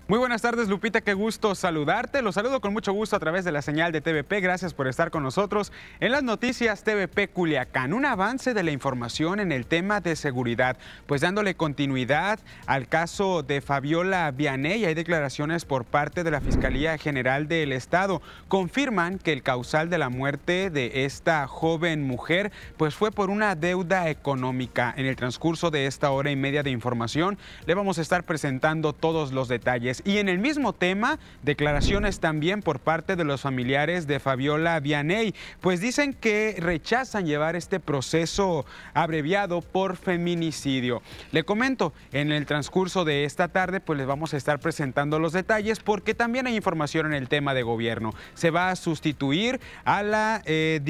Muy 0.07 0.19
buenas 0.19 0.43
tardes, 0.43 0.67
Lupita, 0.67 1.01
qué 1.01 1.15
gusto 1.15 1.55
saludarte. 1.55 2.21
Los 2.21 2.35
saludo 2.35 2.61
con 2.61 2.71
mucho 2.73 2.93
gusto 2.93 3.15
a 3.15 3.19
través 3.19 3.43
de 3.43 3.51
la 3.51 3.63
señal 3.63 3.91
de 3.91 4.01
TVP. 4.01 4.39
Gracias 4.39 4.71
por 4.75 4.87
estar 4.87 5.09
con 5.09 5.23
nosotros 5.23 5.71
en 5.99 6.11
las 6.11 6.21
noticias 6.21 6.83
TVP 6.83 7.29
Culiacán. 7.29 7.91
Un 7.91 8.05
avance 8.05 8.53
de 8.53 8.61
la 8.61 8.69
información 8.69 9.39
en 9.39 9.51
el 9.51 9.65
tema 9.65 10.01
de 10.01 10.15
seguridad, 10.15 10.77
pues 11.07 11.21
dándole 11.21 11.55
continuidad 11.55 12.39
al 12.67 12.87
caso 12.87 13.41
de 13.41 13.61
Fabiola 13.61 14.29
Vianey. 14.29 14.85
Hay 14.85 14.93
declaraciones 14.93 15.65
por 15.65 15.85
parte 15.85 16.23
de 16.23 16.29
la 16.29 16.39
Fiscalía 16.39 16.99
General 16.99 17.47
del 17.47 17.71
Estado. 17.71 18.21
Confirman 18.47 19.17
que 19.17 19.33
el 19.33 19.41
causal 19.41 19.89
de 19.89 19.97
la 19.97 20.09
muerte 20.09 20.69
de 20.69 21.05
esta 21.05 21.47
joven 21.47 22.03
mujer, 22.03 22.51
pues 22.77 22.93
fue 22.93 23.09
por 23.09 23.31
una 23.31 23.55
deuda 23.55 24.07
económica. 24.11 24.93
En 24.95 25.07
el 25.07 25.15
transcurso 25.15 25.71
de 25.71 25.87
esta 25.87 26.11
hora 26.11 26.29
y 26.29 26.35
media 26.35 26.61
de 26.61 26.69
información, 26.69 27.39
le 27.65 27.73
vamos 27.73 27.97
a 27.97 28.03
estar 28.03 28.23
presentando 28.23 28.93
todos 28.93 29.31
los 29.31 29.47
detalles. 29.47 29.94
Y 30.03 30.17
en 30.17 30.29
el 30.29 30.39
mismo 30.39 30.73
tema, 30.73 31.19
declaraciones 31.43 32.19
también 32.19 32.61
por 32.61 32.79
parte 32.79 33.15
de 33.15 33.23
los 33.23 33.41
familiares 33.41 34.07
de 34.07 34.19
Fabiola 34.19 34.79
Vianey, 34.79 35.33
pues 35.61 35.79
dicen 35.79 36.13
que 36.13 36.55
rechazan 36.59 37.25
llevar 37.25 37.55
este 37.55 37.79
proceso 37.79 38.65
abreviado 38.93 39.61
por 39.61 39.97
feminicidio. 39.97 41.01
Le 41.31 41.43
comento, 41.43 41.93
en 42.11 42.31
el 42.31 42.45
transcurso 42.45 43.05
de 43.05 43.25
esta 43.25 43.47
tarde, 43.47 43.79
pues 43.79 43.97
les 43.97 44.07
vamos 44.07 44.33
a 44.33 44.37
estar 44.37 44.59
presentando 44.59 45.19
los 45.19 45.33
detalles 45.33 45.79
porque 45.79 46.13
también 46.13 46.47
hay 46.47 46.55
información 46.55 47.07
en 47.07 47.13
el 47.13 47.29
tema 47.29 47.53
de 47.53 47.63
gobierno. 47.63 48.13
Se 48.33 48.51
va 48.51 48.69
a 48.69 48.75
sustituir 48.75 49.59
a 49.83 50.03
la 50.03 50.41
eh, 50.45 50.81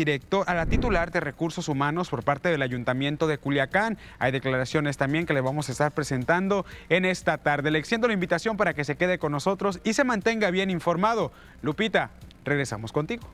a 0.45 0.53
la 0.53 0.65
titular 0.65 1.11
de 1.11 1.19
recursos 1.19 1.67
humanos 1.67 2.09
por 2.09 2.23
parte 2.23 2.49
del 2.49 2.61
Ayuntamiento 2.61 3.27
de 3.27 3.37
Culiacán. 3.37 3.97
Hay 4.19 4.31
declaraciones 4.31 4.97
también 4.97 5.25
que 5.25 5.33
le 5.33 5.41
vamos 5.41 5.69
a 5.69 5.71
estar 5.71 5.91
presentando 5.91 6.65
en 6.89 7.05
esta 7.05 7.37
tarde. 7.37 7.71
Le 7.71 7.79
extiendo 7.79 8.07
la 8.07 8.13
invitación 8.13 8.57
para 8.57 8.73
que 8.73 8.83
se 8.83 8.94
quede 8.95 9.19
con 9.19 9.31
nosotros 9.31 9.79
y 9.83 9.93
se 9.93 10.03
mantenga 10.03 10.51
bien 10.51 10.69
informado. 10.69 11.31
Lupita, 11.61 12.11
regresamos 12.43 12.91
contigo. 12.91 13.27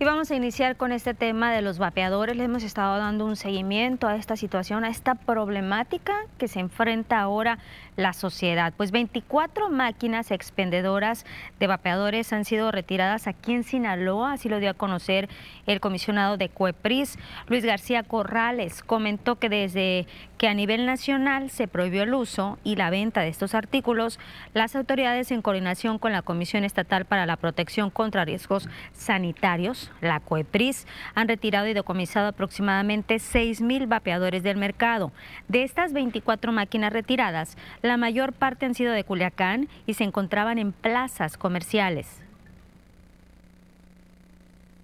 Y 0.00 0.04
vamos 0.04 0.30
a 0.30 0.36
iniciar 0.36 0.76
con 0.76 0.92
este 0.92 1.12
tema 1.12 1.52
de 1.52 1.60
los 1.60 1.78
vapeadores. 1.78 2.36
Le 2.36 2.44
hemos 2.44 2.62
estado 2.62 2.98
dando 2.98 3.24
un 3.24 3.34
seguimiento 3.34 4.06
a 4.06 4.14
esta 4.14 4.36
situación, 4.36 4.84
a 4.84 4.90
esta 4.90 5.16
problemática 5.16 6.14
que 6.38 6.46
se 6.46 6.60
enfrenta 6.60 7.18
ahora 7.18 7.58
la 7.98 8.12
sociedad. 8.12 8.72
Pues 8.76 8.92
24 8.92 9.70
máquinas 9.70 10.30
expendedoras 10.30 11.26
de 11.58 11.66
vapeadores 11.66 12.32
han 12.32 12.44
sido 12.44 12.70
retiradas 12.70 13.26
aquí 13.26 13.52
en 13.52 13.64
Sinaloa, 13.64 14.34
así 14.34 14.48
lo 14.48 14.60
dio 14.60 14.70
a 14.70 14.74
conocer 14.74 15.28
el 15.66 15.80
comisionado 15.80 16.36
de 16.36 16.48
CUEPRIS, 16.48 17.18
Luis 17.48 17.64
García 17.64 18.04
Corrales. 18.04 18.84
Comentó 18.84 19.40
que 19.40 19.48
desde 19.48 20.06
que 20.38 20.46
a 20.46 20.54
nivel 20.54 20.86
nacional 20.86 21.50
se 21.50 21.66
prohibió 21.66 22.04
el 22.04 22.14
uso 22.14 22.58
y 22.62 22.76
la 22.76 22.90
venta 22.90 23.22
de 23.22 23.28
estos 23.28 23.56
artículos, 23.56 24.20
las 24.54 24.76
autoridades 24.76 25.32
en 25.32 25.42
coordinación 25.42 25.98
con 25.98 26.12
la 26.12 26.22
Comisión 26.22 26.62
Estatal 26.62 27.04
para 27.04 27.26
la 27.26 27.36
Protección 27.36 27.90
contra 27.90 28.24
Riesgos 28.24 28.68
Sanitarios, 28.92 29.90
la 30.00 30.20
CUEPRIS, 30.20 30.86
han 31.16 31.26
retirado 31.26 31.66
y 31.66 31.74
decomisado 31.74 32.28
aproximadamente 32.28 33.18
6 33.18 33.60
mil 33.60 33.88
vapeadores 33.88 34.44
del 34.44 34.56
mercado. 34.56 35.10
De 35.48 35.64
estas 35.64 35.92
24 35.92 36.52
máquinas 36.52 36.92
retiradas, 36.92 37.56
la 37.88 37.96
mayor 37.96 38.32
parte 38.32 38.66
han 38.66 38.74
sido 38.74 38.92
de 38.92 39.02
Culiacán 39.02 39.68
y 39.86 39.94
se 39.94 40.04
encontraban 40.04 40.58
en 40.58 40.72
plazas 40.72 41.36
comerciales. 41.36 42.06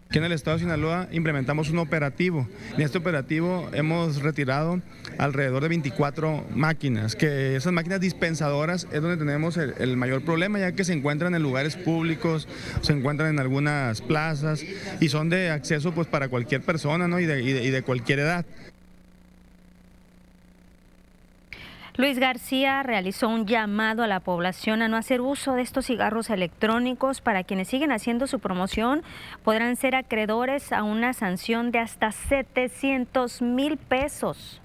Aquí 0.08 0.18
en 0.18 0.24
el 0.24 0.32
estado 0.32 0.56
de 0.56 0.62
Sinaloa 0.62 1.08
implementamos 1.10 1.70
un 1.70 1.78
operativo. 1.78 2.48
En 2.76 2.82
este 2.82 2.98
operativo 2.98 3.68
hemos 3.72 4.22
retirado 4.22 4.80
alrededor 5.18 5.62
de 5.62 5.68
24 5.68 6.46
máquinas, 6.54 7.16
que 7.16 7.56
esas 7.56 7.72
máquinas 7.72 8.00
dispensadoras 8.00 8.86
es 8.92 9.02
donde 9.02 9.16
tenemos 9.16 9.56
el, 9.56 9.96
mayor 9.96 10.24
problema, 10.24 10.60
ya 10.60 10.72
que 10.72 10.84
se 10.84 10.92
encuentran 10.92 11.34
en 11.34 11.42
lugares 11.42 11.76
públicos, 11.76 12.46
se 12.80 12.92
encuentran 12.92 13.30
en 13.30 13.40
algunas 13.40 14.02
plazas 14.02 14.64
y 15.00 15.08
son 15.08 15.30
de 15.30 15.50
acceso 15.50 15.92
pues 15.92 16.06
para 16.06 16.28
cualquier 16.28 16.62
persona 16.62 17.08
¿no? 17.08 17.18
y, 17.18 17.26
de, 17.26 17.42
y 17.42 17.70
de 17.70 17.82
cualquier 17.82 18.20
edad. 18.20 18.46
Luis 21.96 22.18
García 22.18 22.82
realizó 22.82 23.28
un 23.28 23.46
llamado 23.46 24.02
a 24.02 24.08
la 24.08 24.18
población 24.18 24.82
a 24.82 24.88
no 24.88 24.96
hacer 24.96 25.20
uso 25.20 25.54
de 25.54 25.62
estos 25.62 25.86
cigarros 25.86 26.28
electrónicos. 26.28 27.20
Para 27.20 27.44
quienes 27.44 27.68
siguen 27.68 27.92
haciendo 27.92 28.26
su 28.26 28.40
promoción, 28.40 29.04
podrán 29.44 29.76
ser 29.76 29.94
acreedores 29.94 30.72
a 30.72 30.82
una 30.82 31.12
sanción 31.12 31.70
de 31.70 31.78
hasta 31.78 32.10
700 32.10 33.42
mil 33.42 33.76
pesos. 33.76 34.60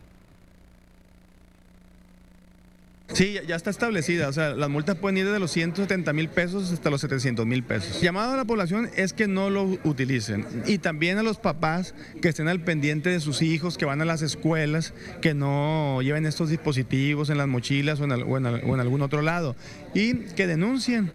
Sí, 3.13 3.37
ya 3.47 3.55
está 3.55 3.69
establecida. 3.69 4.27
O 4.27 4.33
sea, 4.33 4.49
las 4.51 4.69
multas 4.69 4.95
pueden 4.95 5.17
ir 5.17 5.25
desde 5.25 5.39
los 5.39 5.51
170 5.51 6.13
mil 6.13 6.29
pesos 6.29 6.71
hasta 6.71 6.89
los 6.89 7.01
700 7.01 7.45
mil 7.45 7.63
pesos. 7.63 8.01
Llamado 8.01 8.33
a 8.33 8.37
la 8.37 8.45
población 8.45 8.89
es 8.95 9.13
que 9.13 9.27
no 9.27 9.49
lo 9.49 9.63
utilicen. 9.83 10.45
Y 10.67 10.77
también 10.77 11.17
a 11.17 11.23
los 11.23 11.37
papás 11.37 11.95
que 12.21 12.29
estén 12.29 12.47
al 12.47 12.61
pendiente 12.61 13.09
de 13.09 13.19
sus 13.19 13.41
hijos, 13.41 13.77
que 13.77 13.85
van 13.85 14.01
a 14.01 14.05
las 14.05 14.21
escuelas, 14.21 14.93
que 15.21 15.33
no 15.33 16.01
lleven 16.01 16.25
estos 16.25 16.49
dispositivos 16.49 17.29
en 17.29 17.37
las 17.37 17.47
mochilas 17.47 17.99
o 17.99 18.05
en, 18.05 18.11
o 18.11 18.37
en 18.37 18.79
algún 18.79 19.01
otro 19.01 19.21
lado. 19.21 19.55
Y 19.93 20.13
que 20.13 20.47
denuncien. 20.47 21.13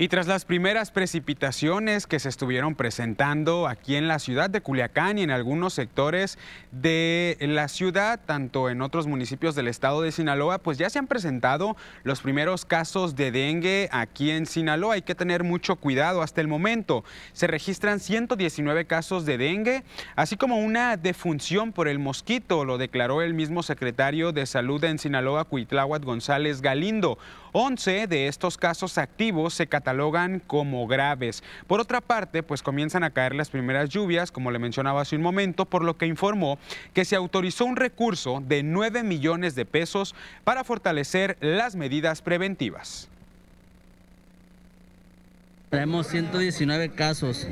Y 0.00 0.06
tras 0.06 0.28
las 0.28 0.44
primeras 0.44 0.92
precipitaciones 0.92 2.06
que 2.06 2.20
se 2.20 2.28
estuvieron 2.28 2.76
presentando 2.76 3.66
aquí 3.66 3.96
en 3.96 4.06
la 4.06 4.20
ciudad 4.20 4.48
de 4.48 4.60
Culiacán 4.60 5.18
y 5.18 5.24
en 5.24 5.32
algunos 5.32 5.74
sectores 5.74 6.38
de 6.70 7.36
la 7.40 7.66
ciudad, 7.66 8.20
tanto 8.24 8.70
en 8.70 8.80
otros 8.80 9.08
municipios 9.08 9.56
del 9.56 9.66
estado 9.66 10.02
de 10.02 10.12
Sinaloa, 10.12 10.58
pues 10.58 10.78
ya 10.78 10.88
se 10.88 11.00
han 11.00 11.08
presentado 11.08 11.76
los 12.04 12.20
primeros 12.20 12.64
casos 12.64 13.16
de 13.16 13.32
dengue 13.32 13.88
aquí 13.90 14.30
en 14.30 14.46
Sinaloa. 14.46 14.94
Hay 14.94 15.02
que 15.02 15.16
tener 15.16 15.42
mucho 15.42 15.74
cuidado 15.74 16.22
hasta 16.22 16.40
el 16.40 16.46
momento. 16.46 17.02
Se 17.32 17.48
registran 17.48 17.98
119 17.98 18.84
casos 18.84 19.26
de 19.26 19.36
dengue, 19.36 19.82
así 20.14 20.36
como 20.36 20.58
una 20.58 20.96
defunción 20.96 21.72
por 21.72 21.88
el 21.88 21.98
mosquito, 21.98 22.64
lo 22.64 22.78
declaró 22.78 23.20
el 23.20 23.34
mismo 23.34 23.64
secretario 23.64 24.30
de 24.30 24.46
Salud 24.46 24.84
en 24.84 25.00
Sinaloa, 25.00 25.42
Cuitláhuac 25.42 26.04
González 26.04 26.62
Galindo. 26.62 27.18
11 27.52 28.06
de 28.06 28.28
estos 28.28 28.56
casos 28.56 28.98
activos 28.98 29.54
se 29.54 29.66
catalogan 29.66 30.40
como 30.46 30.86
graves. 30.86 31.42
Por 31.66 31.80
otra 31.80 32.00
parte, 32.00 32.42
pues 32.42 32.62
comienzan 32.62 33.04
a 33.04 33.10
caer 33.10 33.34
las 33.34 33.50
primeras 33.50 33.88
lluvias, 33.90 34.32
como 34.32 34.50
le 34.50 34.58
mencionaba 34.58 35.00
hace 35.00 35.16
un 35.16 35.22
momento, 35.22 35.64
por 35.64 35.84
lo 35.84 35.96
que 35.96 36.06
informó 36.06 36.58
que 36.92 37.04
se 37.04 37.16
autorizó 37.16 37.64
un 37.64 37.76
recurso 37.76 38.42
de 38.46 38.62
9 38.62 39.02
millones 39.02 39.54
de 39.54 39.64
pesos 39.64 40.14
para 40.44 40.64
fortalecer 40.64 41.36
las 41.40 41.76
medidas 41.76 42.22
preventivas. 42.22 43.08
Traemos 45.70 46.06
119 46.06 46.88
casos. 46.88 47.46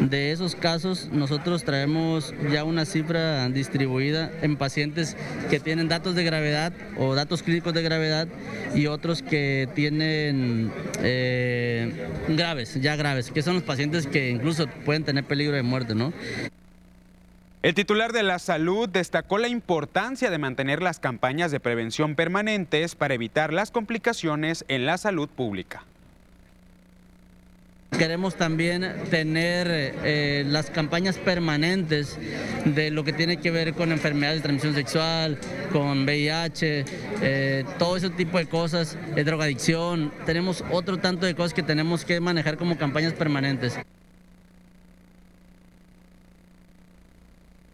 De 0.00 0.32
esos 0.32 0.56
casos 0.56 1.08
nosotros 1.12 1.62
traemos 1.62 2.34
ya 2.50 2.64
una 2.64 2.84
cifra 2.84 3.48
distribuida 3.48 4.32
en 4.42 4.56
pacientes 4.56 5.16
que 5.50 5.60
tienen 5.60 5.86
datos 5.86 6.16
de 6.16 6.24
gravedad 6.24 6.72
o 6.98 7.14
datos 7.14 7.44
clínicos 7.44 7.72
de 7.72 7.82
gravedad 7.82 8.26
y 8.74 8.88
otros 8.88 9.22
que 9.22 9.68
tienen 9.76 10.72
eh, 10.98 12.08
graves, 12.28 12.80
ya 12.80 12.96
graves, 12.96 13.30
que 13.30 13.42
son 13.42 13.54
los 13.54 13.62
pacientes 13.62 14.08
que 14.08 14.30
incluso 14.30 14.66
pueden 14.84 15.04
tener 15.04 15.22
peligro 15.22 15.54
de 15.54 15.62
muerte, 15.62 15.94
¿no? 15.94 16.12
El 17.62 17.74
titular 17.74 18.12
de 18.12 18.24
la 18.24 18.40
salud 18.40 18.88
destacó 18.88 19.38
la 19.38 19.46
importancia 19.46 20.30
de 20.30 20.38
mantener 20.38 20.82
las 20.82 20.98
campañas 20.98 21.52
de 21.52 21.60
prevención 21.60 22.16
permanentes 22.16 22.96
para 22.96 23.14
evitar 23.14 23.52
las 23.52 23.70
complicaciones 23.70 24.64
en 24.66 24.86
la 24.86 24.98
salud 24.98 25.28
pública. 25.28 25.84
Queremos 27.98 28.36
también 28.36 28.94
tener 29.10 29.66
eh, 29.70 30.44
las 30.46 30.70
campañas 30.70 31.18
permanentes 31.18 32.18
de 32.64 32.90
lo 32.90 33.04
que 33.04 33.12
tiene 33.12 33.38
que 33.38 33.50
ver 33.50 33.74
con 33.74 33.92
enfermedades 33.92 34.38
de 34.38 34.42
transmisión 34.42 34.74
sexual, 34.74 35.38
con 35.72 36.04
VIH, 36.04 36.84
eh, 37.22 37.64
todo 37.78 37.96
ese 37.96 38.10
tipo 38.10 38.38
de 38.38 38.46
cosas, 38.46 38.96
de 39.14 39.24
drogadicción. 39.24 40.12
Tenemos 40.24 40.64
otro 40.70 40.98
tanto 40.98 41.26
de 41.26 41.34
cosas 41.34 41.52
que 41.52 41.62
tenemos 41.62 42.04
que 42.04 42.20
manejar 42.20 42.56
como 42.56 42.78
campañas 42.78 43.12
permanentes. 43.12 43.78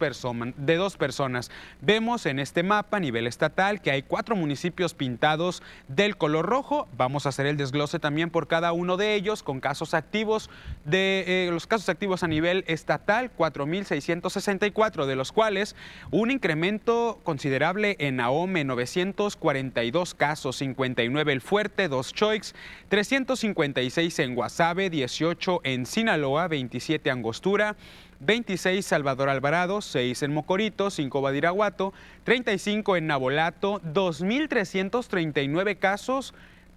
de 0.57 0.75
dos 0.75 0.97
personas. 0.97 1.53
Vemos 1.81 2.27
en 2.27 2.41
este 2.41 2.65
mapa 2.65 2.97
a 2.97 3.01
nivel 3.01 3.29
estatal 3.29 3.81
que 3.81 3.93
hay 3.93 4.03
cuatro 4.03 4.35
municipios 4.35 4.95
pintados 4.95 5.63
del 5.87 6.17
color 6.17 6.47
rojo. 6.47 6.89
Vamos 6.97 7.27
a 7.27 7.29
hacer 7.29 7.47
el 7.47 7.57
desglose 7.57 8.01
también 8.01 8.31
por 8.31 8.49
cada 8.49 8.73
uno 8.73 8.97
de 8.97 9.15
ellos 9.15 9.45
con 9.45 9.61
casos 9.61 9.95
activos 9.95 10.51
de 10.85 11.23
eh, 11.29 11.49
los 11.53 11.69
casos 11.69 11.89
activos 11.89 12.25
a 12.25 12.27
nivel 12.27 12.65
estatal, 12.67 13.31
4.000 13.39 13.84
664, 13.85 15.07
de 15.07 15.17
los 15.17 15.33
cuales 15.33 15.77
un 16.11 16.31
incremento 16.31 17.21
considerable 17.23 17.97
en 17.99 18.21
Ahome, 18.21 18.65
942 18.65 20.15
casos, 20.15 20.57
59 20.57 21.33
El 21.33 21.41
Fuerte, 21.41 21.89
2 21.89 22.13
Choix, 22.13 22.55
356 22.89 24.19
en 24.19 24.35
Guasave, 24.35 24.91
18 24.91 25.61
en 25.65 25.87
Sinaloa, 25.87 26.49
27 26.49 27.11
Angostura, 27.11 27.77
26 28.21 28.85
Salvador 28.85 29.29
Alvarado, 29.29 29.81
6 29.81 30.23
en 30.23 30.33
Mocorito, 30.33 30.91
5 30.91 31.21
Badiraguato, 31.21 31.93
35 32.25 32.97
en 32.97 33.07
Nabolato, 33.07 33.81
2.339 33.83 35.79
casos, 35.79 36.35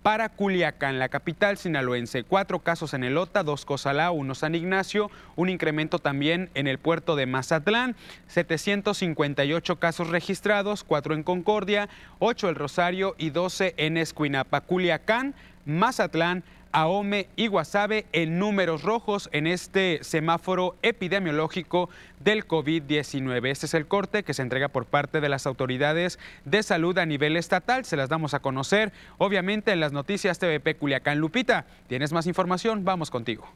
para 0.07 0.29
Culiacán, 0.29 0.99
la 0.99 1.09
capital 1.09 1.57
sinaloense. 1.57 2.23
Cuatro 2.23 2.59
casos 2.59 2.93
en 2.93 3.03
el 3.03 3.17
OTA, 3.17 3.43
dos 3.43 3.65
Cosalá, 3.65 4.09
uno 4.11 4.35
San 4.35 4.55
Ignacio, 4.55 5.11
un 5.35 5.49
incremento 5.49 5.99
también 5.99 6.49
en 6.53 6.67
el 6.67 6.77
puerto 6.77 7.17
de 7.17 7.25
Mazatlán, 7.25 7.93
758 8.27 9.75
casos 9.79 10.07
registrados, 10.07 10.85
cuatro 10.85 11.13
en 11.13 11.23
Concordia, 11.23 11.89
ocho 12.19 12.47
el 12.47 12.55
Rosario 12.55 13.15
y 13.17 13.31
12 13.31 13.73
en 13.75 13.97
Escuinapa. 13.97 14.61
Culiacán, 14.61 15.35
Mazatlán, 15.65 16.45
Ahome 16.71 17.27
y 17.35 17.47
Guasave 17.47 18.05
en 18.13 18.39
números 18.39 18.83
rojos 18.83 19.29
en 19.31 19.47
este 19.47 19.99
semáforo 20.01 20.75
epidemiológico 20.81 21.89
del 22.19 22.47
COVID-19. 22.47 23.49
Este 23.49 23.65
es 23.65 23.73
el 23.73 23.87
corte 23.87 24.23
que 24.23 24.33
se 24.33 24.41
entrega 24.41 24.67
por 24.67 24.85
parte 24.85 25.21
de 25.21 25.29
las 25.29 25.45
autoridades 25.45 26.19
de 26.45 26.63
salud 26.63 26.97
a 26.97 27.05
nivel 27.05 27.37
estatal. 27.37 27.85
Se 27.85 27.97
las 27.97 28.09
damos 28.09 28.33
a 28.33 28.39
conocer, 28.39 28.91
obviamente, 29.17 29.71
en 29.71 29.79
las 29.79 29.91
noticias 29.93 30.39
TVP 30.39 30.75
Culiacán. 30.75 31.19
Lupita, 31.19 31.65
¿tienes 31.87 32.13
más 32.13 32.27
información? 32.27 32.85
Vamos 32.85 33.11
contigo. 33.11 33.47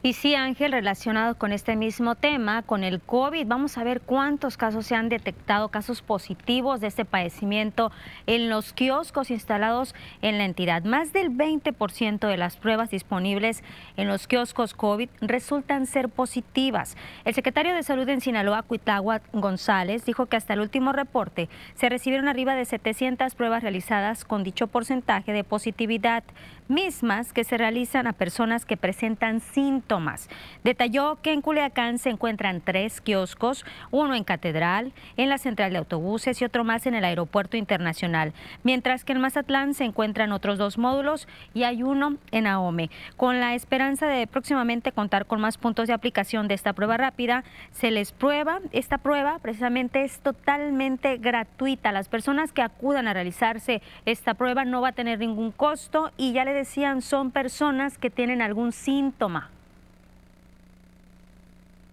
Y 0.00 0.12
sí, 0.12 0.36
Ángel, 0.36 0.70
relacionado 0.70 1.36
con 1.36 1.50
este 1.50 1.74
mismo 1.74 2.14
tema, 2.14 2.62
con 2.62 2.84
el 2.84 3.00
COVID, 3.00 3.46
vamos 3.46 3.76
a 3.78 3.84
ver 3.84 4.00
cuántos 4.00 4.56
casos 4.56 4.86
se 4.86 4.94
han 4.94 5.08
detectado, 5.08 5.70
casos 5.70 6.02
positivos 6.02 6.80
de 6.80 6.86
este 6.86 7.04
padecimiento 7.04 7.90
en 8.26 8.48
los 8.48 8.72
kioscos 8.72 9.32
instalados 9.32 9.96
en 10.22 10.38
la 10.38 10.44
entidad. 10.44 10.84
Más 10.84 11.12
del 11.12 11.30
20% 11.30 12.28
de 12.28 12.36
las 12.36 12.56
pruebas 12.56 12.90
disponibles 12.90 13.64
en 13.96 14.06
los 14.06 14.28
kioscos 14.28 14.72
COVID 14.72 15.08
resultan 15.20 15.86
ser 15.86 16.08
positivas. 16.08 16.96
El 17.24 17.34
secretario 17.34 17.74
de 17.74 17.82
Salud 17.82 18.08
en 18.08 18.20
Sinaloa, 18.20 18.62
Cuitagua 18.62 19.20
González, 19.32 20.04
dijo 20.04 20.26
que 20.26 20.36
hasta 20.36 20.54
el 20.54 20.60
último 20.60 20.92
reporte 20.92 21.48
se 21.74 21.88
recibieron 21.88 22.28
arriba 22.28 22.54
de 22.54 22.66
700 22.66 23.34
pruebas 23.34 23.62
realizadas 23.62 24.24
con 24.24 24.44
dicho 24.44 24.68
porcentaje 24.68 25.32
de 25.32 25.42
positividad 25.42 26.22
mismas 26.68 27.32
que 27.32 27.44
se 27.44 27.58
realizan 27.58 28.06
a 28.06 28.12
personas 28.12 28.64
que 28.64 28.76
presentan 28.76 29.40
síntomas. 29.40 30.28
Detalló 30.64 31.18
que 31.22 31.32
en 31.32 31.42
Culiacán 31.42 31.98
se 31.98 32.10
encuentran 32.10 32.60
tres 32.60 33.00
kioscos, 33.00 33.64
uno 33.90 34.14
en 34.14 34.24
Catedral, 34.24 34.92
en 35.16 35.28
la 35.28 35.38
central 35.38 35.72
de 35.72 35.78
autobuses 35.78 36.40
y 36.40 36.44
otro 36.44 36.64
más 36.64 36.86
en 36.86 36.94
el 36.94 37.04
aeropuerto 37.04 37.56
internacional, 37.56 38.32
mientras 38.62 39.04
que 39.04 39.12
en 39.12 39.20
Mazatlán 39.20 39.74
se 39.74 39.84
encuentran 39.84 40.32
otros 40.32 40.58
dos 40.58 40.78
módulos 40.78 41.28
y 41.54 41.64
hay 41.64 41.82
uno 41.82 42.16
en 42.30 42.46
Ahome. 42.46 42.90
Con 43.16 43.40
la 43.40 43.54
esperanza 43.54 44.06
de 44.06 44.26
próximamente 44.26 44.92
contar 44.92 45.26
con 45.26 45.40
más 45.40 45.58
puntos 45.58 45.88
de 45.88 45.94
aplicación 45.94 46.48
de 46.48 46.54
esta 46.54 46.72
prueba 46.72 46.96
rápida, 46.96 47.44
se 47.72 47.90
les 47.90 48.12
prueba, 48.12 48.60
esta 48.72 48.98
prueba 48.98 49.38
precisamente 49.38 50.02
es 50.02 50.20
totalmente 50.20 51.16
gratuita. 51.18 51.92
Las 51.92 52.08
personas 52.08 52.52
que 52.52 52.62
acudan 52.62 53.08
a 53.08 53.14
realizarse 53.14 53.82
esta 54.06 54.34
prueba 54.34 54.64
no 54.64 54.80
va 54.80 54.88
a 54.88 54.92
tener 54.92 55.18
ningún 55.18 55.52
costo 55.52 56.12
y 56.16 56.32
ya 56.32 56.44
le 56.44 56.54
decían 56.58 57.02
son 57.02 57.30
personas 57.30 57.98
que 57.98 58.10
tienen 58.10 58.42
algún 58.42 58.72
síntoma. 58.72 59.50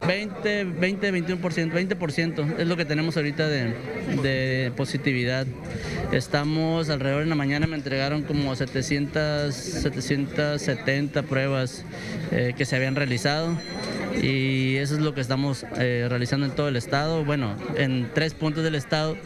20, 0.06 0.66
20, 0.66 1.14
21%, 1.14 1.72
20% 1.72 2.60
es 2.60 2.68
lo 2.68 2.78
que 2.78 2.86
tenemos 2.86 3.18
ahorita 3.18 3.48
de, 3.48 4.72
positividad. 4.76 5.48
Estamos 6.12 6.90
alrededor 6.90 7.24
de 7.24 7.30
la 7.30 7.36
mañana, 7.36 7.66
me 7.66 7.76
entregaron 7.76 8.24
como 8.24 8.56
700, 8.56 9.54
770 9.56 11.24
pruebas 11.24 11.86
eh, 12.32 12.54
que 12.56 12.66
se 12.66 12.76
habían 12.76 12.96
realizado 12.96 13.58
y 14.22 14.76
eso 14.78 14.96
es 14.96 15.02
lo 15.02 15.16
que 15.16 15.22
estamos 15.22 15.66
eh, 15.78 16.06
realizando 16.10 16.46
en 16.46 16.54
todo 16.54 16.68
el 16.68 16.76
estado, 16.76 17.26
bueno, 17.26 17.56
en 17.76 18.10
tres 18.14 18.34
puntos 18.34 18.64
del 18.64 18.76
estado. 18.76 19.18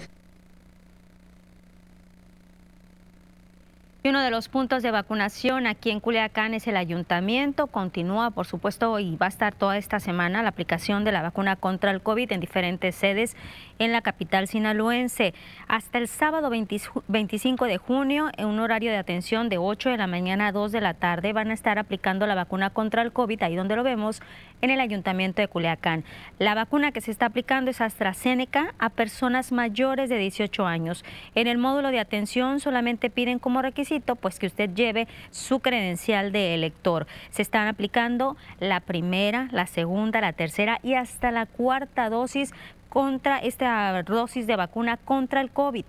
Uno 4.08 4.22
de 4.22 4.32
los 4.32 4.48
puntos 4.48 4.82
de 4.82 4.92
vacunación 4.92 5.68
aquí 5.68 5.92
en 5.92 6.00
Culiacán 6.00 6.54
es 6.54 6.68
el 6.68 6.78
ayuntamiento. 6.78 7.68
Continúa, 7.68 8.32
por 8.32 8.48
supuesto, 8.48 8.98
y 8.98 9.18
va 9.18 9.26
a 9.26 9.30
estar 9.30 9.54
toda 9.54 9.78
esta 9.78 10.00
semana 10.00 10.42
la 10.42 10.50
aplicación 10.50 11.04
de 11.04 11.12
la 11.12 11.22
vacuna 11.22 11.58
contra 11.58 11.92
el 11.92 12.02
COVID 12.02 12.32
en 12.32 12.40
diferentes 12.40 12.96
sedes 12.96 13.36
en 13.78 13.92
la 13.92 14.02
capital 14.02 14.48
sinaloense. 14.48 15.34
Hasta 15.68 15.98
el 15.98 16.08
sábado 16.08 16.50
25 16.50 17.66
de 17.66 17.78
junio, 17.78 18.30
en 18.38 18.48
un 18.48 18.60
horario 18.60 18.90
de 18.90 18.98
atención 18.98 19.50
de 19.50 19.58
8 19.58 19.90
de 19.90 19.98
la 19.98 20.08
mañana 20.08 20.48
a 20.48 20.52
2 20.54 20.72
de 20.72 20.80
la 20.80 20.94
tarde, 20.94 21.34
van 21.34 21.52
a 21.52 21.54
estar 21.54 21.78
aplicando 21.78 22.26
la 22.26 22.36
vacuna 22.36 22.70
contra 22.70 23.02
el 23.02 23.12
COVID, 23.12 23.44
ahí 23.44 23.58
donde 23.58 23.76
lo 23.76 23.84
vemos, 23.84 24.22
en 24.62 24.70
el 24.70 24.80
ayuntamiento 24.80 25.42
de 25.42 25.48
Culiacán. 25.48 26.04
La 26.38 26.56
vacuna 26.56 26.92
que 26.92 27.02
se 27.02 27.12
está 27.12 27.28
aplicando 27.28 27.72
es 27.72 27.82
AstraZeneca 27.82 28.74
a 28.80 28.90
personas 28.90 29.52
mayores 29.52 30.10
de 30.10 30.18
18 30.18 30.66
años. 30.66 31.04
En 31.36 31.48
el 31.48 31.58
módulo 31.58 31.92
de 31.92 32.00
atención 32.00 32.60
solamente 32.60 33.10
piden 33.10 33.40
como 33.40 33.62
requisito 33.62 34.16
pues 34.16 34.40
que 34.40 34.48
usted 34.48 34.70
lleve 34.74 35.08
su 35.32 35.60
credencial 35.60 36.32
de 36.32 36.56
elector. 36.56 37.08
Se 37.30 37.42
están 37.42 37.68
aplicando 37.68 38.38
la 38.60 38.80
primera, 38.80 39.48
la 39.52 39.68
segunda, 39.68 40.22
la 40.22 40.34
tercera 40.34 40.80
y 40.84 40.96
hasta 40.96 41.32
la 41.32 41.46
cuarta 41.46 42.10
dosis 42.10 42.54
contra 42.90 43.38
esta 43.38 44.02
dosis 44.04 44.48
de 44.48 44.56
vacuna 44.56 44.98
contra 44.98 45.42
el 45.42 45.52
COVID. 45.52 45.86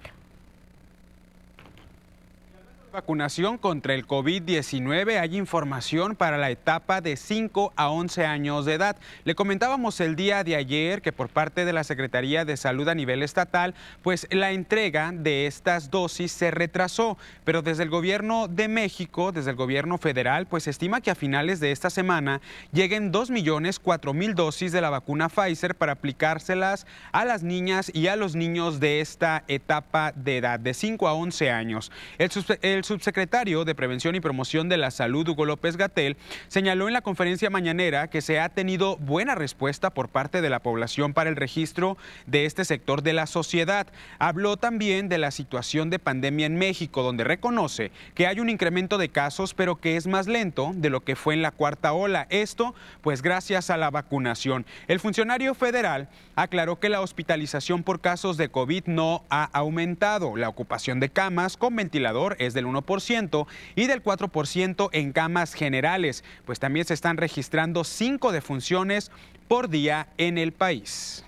Vacunación 2.90 3.56
contra 3.56 3.94
el 3.94 4.06
COVID-19. 4.06 5.20
Hay 5.20 5.36
información 5.36 6.16
para 6.16 6.38
la 6.38 6.50
etapa 6.50 7.00
de 7.00 7.16
5 7.16 7.72
a 7.76 7.88
11 7.88 8.26
años 8.26 8.64
de 8.64 8.74
edad. 8.74 8.96
Le 9.24 9.36
comentábamos 9.36 10.00
el 10.00 10.16
día 10.16 10.42
de 10.42 10.56
ayer 10.56 11.00
que 11.00 11.12
por 11.12 11.28
parte 11.28 11.64
de 11.64 11.72
la 11.72 11.84
Secretaría 11.84 12.44
de 12.44 12.56
Salud 12.56 12.88
a 12.88 12.94
nivel 12.96 13.22
estatal, 13.22 13.74
pues 14.02 14.26
la 14.30 14.50
entrega 14.50 15.12
de 15.14 15.46
estas 15.46 15.90
dosis 15.90 16.32
se 16.32 16.50
retrasó. 16.50 17.16
Pero 17.44 17.62
desde 17.62 17.84
el 17.84 17.90
gobierno 17.90 18.48
de 18.48 18.66
México, 18.66 19.30
desde 19.30 19.50
el 19.50 19.56
gobierno 19.56 19.96
federal, 19.98 20.46
pues 20.46 20.66
estima 20.66 21.00
que 21.00 21.12
a 21.12 21.14
finales 21.14 21.60
de 21.60 21.70
esta 21.70 21.90
semana 21.90 22.40
lleguen 22.72 23.12
2 23.12 23.30
millones 23.30 23.78
4 23.78 24.14
mil 24.14 24.34
dosis 24.34 24.72
de 24.72 24.80
la 24.80 24.90
vacuna 24.90 25.28
Pfizer 25.28 25.76
para 25.76 25.92
aplicárselas 25.92 26.86
a 27.12 27.24
las 27.24 27.44
niñas 27.44 27.90
y 27.94 28.08
a 28.08 28.16
los 28.16 28.34
niños 28.34 28.80
de 28.80 29.00
esta 29.00 29.44
etapa 29.46 30.12
de 30.16 30.38
edad, 30.38 30.58
de 30.58 30.74
5 30.74 31.06
a 31.06 31.14
11 31.14 31.50
años. 31.50 31.92
El, 32.18 32.30
el 32.62 32.79
el 32.80 32.84
subsecretario 32.84 33.66
de 33.66 33.74
Prevención 33.74 34.14
y 34.14 34.20
Promoción 34.20 34.70
de 34.70 34.78
la 34.78 34.90
Salud, 34.90 35.28
Hugo 35.28 35.44
López 35.44 35.76
Gatel, 35.76 36.16
señaló 36.48 36.88
en 36.88 36.94
la 36.94 37.02
conferencia 37.02 37.50
mañanera 37.50 38.08
que 38.08 38.22
se 38.22 38.40
ha 38.40 38.48
tenido 38.48 38.96
buena 38.96 39.34
respuesta 39.34 39.90
por 39.90 40.08
parte 40.08 40.40
de 40.40 40.48
la 40.48 40.60
población 40.60 41.12
para 41.12 41.28
el 41.28 41.36
registro 41.36 41.98
de 42.26 42.46
este 42.46 42.64
sector 42.64 43.02
de 43.02 43.12
la 43.12 43.26
sociedad. 43.26 43.86
Habló 44.18 44.56
también 44.56 45.10
de 45.10 45.18
la 45.18 45.30
situación 45.30 45.90
de 45.90 45.98
pandemia 45.98 46.46
en 46.46 46.56
México, 46.56 47.02
donde 47.02 47.22
reconoce 47.22 47.92
que 48.14 48.26
hay 48.26 48.40
un 48.40 48.48
incremento 48.48 48.96
de 48.96 49.10
casos, 49.10 49.52
pero 49.52 49.76
que 49.76 49.96
es 49.96 50.06
más 50.06 50.26
lento 50.26 50.72
de 50.74 50.88
lo 50.88 51.00
que 51.00 51.16
fue 51.16 51.34
en 51.34 51.42
la 51.42 51.50
cuarta 51.50 51.92
ola. 51.92 52.26
Esto, 52.30 52.74
pues 53.02 53.20
gracias 53.20 53.68
a 53.68 53.76
la 53.76 53.90
vacunación. 53.90 54.64
El 54.88 55.00
funcionario 55.00 55.54
federal 55.54 56.08
aclaró 56.34 56.80
que 56.80 56.88
la 56.88 57.02
hospitalización 57.02 57.82
por 57.82 58.00
casos 58.00 58.38
de 58.38 58.48
COVID 58.48 58.84
no 58.86 59.22
ha 59.28 59.44
aumentado. 59.52 60.34
La 60.38 60.48
ocupación 60.48 60.98
de 60.98 61.10
camas 61.10 61.58
con 61.58 61.76
ventilador 61.76 62.36
es 62.38 62.54
del 62.54 62.69
1% 62.72 63.46
y 63.74 63.86
del 63.86 64.02
4% 64.02 64.88
en 64.92 65.12
camas 65.12 65.54
generales, 65.54 66.24
pues 66.44 66.58
también 66.58 66.86
se 66.86 66.94
están 66.94 67.16
registrando 67.16 67.84
cinco 67.84 68.32
defunciones 68.32 69.10
por 69.48 69.68
día 69.68 70.08
en 70.16 70.38
el 70.38 70.52
país. 70.52 71.24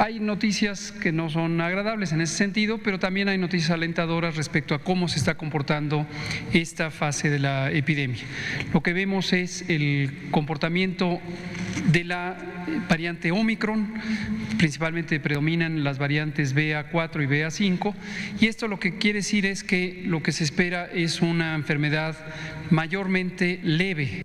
Hay 0.00 0.18
noticias 0.18 0.92
que 0.92 1.12
no 1.12 1.28
son 1.28 1.60
agradables 1.60 2.12
en 2.12 2.22
ese 2.22 2.34
sentido, 2.34 2.78
pero 2.78 2.98
también 2.98 3.28
hay 3.28 3.36
noticias 3.36 3.70
alentadoras 3.70 4.34
respecto 4.34 4.74
a 4.74 4.78
cómo 4.78 5.08
se 5.08 5.18
está 5.18 5.34
comportando 5.34 6.06
esta 6.54 6.90
fase 6.90 7.28
de 7.28 7.38
la 7.38 7.70
epidemia. 7.70 8.22
Lo 8.72 8.82
que 8.82 8.94
vemos 8.94 9.34
es 9.34 9.68
el 9.68 10.10
comportamiento 10.30 11.20
de 11.92 12.04
la 12.04 12.34
variante 12.88 13.30
Omicron, 13.30 13.92
principalmente 14.56 15.20
predominan 15.20 15.84
las 15.84 15.98
variantes 15.98 16.56
BA4 16.56 17.22
y 17.22 17.26
BA5, 17.26 17.94
y 18.40 18.46
esto 18.46 18.68
lo 18.68 18.80
que 18.80 18.96
quiere 18.96 19.18
decir 19.18 19.44
es 19.44 19.62
que 19.62 20.02
lo 20.06 20.22
que 20.22 20.32
se 20.32 20.44
espera 20.44 20.86
es 20.86 21.20
una 21.20 21.54
enfermedad 21.54 22.16
mayormente 22.70 23.60
leve. 23.62 24.22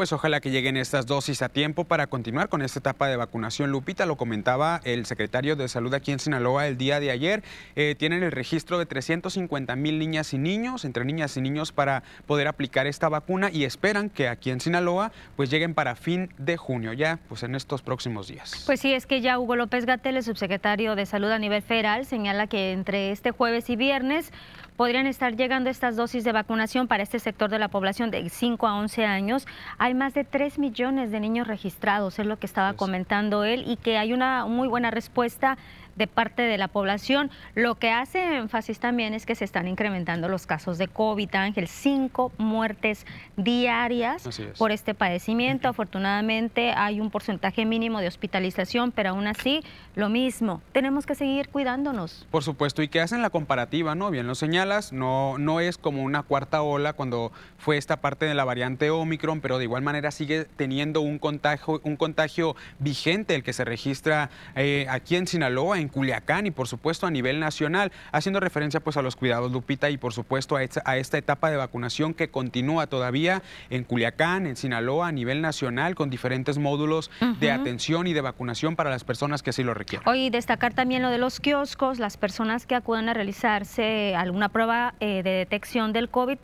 Pues 0.00 0.14
ojalá 0.14 0.40
que 0.40 0.50
lleguen 0.50 0.78
estas 0.78 1.04
dosis 1.04 1.42
a 1.42 1.50
tiempo 1.50 1.84
para 1.84 2.06
continuar 2.06 2.48
con 2.48 2.62
esta 2.62 2.78
etapa 2.78 3.08
de 3.08 3.16
vacunación. 3.16 3.70
Lupita, 3.70 4.06
lo 4.06 4.16
comentaba 4.16 4.80
el 4.84 5.04
secretario 5.04 5.56
de 5.56 5.68
Salud 5.68 5.92
aquí 5.92 6.10
en 6.10 6.18
Sinaloa 6.18 6.66
el 6.66 6.78
día 6.78 7.00
de 7.00 7.10
ayer. 7.10 7.42
Eh, 7.76 7.94
tienen 7.98 8.22
el 8.22 8.32
registro 8.32 8.78
de 8.78 8.86
350 8.86 9.76
mil 9.76 9.98
niñas 9.98 10.32
y 10.32 10.38
niños, 10.38 10.86
entre 10.86 11.04
niñas 11.04 11.36
y 11.36 11.42
niños, 11.42 11.72
para 11.72 12.02
poder 12.24 12.48
aplicar 12.48 12.86
esta 12.86 13.10
vacuna 13.10 13.50
y 13.52 13.64
esperan 13.64 14.08
que 14.08 14.28
aquí 14.28 14.48
en 14.48 14.62
Sinaloa 14.62 15.12
pues 15.36 15.50
lleguen 15.50 15.74
para 15.74 15.94
fin 15.96 16.32
de 16.38 16.56
junio, 16.56 16.94
ya 16.94 17.18
pues 17.28 17.42
en 17.42 17.54
estos 17.54 17.82
próximos 17.82 18.26
días. 18.26 18.62
Pues 18.64 18.80
sí, 18.80 18.94
es 18.94 19.04
que 19.04 19.20
ya 19.20 19.38
Hugo 19.38 19.54
López 19.54 19.84
Gatel, 19.84 20.16
el 20.16 20.22
subsecretario 20.22 20.96
de 20.96 21.04
Salud 21.04 21.30
a 21.30 21.38
nivel 21.38 21.60
federal, 21.60 22.06
señala 22.06 22.46
que 22.46 22.72
entre 22.72 23.10
este 23.10 23.32
jueves 23.32 23.68
y 23.68 23.76
viernes 23.76 24.32
podrían 24.80 25.06
estar 25.06 25.36
llegando 25.36 25.68
estas 25.68 25.94
dosis 25.94 26.24
de 26.24 26.32
vacunación 26.32 26.88
para 26.88 27.02
este 27.02 27.18
sector 27.18 27.50
de 27.50 27.58
la 27.58 27.68
población 27.68 28.10
de 28.10 28.26
5 28.26 28.66
a 28.66 28.76
11 28.78 29.04
años. 29.04 29.46
Hay 29.76 29.92
más 29.92 30.14
de 30.14 30.24
3 30.24 30.58
millones 30.58 31.10
de 31.10 31.20
niños 31.20 31.46
registrados, 31.46 32.18
es 32.18 32.24
lo 32.24 32.38
que 32.38 32.46
estaba 32.46 32.72
comentando 32.72 33.44
él, 33.44 33.64
y 33.66 33.76
que 33.76 33.98
hay 33.98 34.14
una 34.14 34.46
muy 34.46 34.68
buena 34.68 34.90
respuesta 34.90 35.58
de 35.96 36.06
parte 36.06 36.42
de 36.42 36.58
la 36.58 36.68
población. 36.68 37.30
Lo 37.54 37.76
que 37.76 37.90
hace 37.90 38.36
énfasis 38.36 38.78
también 38.78 39.14
es 39.14 39.26
que 39.26 39.34
se 39.34 39.44
están 39.44 39.68
incrementando 39.68 40.28
los 40.28 40.46
casos 40.46 40.78
de 40.78 40.88
COVID, 40.88 41.34
Ángel, 41.34 41.68
cinco 41.68 42.32
muertes 42.38 43.06
diarias 43.36 44.28
por 44.58 44.72
este 44.72 44.94
padecimiento. 44.94 45.68
Afortunadamente 45.68 46.72
hay 46.72 47.00
un 47.00 47.10
porcentaje 47.10 47.64
mínimo 47.64 48.00
de 48.00 48.08
hospitalización, 48.08 48.92
pero 48.92 49.10
aún 49.10 49.26
así 49.26 49.62
lo 49.96 50.08
mismo, 50.08 50.62
tenemos 50.72 51.06
que 51.06 51.14
seguir 51.14 51.48
cuidándonos. 51.48 52.26
Por 52.30 52.44
supuesto, 52.44 52.82
y 52.82 52.88
que 52.88 53.00
hacen 53.00 53.22
la 53.22 53.30
comparativa, 53.30 53.94
¿no? 53.94 54.10
Bien 54.10 54.26
lo 54.26 54.34
señalas, 54.34 54.92
no, 54.92 55.36
no 55.38 55.60
es 55.60 55.78
como 55.78 56.02
una 56.02 56.22
cuarta 56.22 56.62
ola 56.62 56.92
cuando 56.92 57.32
fue 57.58 57.76
esta 57.76 58.00
parte 58.00 58.24
de 58.26 58.34
la 58.34 58.44
variante 58.44 58.90
Omicron, 58.90 59.40
pero 59.40 59.58
de 59.58 59.64
igual 59.64 59.82
manera 59.82 60.10
sigue 60.10 60.44
teniendo 60.56 61.00
un 61.00 61.18
contagio, 61.18 61.80
un 61.84 61.96
contagio 61.96 62.56
vigente, 62.78 63.34
el 63.34 63.42
que 63.42 63.52
se 63.52 63.64
registra 63.64 64.30
eh, 64.54 64.86
aquí 64.88 65.16
en 65.16 65.26
Sinaloa, 65.26 65.79
en 65.80 65.88
Culiacán 65.88 66.46
y 66.46 66.50
por 66.50 66.68
supuesto 66.68 67.06
a 67.06 67.10
nivel 67.10 67.40
nacional, 67.40 67.92
haciendo 68.12 68.40
referencia 68.40 68.80
pues 68.80 68.96
a 68.96 69.02
los 69.02 69.16
cuidados 69.16 69.50
Lupita 69.52 69.90
y 69.90 69.96
por 69.96 70.12
supuesto 70.12 70.56
a 70.56 70.62
esta, 70.62 70.82
a 70.84 70.96
esta 70.96 71.18
etapa 71.18 71.50
de 71.50 71.56
vacunación 71.56 72.14
que 72.14 72.30
continúa 72.30 72.86
todavía 72.86 73.42
en 73.70 73.84
Culiacán, 73.84 74.46
en 74.46 74.56
Sinaloa, 74.56 75.08
a 75.08 75.12
nivel 75.12 75.40
nacional, 75.40 75.94
con 75.94 76.10
diferentes 76.10 76.58
módulos 76.58 77.10
de 77.40 77.50
atención 77.50 78.06
y 78.06 78.12
de 78.12 78.20
vacunación 78.20 78.76
para 78.76 78.90
las 78.90 79.04
personas 79.04 79.42
que 79.42 79.50
así 79.50 79.62
lo 79.62 79.74
requieren. 79.74 80.08
Hoy 80.08 80.30
destacar 80.30 80.74
también 80.74 81.02
lo 81.02 81.10
de 81.10 81.18
los 81.18 81.40
kioscos, 81.40 81.98
las 81.98 82.16
personas 82.16 82.66
que 82.66 82.74
acuden 82.74 83.08
a 83.08 83.14
realizarse 83.14 84.14
alguna 84.14 84.48
prueba 84.48 84.94
eh, 85.00 85.22
de 85.22 85.30
detección 85.30 85.92
del 85.92 86.08
COVID 86.08 86.38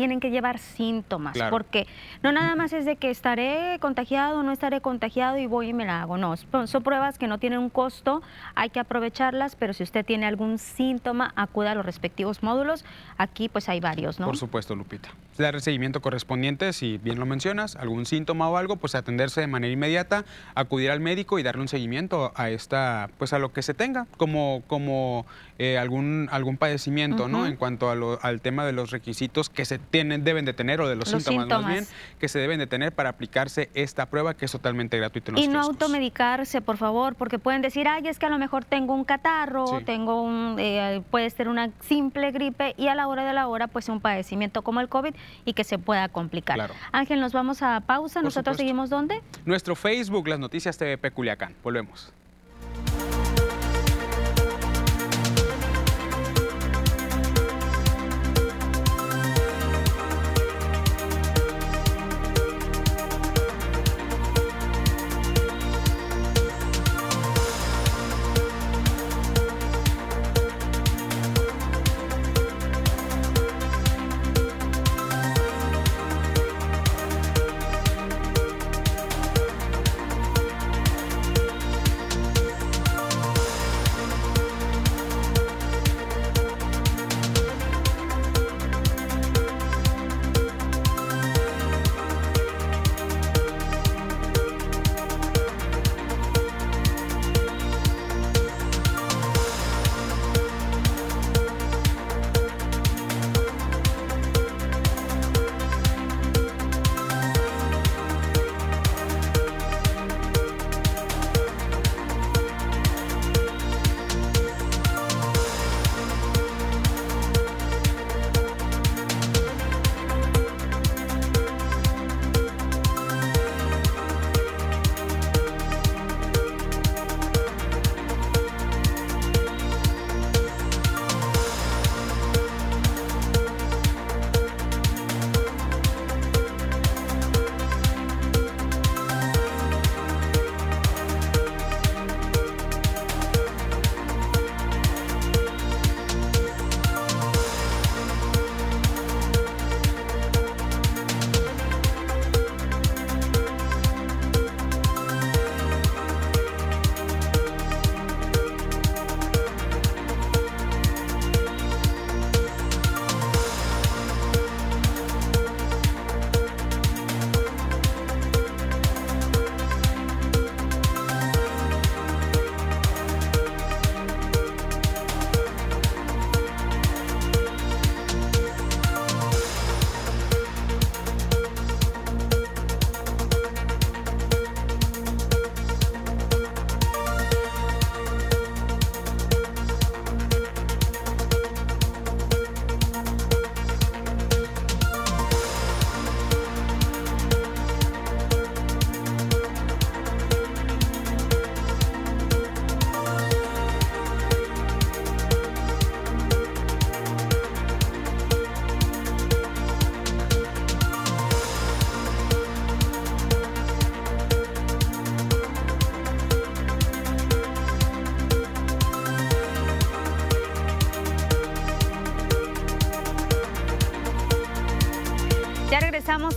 tienen 0.00 0.18
que 0.18 0.30
llevar 0.30 0.58
síntomas, 0.58 1.36
porque 1.50 1.86
no 2.22 2.32
nada 2.32 2.56
más 2.56 2.72
es 2.72 2.86
de 2.86 2.96
que 2.96 3.10
estaré 3.10 3.78
contagiado 3.80 4.38
o 4.38 4.42
no 4.42 4.50
estaré 4.50 4.80
contagiado 4.80 5.36
y 5.36 5.44
voy 5.44 5.68
y 5.68 5.72
me 5.74 5.84
la 5.84 6.00
hago, 6.00 6.16
no, 6.16 6.34
son 6.38 6.82
pruebas 6.82 7.18
que 7.18 7.26
no 7.26 7.36
tienen 7.36 7.58
un 7.58 7.68
costo, 7.68 8.22
hay 8.54 8.70
que 8.70 8.80
aprovecharlas, 8.80 9.56
pero 9.56 9.74
si 9.74 9.82
usted 9.82 10.02
tiene 10.06 10.24
algún 10.24 10.56
síntoma, 10.56 11.34
acuda 11.36 11.72
a 11.72 11.74
los 11.74 11.84
respectivos 11.84 12.42
módulos, 12.42 12.82
aquí 13.18 13.50
pues 13.50 13.68
hay 13.68 13.80
varios, 13.80 14.18
¿no? 14.18 14.24
Por 14.24 14.38
supuesto, 14.38 14.74
Lupita. 14.74 15.10
Dar 15.36 15.54
el 15.54 15.60
seguimiento 15.60 16.00
correspondiente, 16.00 16.72
si 16.72 16.98
bien 16.98 17.18
lo 17.18 17.26
mencionas, 17.26 17.76
algún 17.76 18.06
síntoma 18.06 18.48
o 18.48 18.56
algo, 18.56 18.76
pues 18.76 18.94
atenderse 18.94 19.42
de 19.42 19.46
manera 19.46 19.72
inmediata, 19.72 20.24
acudir 20.54 20.90
al 20.90 21.00
médico 21.00 21.38
y 21.38 21.42
darle 21.42 21.62
un 21.62 21.68
seguimiento 21.68 22.32
a 22.36 22.50
esta, 22.50 23.10
pues 23.18 23.32
a 23.32 23.38
lo 23.38 23.52
que 23.52 23.62
se 23.62 23.72
tenga, 23.72 24.06
como, 24.18 24.62
como 24.66 25.24
eh, 25.58 25.78
algún, 25.78 26.28
algún 26.30 26.56
padecimiento, 26.56 27.28
¿no? 27.28 27.46
En 27.46 27.56
cuanto 27.56 27.90
al 27.90 28.40
tema 28.40 28.66
de 28.66 28.72
los 28.72 28.90
requisitos 28.90 29.48
que 29.48 29.64
se 29.64 29.78
tienen, 29.90 30.24
deben 30.24 30.44
de 30.44 30.52
tener, 30.52 30.80
o 30.80 30.88
de 30.88 30.96
los, 30.96 31.08
síntomas, 31.08 31.48
más 31.48 31.66
bien, 31.66 31.86
que 32.18 32.28
se 32.28 32.38
deben 32.38 32.58
de 32.58 32.66
tener 32.66 32.92
para 32.92 33.10
aplicarse 33.10 33.70
esta 33.74 34.06
prueba 34.06 34.34
que 34.34 34.44
es 34.44 34.52
totalmente 34.52 34.96
gratuita. 34.96 35.32
y 35.36 35.48
no 35.48 35.60
automedicarse, 35.60 36.60
por 36.60 36.76
favor, 36.76 37.14
porque 37.16 37.38
pueden 37.38 37.62
decir, 37.62 37.88
ay, 37.88 38.06
es 38.08 38.18
que 38.18 38.26
a 38.26 38.30
lo 38.30 38.38
mejor 38.38 38.64
tengo 38.64 38.94
un 38.94 39.04
catarro, 39.04 39.82
tengo 39.84 40.22
un, 40.22 40.56
eh, 40.58 41.02
puede 41.10 41.28
ser 41.30 41.48
una 41.48 41.70
simple 41.80 42.30
gripe 42.30 42.74
y 42.76 42.88
a 42.88 42.94
la 42.94 43.08
hora 43.08 43.24
de 43.24 43.32
la 43.32 43.48
hora, 43.48 43.66
pues 43.66 43.88
un 43.88 44.00
padecimiento 44.00 44.62
como 44.62 44.80
el 44.80 44.88
COVID 44.88 45.14
y 45.44 45.52
que 45.52 45.64
se 45.64 45.78
pueda 45.78 46.08
complicar. 46.08 46.70
Ángel, 46.92 47.20
nos 47.20 47.32
vamos 47.32 47.62
a 47.62 47.80
pausa. 47.80 48.22
¿Nosotros 48.22 48.56
seguimos 48.56 48.90
dónde? 48.90 49.22
Nuestro 49.44 49.74
Facebook, 49.74 50.28
las 50.28 50.38
noticias 50.38 50.76
TVP 50.78 51.10
Culiacán. 51.10 51.54
Volvemos. 51.62 52.12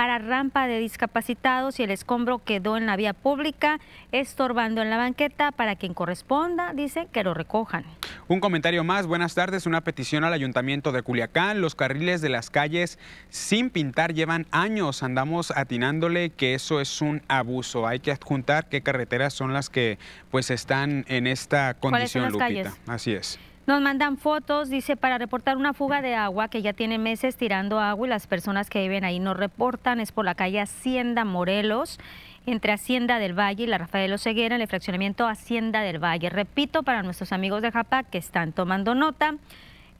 para 0.00 0.16
rampa 0.16 0.66
de 0.66 0.78
discapacitados 0.78 1.78
y 1.78 1.82
el 1.82 1.90
escombro 1.90 2.38
quedó 2.42 2.78
en 2.78 2.86
la 2.86 2.96
vía 2.96 3.12
pública, 3.12 3.78
estorbando 4.12 4.80
en 4.80 4.88
la 4.88 4.96
banqueta 4.96 5.52
para 5.52 5.76
quien 5.76 5.92
corresponda, 5.92 6.72
dice 6.72 7.08
que 7.12 7.22
lo 7.22 7.34
recojan. 7.34 7.84
Un 8.26 8.40
comentario 8.40 8.82
más, 8.82 9.06
buenas 9.06 9.34
tardes, 9.34 9.66
una 9.66 9.82
petición 9.82 10.24
al 10.24 10.32
Ayuntamiento 10.32 10.90
de 10.92 11.02
Culiacán. 11.02 11.60
Los 11.60 11.74
carriles 11.74 12.22
de 12.22 12.30
las 12.30 12.48
calles 12.48 12.98
sin 13.28 13.68
pintar 13.68 14.14
llevan 14.14 14.46
años, 14.52 15.02
andamos 15.02 15.50
atinándole 15.50 16.30
que 16.30 16.54
eso 16.54 16.80
es 16.80 17.02
un 17.02 17.20
abuso. 17.28 17.86
Hay 17.86 18.00
que 18.00 18.10
adjuntar 18.10 18.70
qué 18.70 18.80
carreteras 18.80 19.34
son 19.34 19.52
las 19.52 19.68
que 19.68 19.98
pues 20.30 20.50
están 20.50 21.04
en 21.08 21.26
esta 21.26 21.74
condición, 21.74 22.32
Lupita. 22.32 22.72
Así 22.86 23.12
es. 23.12 23.38
Nos 23.70 23.80
mandan 23.80 24.16
fotos, 24.16 24.68
dice, 24.68 24.96
para 24.96 25.16
reportar 25.16 25.56
una 25.56 25.72
fuga 25.72 26.02
de 26.02 26.16
agua 26.16 26.48
que 26.48 26.60
ya 26.60 26.72
tiene 26.72 26.98
meses 26.98 27.36
tirando 27.36 27.78
agua 27.78 28.08
y 28.08 28.10
las 28.10 28.26
personas 28.26 28.68
que 28.68 28.82
viven 28.82 29.04
ahí 29.04 29.20
no 29.20 29.32
reportan. 29.32 30.00
Es 30.00 30.10
por 30.10 30.24
la 30.24 30.34
calle 30.34 30.60
Hacienda 30.60 31.24
Morelos, 31.24 32.00
entre 32.46 32.72
Hacienda 32.72 33.20
del 33.20 33.38
Valle 33.38 33.62
y 33.62 33.66
la 33.68 33.78
Rafael 33.78 34.12
Oseguera, 34.12 34.56
en 34.56 34.62
el 34.62 34.66
fraccionamiento 34.66 35.28
Hacienda 35.28 35.82
del 35.82 36.02
Valle. 36.02 36.30
Repito, 36.30 36.82
para 36.82 37.04
nuestros 37.04 37.32
amigos 37.32 37.62
de 37.62 37.70
Japa 37.70 38.02
que 38.02 38.18
están 38.18 38.50
tomando 38.50 38.96
nota, 38.96 39.36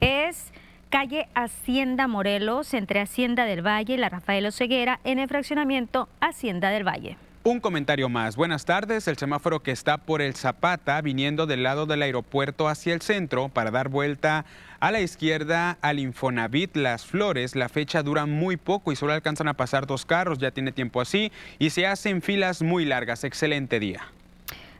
es 0.01 0.51
calle 0.89 1.29
Hacienda 1.33 2.09
Morelos, 2.09 2.73
entre 2.73 2.99
Hacienda 2.99 3.45
del 3.45 3.65
Valle 3.65 3.93
y 3.93 3.97
la 3.97 4.09
Rafael 4.09 4.47
Oseguera, 4.47 4.99
en 5.05 5.17
el 5.17 5.29
fraccionamiento 5.29 6.09
Hacienda 6.19 6.71
del 6.71 6.85
Valle. 6.85 7.15
Un 7.43 7.59
comentario 7.59 8.07
más. 8.07 8.35
Buenas 8.35 8.65
tardes. 8.65 9.07
El 9.07 9.17
semáforo 9.17 9.63
que 9.63 9.71
está 9.71 9.97
por 9.97 10.21
el 10.21 10.35
Zapata, 10.35 11.01
viniendo 11.01 11.47
del 11.47 11.63
lado 11.63 11.87
del 11.87 12.03
aeropuerto 12.03 12.67
hacia 12.67 12.93
el 12.93 13.01
centro 13.01 13.49
para 13.49 13.71
dar 13.71 13.89
vuelta 13.89 14.45
a 14.79 14.91
la 14.91 15.01
izquierda 15.01 15.79
al 15.81 15.97
Infonavit 15.97 16.75
Las 16.75 17.07
Flores. 17.07 17.55
La 17.55 17.67
fecha 17.67 18.03
dura 18.03 18.27
muy 18.27 18.57
poco 18.57 18.91
y 18.91 18.95
solo 18.95 19.13
alcanzan 19.13 19.47
a 19.47 19.55
pasar 19.55 19.87
dos 19.87 20.05
carros. 20.05 20.37
Ya 20.37 20.51
tiene 20.51 20.71
tiempo 20.71 21.01
así 21.01 21.31
y 21.57 21.71
se 21.71 21.87
hacen 21.87 22.21
filas 22.21 22.61
muy 22.61 22.85
largas. 22.85 23.23
Excelente 23.23 23.79
día. 23.79 24.01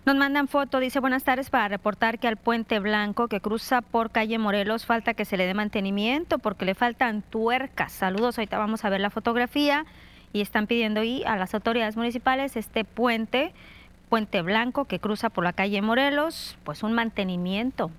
Nos 0.05 0.15
mandan 0.15 0.47
foto, 0.47 0.79
dice 0.79 0.99
buenas 0.99 1.23
tardes 1.23 1.49
para 1.49 1.67
reportar 1.67 2.19
que 2.19 2.27
al 2.27 2.37
puente 2.37 2.77
blanco 2.77 3.27
que 3.27 3.39
cruza 3.39 3.81
por 3.81 4.11
calle 4.11 4.37
Morelos 4.37 4.85
falta 4.85 5.15
que 5.15 5.25
se 5.25 5.35
le 5.35 5.47
dé 5.47 5.55
mantenimiento 5.55 6.37
porque 6.37 6.65
le 6.65 6.75
faltan 6.75 7.23
tuercas. 7.23 7.91
Saludos, 7.91 8.37
ahorita 8.37 8.59
vamos 8.59 8.85
a 8.85 8.89
ver 8.89 9.01
la 9.01 9.09
fotografía 9.09 9.85
y 10.33 10.41
están 10.41 10.67
pidiendo 10.67 11.01
ahí 11.01 11.23
a 11.25 11.35
las 11.35 11.53
autoridades 11.53 11.97
municipales 11.97 12.55
este 12.55 12.83
puente, 12.83 13.53
puente 14.09 14.41
blanco 14.41 14.85
que 14.85 14.99
cruza 14.99 15.29
por 15.29 15.43
la 15.43 15.53
calle 15.53 15.81
Morelos, 15.81 16.57
pues 16.63 16.83
un 16.83 16.93
mantenimiento. 16.93 17.91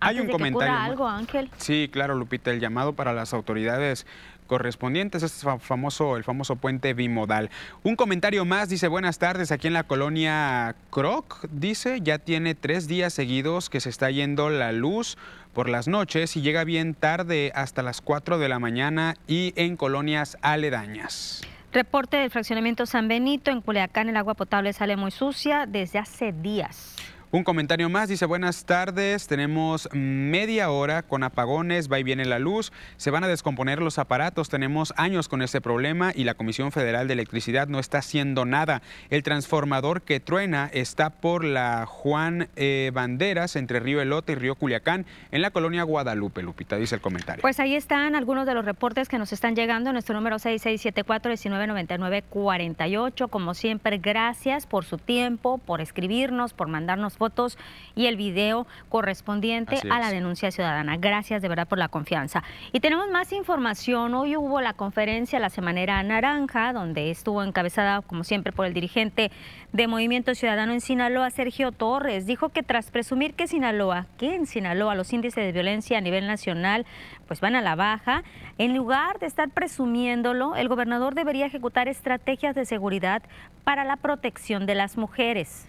Hay 0.00 0.20
un 0.20 0.28
comentario. 0.28 0.74
algo, 0.74 1.08
Ángel. 1.08 1.50
Sí, 1.56 1.88
claro, 1.92 2.14
Lupita, 2.14 2.50
el 2.50 2.60
llamado 2.60 2.92
para 2.92 3.12
las 3.12 3.34
autoridades 3.34 4.06
correspondientes, 4.48 5.22
este 5.22 5.46
famoso, 5.60 6.16
el 6.16 6.24
famoso 6.24 6.56
puente 6.56 6.94
bimodal. 6.94 7.50
Un 7.84 7.94
comentario 7.94 8.44
más, 8.44 8.68
dice, 8.68 8.88
buenas 8.88 9.18
tardes, 9.18 9.52
aquí 9.52 9.68
en 9.68 9.74
la 9.74 9.84
colonia 9.84 10.74
Croc, 10.90 11.46
dice, 11.50 12.00
ya 12.02 12.18
tiene 12.18 12.56
tres 12.56 12.88
días 12.88 13.12
seguidos 13.12 13.70
que 13.70 13.80
se 13.80 13.90
está 13.90 14.10
yendo 14.10 14.50
la 14.50 14.72
luz 14.72 15.16
por 15.52 15.68
las 15.68 15.86
noches 15.86 16.36
y 16.36 16.40
llega 16.40 16.64
bien 16.64 16.94
tarde 16.94 17.52
hasta 17.54 17.82
las 17.82 18.00
4 18.00 18.38
de 18.38 18.48
la 18.48 18.58
mañana 18.58 19.14
y 19.28 19.52
en 19.56 19.76
colonias 19.76 20.38
aledañas. 20.40 21.42
Reporte 21.72 22.16
del 22.16 22.30
fraccionamiento 22.30 22.86
San 22.86 23.08
Benito, 23.08 23.50
en 23.50 23.60
Culiacán 23.60 24.08
el 24.08 24.16
agua 24.16 24.34
potable 24.34 24.72
sale 24.72 24.96
muy 24.96 25.10
sucia 25.10 25.66
desde 25.66 25.98
hace 25.98 26.32
días. 26.32 26.96
Un 27.30 27.44
comentario 27.44 27.90
más 27.90 28.08
dice, 28.08 28.24
buenas 28.24 28.64
tardes, 28.64 29.26
tenemos 29.26 29.86
media 29.92 30.70
hora 30.70 31.02
con 31.02 31.22
apagones, 31.22 31.92
va 31.92 31.98
y 31.98 32.02
viene 32.02 32.24
la 32.24 32.38
luz, 32.38 32.72
se 32.96 33.10
van 33.10 33.22
a 33.22 33.28
descomponer 33.28 33.82
los 33.82 33.98
aparatos, 33.98 34.48
tenemos 34.48 34.94
años 34.96 35.28
con 35.28 35.42
este 35.42 35.60
problema 35.60 36.10
y 36.14 36.24
la 36.24 36.32
Comisión 36.32 36.72
Federal 36.72 37.06
de 37.06 37.12
Electricidad 37.12 37.68
no 37.68 37.80
está 37.80 37.98
haciendo 37.98 38.46
nada. 38.46 38.80
El 39.10 39.22
transformador 39.22 40.00
que 40.00 40.20
truena 40.20 40.70
está 40.72 41.10
por 41.10 41.44
la 41.44 41.84
Juan 41.84 42.48
eh, 42.56 42.92
Banderas 42.94 43.56
entre 43.56 43.80
Río 43.80 44.00
Elote 44.00 44.32
y 44.32 44.36
Río 44.36 44.54
Culiacán 44.54 45.04
en 45.30 45.42
la 45.42 45.50
colonia 45.50 45.82
Guadalupe, 45.82 46.42
Lupita, 46.42 46.76
dice 46.76 46.94
el 46.94 47.02
comentario. 47.02 47.42
Pues 47.42 47.60
ahí 47.60 47.74
están 47.74 48.14
algunos 48.14 48.46
de 48.46 48.54
los 48.54 48.64
reportes 48.64 49.10
que 49.10 49.18
nos 49.18 49.34
están 49.34 49.54
llegando, 49.54 49.92
nuestro 49.92 50.14
número 50.14 50.36
6674-1999-48. 50.36 53.28
Como 53.28 53.52
siempre, 53.52 53.98
gracias 53.98 54.64
por 54.64 54.86
su 54.86 54.96
tiempo, 54.96 55.58
por 55.58 55.82
escribirnos, 55.82 56.54
por 56.54 56.68
mandarnos 56.68 57.17
fotos 57.18 57.58
y 57.94 58.06
el 58.06 58.16
video 58.16 58.66
correspondiente 58.88 59.80
a 59.90 59.98
la 59.98 60.10
denuncia 60.10 60.50
ciudadana. 60.50 60.96
Gracias 60.96 61.42
de 61.42 61.48
verdad 61.48 61.68
por 61.68 61.78
la 61.78 61.88
confianza. 61.88 62.42
Y 62.72 62.80
tenemos 62.80 63.10
más 63.10 63.32
información. 63.32 64.14
Hoy 64.14 64.36
hubo 64.36 64.60
la 64.60 64.72
conferencia 64.72 65.38
La 65.40 65.50
Semanera 65.50 66.02
Naranja, 66.02 66.72
donde 66.72 67.10
estuvo 67.10 67.42
encabezada, 67.42 68.00
como 68.02 68.24
siempre, 68.24 68.52
por 68.52 68.66
el 68.66 68.72
dirigente 68.72 69.30
de 69.72 69.86
Movimiento 69.86 70.34
Ciudadano 70.34 70.72
en 70.72 70.80
Sinaloa, 70.80 71.30
Sergio 71.30 71.72
Torres. 71.72 72.24
Dijo 72.24 72.48
que 72.48 72.62
tras 72.62 72.90
presumir 72.90 73.34
que 73.34 73.46
Sinaloa, 73.48 74.06
que 74.16 74.34
en 74.34 74.46
Sinaloa 74.46 74.94
los 74.94 75.12
índices 75.12 75.44
de 75.44 75.52
violencia 75.52 75.98
a 75.98 76.00
nivel 76.00 76.26
nacional 76.26 76.86
pues 77.26 77.40
van 77.40 77.56
a 77.56 77.60
la 77.60 77.74
baja, 77.74 78.22
en 78.56 78.74
lugar 78.74 79.18
de 79.18 79.26
estar 79.26 79.50
presumiéndolo, 79.50 80.56
el 80.56 80.68
gobernador 80.68 81.14
debería 81.14 81.46
ejecutar 81.46 81.86
estrategias 81.88 82.54
de 82.54 82.64
seguridad 82.64 83.22
para 83.64 83.84
la 83.84 83.96
protección 83.96 84.64
de 84.64 84.74
las 84.74 84.96
mujeres 84.96 85.68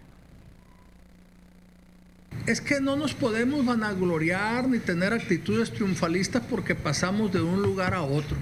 es 2.49 2.61
que 2.61 2.81
no 2.81 2.95
nos 2.95 3.13
podemos 3.13 3.63
vanagloriar 3.63 4.67
ni 4.67 4.79
tener 4.79 5.13
actitudes 5.13 5.71
triunfalistas 5.71 6.41
porque 6.49 6.73
pasamos 6.73 7.31
de 7.31 7.39
un 7.41 7.61
lugar 7.61 7.93
a 7.93 8.01
otro. 8.01 8.35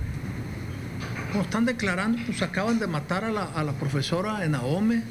Como 1.34 1.44
están 1.44 1.66
declarando, 1.66 2.18
pues 2.26 2.42
acaban 2.42 2.80
de 2.80 2.88
matar 2.88 3.26
a 3.26 3.32
la, 3.32 3.74
profesora 3.74 4.46
en 4.46 4.56
Ahome, 4.56 5.04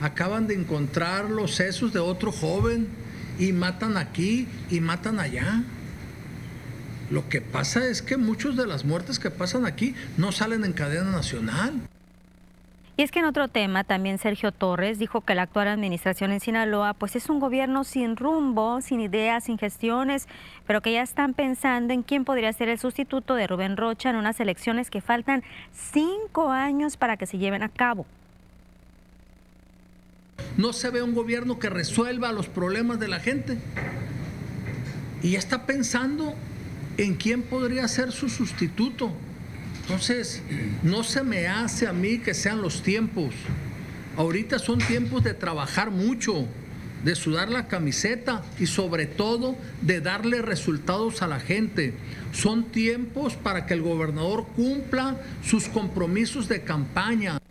acaban 0.00 0.46
de 0.46 0.54
encontrar 0.54 1.28
los 1.28 1.54
sesos 1.54 1.92
de 1.92 1.98
otro 1.98 2.32
joven 2.32 2.88
y 3.38 3.52
matan 3.52 3.98
aquí 3.98 4.48
y 4.70 4.80
matan 4.80 5.20
allá. 5.20 5.62
Lo 7.10 7.28
que 7.28 7.42
pasa 7.42 7.86
es 7.86 8.00
que 8.00 8.16
muchas 8.16 8.56
de 8.56 8.66
las 8.66 8.86
muertes 8.86 9.18
que 9.18 9.30
pasan 9.30 9.66
aquí 9.66 9.94
no 10.16 10.32
salen 10.32 10.64
en 10.64 10.72
cadena 10.72 11.10
nacional. 11.10 11.74
Y 12.94 13.02
es 13.02 13.10
que 13.10 13.20
en 13.20 13.24
otro 13.24 13.48
tema 13.48 13.84
también 13.84 14.18
Sergio 14.18 14.52
Torres 14.52 14.98
dijo 14.98 15.22
que 15.22 15.34
la 15.34 15.42
actual 15.42 15.68
administración 15.68 16.30
en 16.30 16.40
Sinaloa 16.40 16.92
pues 16.92 17.16
es 17.16 17.30
un 17.30 17.40
gobierno 17.40 17.84
sin 17.84 18.16
rumbo, 18.16 18.82
sin 18.82 19.00
ideas, 19.00 19.44
sin 19.44 19.56
gestiones, 19.56 20.28
pero 20.66 20.82
que 20.82 20.92
ya 20.92 21.02
están 21.02 21.32
pensando 21.32 21.94
en 21.94 22.02
quién 22.02 22.26
podría 22.26 22.52
ser 22.52 22.68
el 22.68 22.78
sustituto 22.78 23.34
de 23.34 23.46
Rubén 23.46 23.78
Rocha 23.78 24.10
en 24.10 24.16
unas 24.16 24.40
elecciones 24.40 24.90
que 24.90 25.00
faltan 25.00 25.42
cinco 25.72 26.50
años 26.50 26.98
para 26.98 27.16
que 27.16 27.26
se 27.26 27.38
lleven 27.38 27.62
a 27.62 27.70
cabo. 27.70 28.04
No 30.58 30.74
se 30.74 30.90
ve 30.90 31.02
un 31.02 31.14
gobierno 31.14 31.58
que 31.58 31.70
resuelva 31.70 32.30
los 32.32 32.48
problemas 32.48 33.00
de 33.00 33.08
la 33.08 33.20
gente. 33.20 33.58
Y 35.22 35.30
ya 35.30 35.38
está 35.38 35.64
pensando 35.64 36.34
en 36.98 37.14
quién 37.14 37.42
podría 37.42 37.88
ser 37.88 38.12
su 38.12 38.28
sustituto. 38.28 39.12
Entonces, 39.82 40.40
no 40.82 41.02
se 41.04 41.22
me 41.22 41.48
hace 41.48 41.86
a 41.86 41.92
mí 41.92 42.18
que 42.18 42.34
sean 42.34 42.62
los 42.62 42.82
tiempos. 42.82 43.34
Ahorita 44.16 44.58
son 44.58 44.78
tiempos 44.78 45.24
de 45.24 45.34
trabajar 45.34 45.90
mucho, 45.90 46.46
de 47.04 47.14
sudar 47.16 47.50
la 47.50 47.66
camiseta 47.66 48.42
y 48.58 48.66
sobre 48.66 49.06
todo 49.06 49.56
de 49.80 50.00
darle 50.00 50.40
resultados 50.40 51.22
a 51.22 51.26
la 51.26 51.40
gente. 51.40 51.94
Son 52.32 52.64
tiempos 52.64 53.34
para 53.34 53.66
que 53.66 53.74
el 53.74 53.82
gobernador 53.82 54.46
cumpla 54.54 55.20
sus 55.44 55.66
compromisos 55.66 56.48
de 56.48 56.62
campaña. 56.62 57.41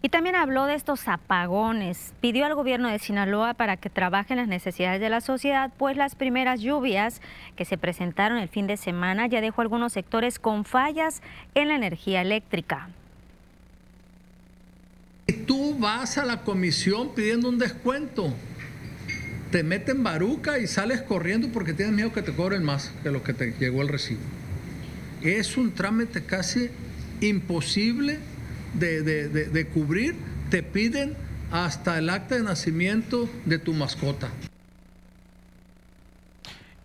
Y 0.00 0.10
también 0.10 0.36
habló 0.36 0.66
de 0.66 0.74
estos 0.74 1.08
apagones. 1.08 2.12
Pidió 2.20 2.46
al 2.46 2.54
gobierno 2.54 2.88
de 2.88 3.00
Sinaloa 3.00 3.54
para 3.54 3.76
que 3.76 3.90
trabaje 3.90 4.34
en 4.34 4.38
las 4.38 4.46
necesidades 4.46 5.00
de 5.00 5.08
la 5.08 5.20
sociedad, 5.20 5.72
pues 5.76 5.96
las 5.96 6.14
primeras 6.14 6.60
lluvias 6.60 7.20
que 7.56 7.64
se 7.64 7.78
presentaron 7.78 8.38
el 8.38 8.48
fin 8.48 8.68
de 8.68 8.76
semana 8.76 9.26
ya 9.26 9.40
dejó 9.40 9.62
algunos 9.62 9.92
sectores 9.92 10.38
con 10.38 10.64
fallas 10.64 11.20
en 11.54 11.68
la 11.68 11.74
energía 11.74 12.22
eléctrica. 12.22 12.90
Tú 15.46 15.76
vas 15.78 16.16
a 16.16 16.24
la 16.24 16.42
comisión 16.42 17.14
pidiendo 17.14 17.48
un 17.48 17.58
descuento, 17.58 18.32
te 19.50 19.64
meten 19.64 20.04
baruca 20.04 20.58
y 20.58 20.66
sales 20.66 21.02
corriendo 21.02 21.48
porque 21.48 21.72
tienes 21.72 21.94
miedo 21.94 22.12
que 22.12 22.22
te 22.22 22.32
cobren 22.34 22.62
más 22.62 22.92
que 23.02 23.10
lo 23.10 23.22
que 23.24 23.34
te 23.34 23.52
llegó 23.58 23.82
el 23.82 23.88
recibo. 23.88 24.20
Es 25.22 25.56
un 25.56 25.72
trámite 25.72 26.24
casi 26.24 26.70
imposible 27.20 28.20
de, 28.74 29.02
de 29.02 29.66
cubrir. 29.66 30.14
Te 30.50 30.62
piden 30.62 31.14
hasta 31.50 31.98
el 31.98 32.10
acta 32.10 32.36
de 32.36 32.42
nacimiento 32.42 33.28
de 33.44 33.58
tu 33.58 33.72
mascota. 33.72 34.28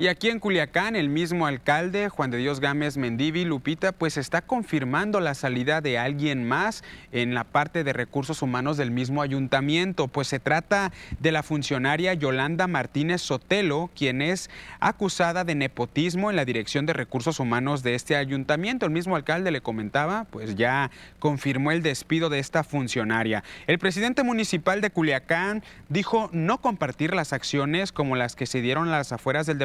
Y 0.03 0.09
aquí 0.09 0.29
en 0.29 0.41
Culiacán, 0.41 0.97
el 0.97 1.07
mismo 1.07 1.47
alcalde, 1.47 2.09
Juan 2.09 2.29
de 2.29 2.37
Dios 2.37 2.59
Gámez 2.59 2.97
Mendivi, 2.97 3.45
Lupita, 3.45 3.93
pues 3.93 4.17
está 4.17 4.41
confirmando 4.41 5.21
la 5.21 5.33
salida 5.33 5.79
de 5.79 5.97
alguien 5.97 6.45
más 6.45 6.83
en 7.13 7.33
la 7.33 7.45
parte 7.45 7.85
de 7.85 7.93
recursos 7.93 8.41
humanos 8.41 8.75
del 8.75 8.91
mismo 8.91 9.21
ayuntamiento. 9.21 10.09
Pues 10.09 10.27
se 10.27 10.41
trata 10.41 10.91
de 11.21 11.31
la 11.31 11.41
funcionaria 11.41 12.13
Yolanda 12.15 12.67
Martínez 12.67 13.21
Sotelo, 13.21 13.91
quien 13.95 14.21
es 14.21 14.49
acusada 14.81 15.45
de 15.45 15.55
nepotismo 15.55 16.29
en 16.29 16.35
la 16.35 16.43
dirección 16.43 16.85
de 16.85 16.91
recursos 16.91 17.39
humanos 17.39 17.81
de 17.81 17.95
este 17.95 18.17
ayuntamiento. 18.17 18.85
El 18.85 18.91
mismo 18.91 19.15
alcalde 19.15 19.51
le 19.51 19.61
comentaba, 19.61 20.25
pues 20.25 20.55
ya 20.57 20.91
confirmó 21.19 21.71
el 21.71 21.81
despido 21.81 22.27
de 22.27 22.39
esta 22.39 22.65
funcionaria. 22.65 23.45
El 23.67 23.79
presidente 23.79 24.23
municipal 24.23 24.81
de 24.81 24.89
Culiacán 24.89 25.63
dijo 25.87 26.29
no 26.33 26.57
compartir 26.59 27.15
las 27.15 27.31
acciones 27.31 27.93
como 27.93 28.17
las 28.17 28.35
que 28.35 28.47
se 28.47 28.59
dieron 28.59 28.89
a 28.89 28.97
las 28.97 29.13
afueras 29.13 29.45
del 29.45 29.59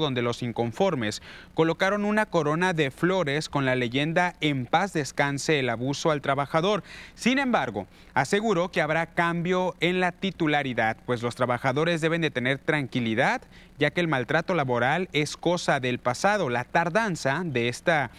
donde 0.00 0.22
los 0.22 0.42
inconformes 0.42 1.22
colocaron 1.54 2.04
una 2.04 2.26
corona 2.26 2.72
de 2.72 2.90
flores 2.90 3.48
con 3.48 3.64
la 3.64 3.74
leyenda 3.74 4.34
En 4.40 4.66
paz 4.66 4.92
descanse 4.92 5.58
el 5.58 5.68
abuso 5.68 6.10
al 6.10 6.22
trabajador. 6.22 6.82
Sin 7.14 7.38
embargo, 7.38 7.86
aseguró 8.14 8.70
que 8.70 8.80
habrá 8.80 9.06
cambio 9.06 9.74
en 9.80 10.00
la 10.00 10.12
titularidad, 10.12 10.96
pues 11.06 11.22
los 11.22 11.34
trabajadores 11.34 12.00
deben 12.00 12.20
de 12.22 12.30
tener 12.30 12.58
tranquilidad, 12.58 13.42
ya 13.78 13.90
que 13.90 14.00
el 14.00 14.08
maltrato 14.08 14.54
laboral 14.54 15.08
es 15.12 15.36
cosa 15.36 15.80
del 15.80 15.98
pasado. 15.98 16.48
La 16.48 16.64
tardanza 16.64 17.42
de 17.44 17.68
esta, 17.68 18.10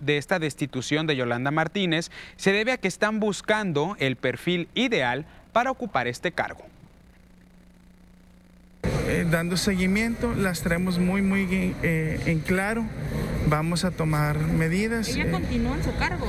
de 0.00 0.18
esta 0.18 0.38
destitución 0.38 1.06
de 1.06 1.16
Yolanda 1.16 1.50
Martínez 1.50 2.10
se 2.36 2.52
debe 2.52 2.72
a 2.72 2.78
que 2.78 2.88
están 2.88 3.20
buscando 3.20 3.96
el 3.98 4.16
perfil 4.16 4.68
ideal 4.74 5.26
para 5.52 5.70
ocupar 5.70 6.06
este 6.08 6.32
cargo. 6.32 6.64
Eh, 9.10 9.26
dando 9.28 9.56
seguimiento, 9.56 10.34
las 10.34 10.60
traemos 10.60 11.00
muy, 11.00 11.20
muy 11.20 11.74
eh, 11.82 12.20
en 12.26 12.38
claro. 12.38 12.84
Vamos 13.48 13.84
a 13.84 13.90
tomar 13.90 14.38
medidas. 14.38 15.08
¿Ella 15.08 15.24
eh, 15.24 15.30
continúa 15.32 15.76
en 15.76 15.82
su 15.82 15.94
cargo? 15.96 16.26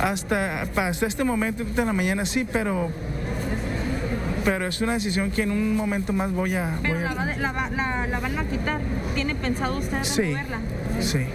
Hasta, 0.00 0.62
hasta 0.62 1.06
este 1.06 1.22
momento, 1.22 1.62
de 1.62 1.84
la 1.84 1.92
mañana 1.92 2.26
sí, 2.26 2.44
pero 2.50 2.90
pero 4.44 4.66
es 4.66 4.80
una 4.82 4.92
decisión 4.92 5.30
que 5.30 5.42
en 5.42 5.50
un 5.50 5.74
momento 5.74 6.12
más 6.12 6.32
voy 6.32 6.54
a... 6.54 6.78
Pero 6.82 7.00
la, 7.00 7.52
van 8.20 8.38
a 8.38 8.44
quitar. 8.44 8.80
¿Tiene 9.14 9.34
pensado 9.34 9.78
usted 9.78 10.02
removerla? 10.16 10.58
Sí, 11.00 11.24
sí. 11.24 11.26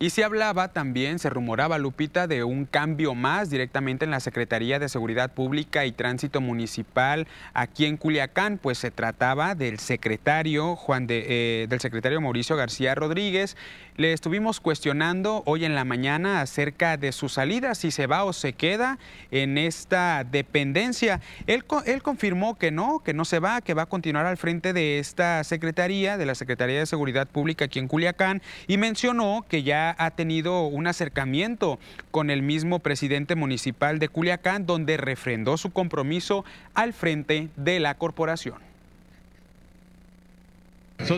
Y 0.00 0.10
se 0.10 0.22
hablaba 0.22 0.68
también, 0.68 1.18
se 1.18 1.28
rumoraba, 1.28 1.76
Lupita, 1.76 2.28
de 2.28 2.44
un 2.44 2.66
cambio 2.66 3.16
más 3.16 3.50
directamente 3.50 4.04
en 4.04 4.12
la 4.12 4.20
Secretaría 4.20 4.78
de 4.78 4.88
Seguridad 4.88 5.32
Pública 5.32 5.86
y 5.86 5.92
Tránsito 5.92 6.40
Municipal 6.40 7.26
aquí 7.52 7.84
en 7.84 7.96
Culiacán, 7.96 8.58
pues 8.58 8.78
se 8.78 8.92
trataba 8.92 9.56
del 9.56 9.80
secretario 9.80 10.76
Juan 10.76 11.08
de, 11.08 11.24
eh, 11.62 11.66
del 11.66 11.80
secretario 11.80 12.20
Mauricio 12.20 12.54
García 12.54 12.94
Rodríguez. 12.94 13.56
Le 13.96 14.12
estuvimos 14.12 14.60
cuestionando 14.60 15.42
hoy 15.46 15.64
en 15.64 15.74
la 15.74 15.84
mañana 15.84 16.42
acerca 16.42 16.96
de 16.96 17.10
su 17.10 17.28
salida, 17.28 17.74
si 17.74 17.90
se 17.90 18.06
va 18.06 18.22
o 18.22 18.32
se 18.32 18.52
queda 18.52 19.00
en 19.32 19.58
esta 19.58 20.22
dependencia. 20.22 21.20
Él, 21.48 21.64
él 21.86 22.02
confirmó 22.04 22.56
que 22.56 22.70
no, 22.70 23.00
que 23.00 23.14
no 23.14 23.24
se 23.24 23.40
va, 23.40 23.60
que 23.62 23.74
va 23.74 23.82
a 23.82 23.86
continuar 23.86 24.26
al 24.26 24.36
frente 24.36 24.72
de 24.72 25.00
esta 25.00 25.42
secretaría, 25.42 26.16
de 26.16 26.26
la 26.26 26.36
Secretaría 26.36 26.78
de 26.78 26.86
Seguridad 26.86 27.26
Pública 27.26 27.64
aquí 27.64 27.80
en 27.80 27.88
Culiacán, 27.88 28.40
y 28.68 28.76
mencionó 28.76 29.44
que 29.48 29.64
ya 29.64 29.87
ha 29.98 30.10
tenido 30.10 30.66
un 30.66 30.86
acercamiento 30.86 31.78
con 32.10 32.30
el 32.30 32.42
mismo 32.42 32.80
presidente 32.80 33.34
municipal 33.34 33.98
de 33.98 34.08
Culiacán, 34.08 34.66
donde 34.66 34.96
refrendó 34.96 35.56
su 35.56 35.70
compromiso 35.70 36.44
al 36.74 36.92
frente 36.92 37.48
de 37.56 37.80
la 37.80 37.94
corporación. 37.94 38.68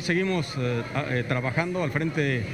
Seguimos 0.03 0.55
eh, 0.57 0.83
eh, 1.11 1.25
trabajando 1.27 1.83
al 1.83 1.91
frente 1.91 2.45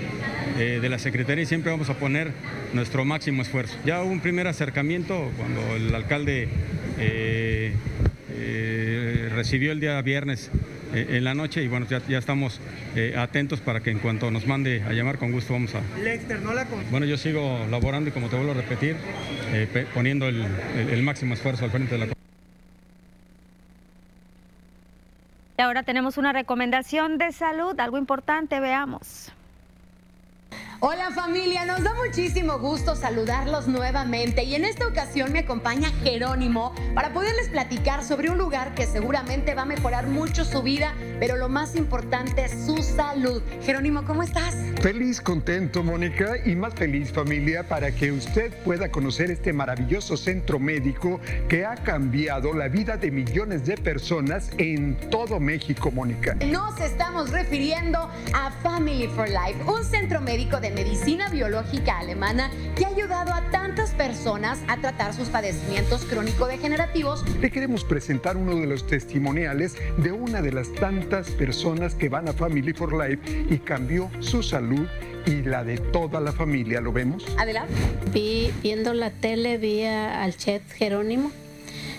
eh, 0.59 0.79
de 0.81 0.89
la 0.89 0.99
Secretaría 0.99 1.43
y 1.43 1.47
siempre 1.47 1.71
vamos 1.71 1.91
a 1.91 1.95
poner 1.95 2.33
nuestro 2.73 3.05
máximo 3.05 3.43
esfuerzo. 3.43 3.77
Ya 3.85 4.03
hubo 4.03 4.11
un 4.11 4.21
primer 4.21 4.47
acercamiento 4.47 5.31
cuando 5.37 5.77
el 5.77 5.95
alcalde 5.95 6.49
recibió 9.35 9.73
el 9.73 9.81
día 9.81 10.01
viernes 10.03 10.51
eh, 10.93 11.17
en 11.17 11.25
la 11.25 11.35
noche 11.35 11.63
y 11.63 11.69
bueno, 11.69 11.87
ya, 11.89 12.01
ya 12.07 12.19
estamos 12.19 12.61
eh, 12.95 13.15
atentos 13.17 13.61
para 13.61 13.81
que 13.81 13.91
en 13.91 13.99
cuanto 13.99 14.31
nos 14.31 14.47
mande 14.47 14.83
a 14.83 14.93
llamar, 14.93 15.19
con 15.19 15.33
gusto 15.33 15.53
vamos 15.53 15.75
a... 15.75 15.81
Bueno, 16.91 17.07
yo 17.07 17.17
sigo 17.17 17.67
laborando 17.71 18.11
y 18.11 18.13
como 18.13 18.29
te 18.29 18.37
vuelvo 18.37 18.53
a 18.53 18.55
repetir, 18.55 18.97
eh, 19.53 19.87
poniendo 19.95 20.29
el, 20.29 20.45
el 20.91 21.03
máximo 21.03 21.35
esfuerzo 21.35 21.65
al 21.65 21.71
frente 21.71 21.99
de 21.99 22.07
la... 22.07 22.13
Y 25.59 25.63
ahora 25.63 25.83
tenemos 25.83 26.19
una 26.19 26.33
recomendación 26.33 27.19
de 27.19 27.33
salud, 27.33 27.79
algo 27.81 27.99
importante, 27.99 28.61
veamos. 28.61 29.33
Hola 30.81 31.11
familia, 31.11 31.65
nos 31.65 31.83
da 31.83 31.95
muchísimo 31.95 32.59
gusto 32.59 32.97
saludarlos 32.97 33.67
nuevamente 33.67 34.45
y 34.45 34.57
en 34.57 34.67
esta 34.67 34.87
ocasión 34.87 35.33
me 35.33 35.39
acompaña 35.39 35.89
Jerónimo 36.03 36.75
para 36.95 37.15
poderles 37.15 37.49
platicar 37.49 38.05
sobre 38.05 38.29
un 38.29 38.37
lugar 38.37 38.75
que 38.75 38.85
seguramente 38.85 39.55
va 39.55 39.63
a 39.63 39.65
mejorar 39.65 40.07
mucho 40.07 40.45
su 40.45 40.63
vida, 40.63 40.93
pero 41.19 41.37
lo 41.37 41.49
más 41.49 41.77
importante 41.77 42.45
es 42.45 42.67
su 42.67 42.83
salud. 42.83 43.43
Jerónimo, 43.63 44.05
¿cómo 44.05 44.23
estás? 44.23 44.55
Feliz, 44.83 45.23
contento, 45.23 45.83
Mónica, 45.83 46.35
y 46.45 46.55
más 46.55 46.75
feliz 46.75 47.11
familia 47.11 47.67
para 47.67 47.91
que 47.91 48.13
usted 48.13 48.53
pueda 48.63 48.91
conocer 48.91 49.31
este 49.31 49.55
maravilloso 49.55 50.19
centro 50.19 50.59
médico 50.59 51.21
que 51.49 51.65
ha 51.65 51.77
cambiado 51.77 52.53
la 52.53 52.69
vida 52.69 52.99
de 52.99 53.11
millones 53.11 53.65
de 53.65 53.79
personas 53.79 54.51
en 54.59 54.95
todo 55.09 55.41
México, 55.41 55.91
Mónica. 55.91 56.35
Nos 56.35 56.79
estamos 56.81 57.31
refiriendo 57.31 58.11
a 58.35 58.51
Family 58.63 59.09
for 59.09 59.27
Life, 59.27 59.63
un 59.67 59.83
centro 59.83 60.21
médico 60.21 60.61
de 60.61 60.66
medicina 60.71 61.29
biológica 61.29 61.99
alemana 61.99 62.51
que 62.77 62.85
ha 62.85 62.89
ayudado 62.89 63.33
a 63.33 63.51
tantas 63.51 63.91
personas 63.91 64.59
a 64.69 64.77
tratar 64.79 65.15
sus 65.15 65.29
padecimientos 65.29 66.05
crónico-degenerativos. 66.05 67.25
Le 67.41 67.51
queremos 67.51 67.85
presentar 67.85 68.37
uno 68.37 68.57
de 68.57 68.67
los 68.67 68.87
testimoniales 68.87 69.77
de 69.99 70.13
una 70.13 70.43
de 70.43 70.53
las 70.53 70.73
tantas 70.73 71.31
personas 71.31 71.95
que 71.95 72.09
van 72.09 72.29
a 72.29 72.33
Family 72.33 72.73
for 72.73 72.93
Life 72.93 73.47
y 73.51 73.59
cambió 73.59 74.11
su 74.21 74.43
salud 74.43 74.87
y 75.27 75.43
la 75.43 75.65
de 75.65 75.79
toda 75.79 76.21
la 76.21 76.33
familia. 76.33 76.81
¿Lo 76.81 76.93
vemos? 76.93 77.27
Adelante. 77.39 77.73
Vi, 78.13 78.53
viendo 78.63 78.95
la 78.95 79.11
tele, 79.11 79.59
vi 79.59 79.85
al 79.85 80.37
chef 80.37 80.63
Jerónimo 80.73 81.31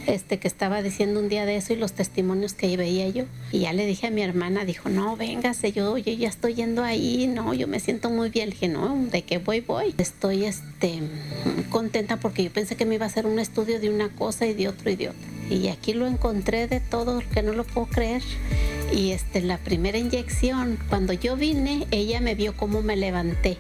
este, 0.08 0.40
que 0.40 0.48
estaba 0.48 0.82
diciendo 0.82 1.20
un 1.20 1.30
día 1.30 1.46
de 1.46 1.58
eso 1.58 1.74
y 1.74 1.76
los 1.76 1.94
testimonios 1.94 2.54
que 2.54 2.76
veía 2.78 3.08
yo. 3.10 3.26
Y 3.52 3.60
ya 3.60 3.74
le 3.74 3.86
dije 3.86 4.08
a 4.08 4.12
mi 4.12 4.22
hermana, 4.22 4.66
dijo, 4.66 4.90
no, 4.90 5.16
véngase, 5.16 5.72
yo, 5.72 5.98
yo 5.98 6.14
ya 6.14 6.30
estoy 6.30 6.56
yendo 6.56 6.84
ahí, 6.84 7.28
no, 7.28 7.54
yo 7.54 7.68
me 7.68 7.80
siento 7.80 8.10
muy 8.10 8.30
bien. 8.30 8.50
Le 8.50 8.56
dije, 8.56 8.68
no, 8.70 8.96
¿de 9.12 9.22
qué 9.22 9.38
voy? 9.38 9.62
Voy. 9.62 9.94
Estoy 9.98 10.46
este, 10.46 11.00
contenta 11.70 12.18
porque 12.18 12.44
yo 12.44 12.52
pensé 12.52 12.76
que 12.76 12.86
me 12.86 12.96
iba 12.96 13.06
a 13.06 13.10
hacer 13.10 13.26
un 13.26 13.40
estudio 13.40 13.80
de 13.80 13.90
una 13.90 14.10
cosa 14.10 14.48
y 14.48 14.54
de 14.54 14.68
otro 14.68 14.90
y 14.90 14.96
de 14.96 15.10
otra. 15.10 15.28
Y 15.50 15.68
aquí 15.68 15.94
lo 15.94 16.08
encontré 16.08 16.68
de 16.68 16.80
todo, 16.80 17.22
que 17.34 17.42
no 17.42 17.54
lo 17.54 17.64
puedo 17.64 17.88
creer. 17.88 18.24
Y 18.94 19.12
este, 19.12 19.42
la 19.42 19.58
primera 19.58 19.98
inyección, 19.98 20.80
cuando 20.90 21.14
yo 21.14 21.36
vine, 21.36 21.88
ella 21.92 22.22
me 22.22 22.36
vio 22.36 22.56
cómo 22.56 22.82
me 22.82 22.96
levanté 22.96 23.58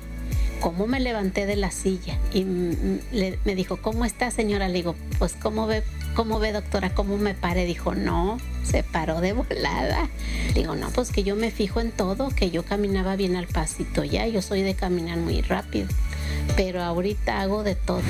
cómo 0.60 0.88
me 0.88 1.00
levanté 1.00 1.46
de 1.46 1.56
la 1.56 1.72
silla 1.72 2.18
y 2.34 2.46
me 2.46 3.56
dijo, 3.56 3.78
¿cómo 3.78 4.06
está 4.06 4.32
señora? 4.32 4.68
Le 4.68 4.76
digo, 4.76 4.96
pues 5.20 5.34
¿cómo 5.34 5.68
ve, 5.68 5.84
cómo 6.16 6.40
ve 6.40 6.52
doctora? 6.52 6.94
¿Cómo 6.94 7.18
me 7.18 7.34
pare? 7.34 7.66
Dijo, 7.66 7.96
no, 7.96 8.40
se 8.64 8.84
paró 8.84 9.22
de 9.22 9.34
volada. 9.34 10.10
Digo, 10.54 10.76
no, 10.76 10.90
pues 10.90 11.12
que 11.12 11.24
yo 11.24 11.36
me 11.36 11.52
fijo 11.52 11.80
en 11.80 11.92
todo, 11.92 12.30
que 12.30 12.50
yo 12.52 12.64
caminaba 12.64 13.16
bien 13.16 13.36
al 13.36 13.48
pasito 13.48 14.04
ya, 14.04 14.28
yo 14.28 14.42
soy 14.42 14.62
de 14.62 14.74
caminar 14.74 15.18
muy 15.18 15.42
rápido. 15.42 15.88
Pero 16.56 16.82
ahorita 16.82 17.42
hago 17.42 17.64
de 17.64 17.76
todo. 17.76 18.02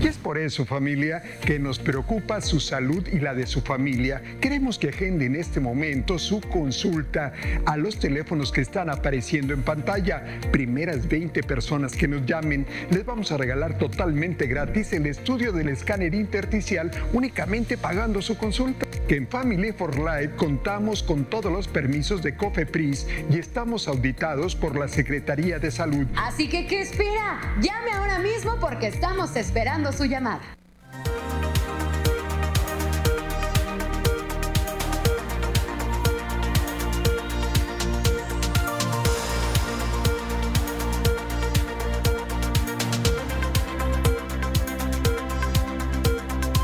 Y 0.00 0.08
es 0.08 0.16
por 0.16 0.38
eso, 0.38 0.64
familia, 0.64 1.22
que 1.44 1.58
nos 1.58 1.78
preocupa 1.78 2.40
su 2.40 2.58
salud 2.58 3.06
y 3.12 3.20
la 3.20 3.34
de 3.34 3.46
su 3.46 3.60
familia. 3.60 4.22
Queremos 4.40 4.78
que 4.78 4.88
agende 4.88 5.26
en 5.26 5.36
este 5.36 5.60
momento 5.60 6.18
su 6.18 6.40
consulta 6.40 7.32
a 7.64 7.76
los 7.76 7.98
teléfonos 7.98 8.50
que 8.50 8.60
están 8.60 8.90
apareciendo 8.90 9.54
en 9.54 9.62
pantalla. 9.62 10.24
Primeras 10.50 11.08
20 11.08 11.42
personas 11.44 11.94
que 11.94 12.08
nos 12.08 12.26
llamen, 12.26 12.66
les 12.90 13.04
vamos 13.04 13.30
a 13.30 13.36
regalar 13.36 13.78
totalmente 13.78 14.46
gratis 14.46 14.92
el 14.92 15.06
estudio 15.06 15.52
del 15.52 15.68
escáner 15.68 16.14
intersticial 16.14 16.90
únicamente 17.12 17.78
pagando 17.78 18.20
su 18.20 18.36
consulta. 18.36 18.86
Que 19.06 19.16
en 19.16 19.28
Family 19.28 19.72
for 19.72 19.96
Life 19.96 20.34
contamos 20.36 21.02
con 21.02 21.24
todos 21.24 21.52
los 21.52 21.68
permisos 21.68 22.22
de 22.22 22.36
COFEPRIS 22.36 23.06
y 23.30 23.38
estamos 23.38 23.86
auditados 23.86 24.56
por 24.56 24.76
la 24.76 24.88
Secretaría 24.88 25.58
de 25.58 25.70
Salud. 25.70 26.06
Así 26.16 26.48
que, 26.48 26.66
¿qué 26.66 26.80
espera? 26.80 27.53
Llame 27.60 27.92
ahora 27.92 28.18
mismo 28.18 28.56
porque 28.58 28.88
estamos 28.88 29.36
esperando 29.36 29.92
su 29.92 30.06
llamada. 30.06 30.40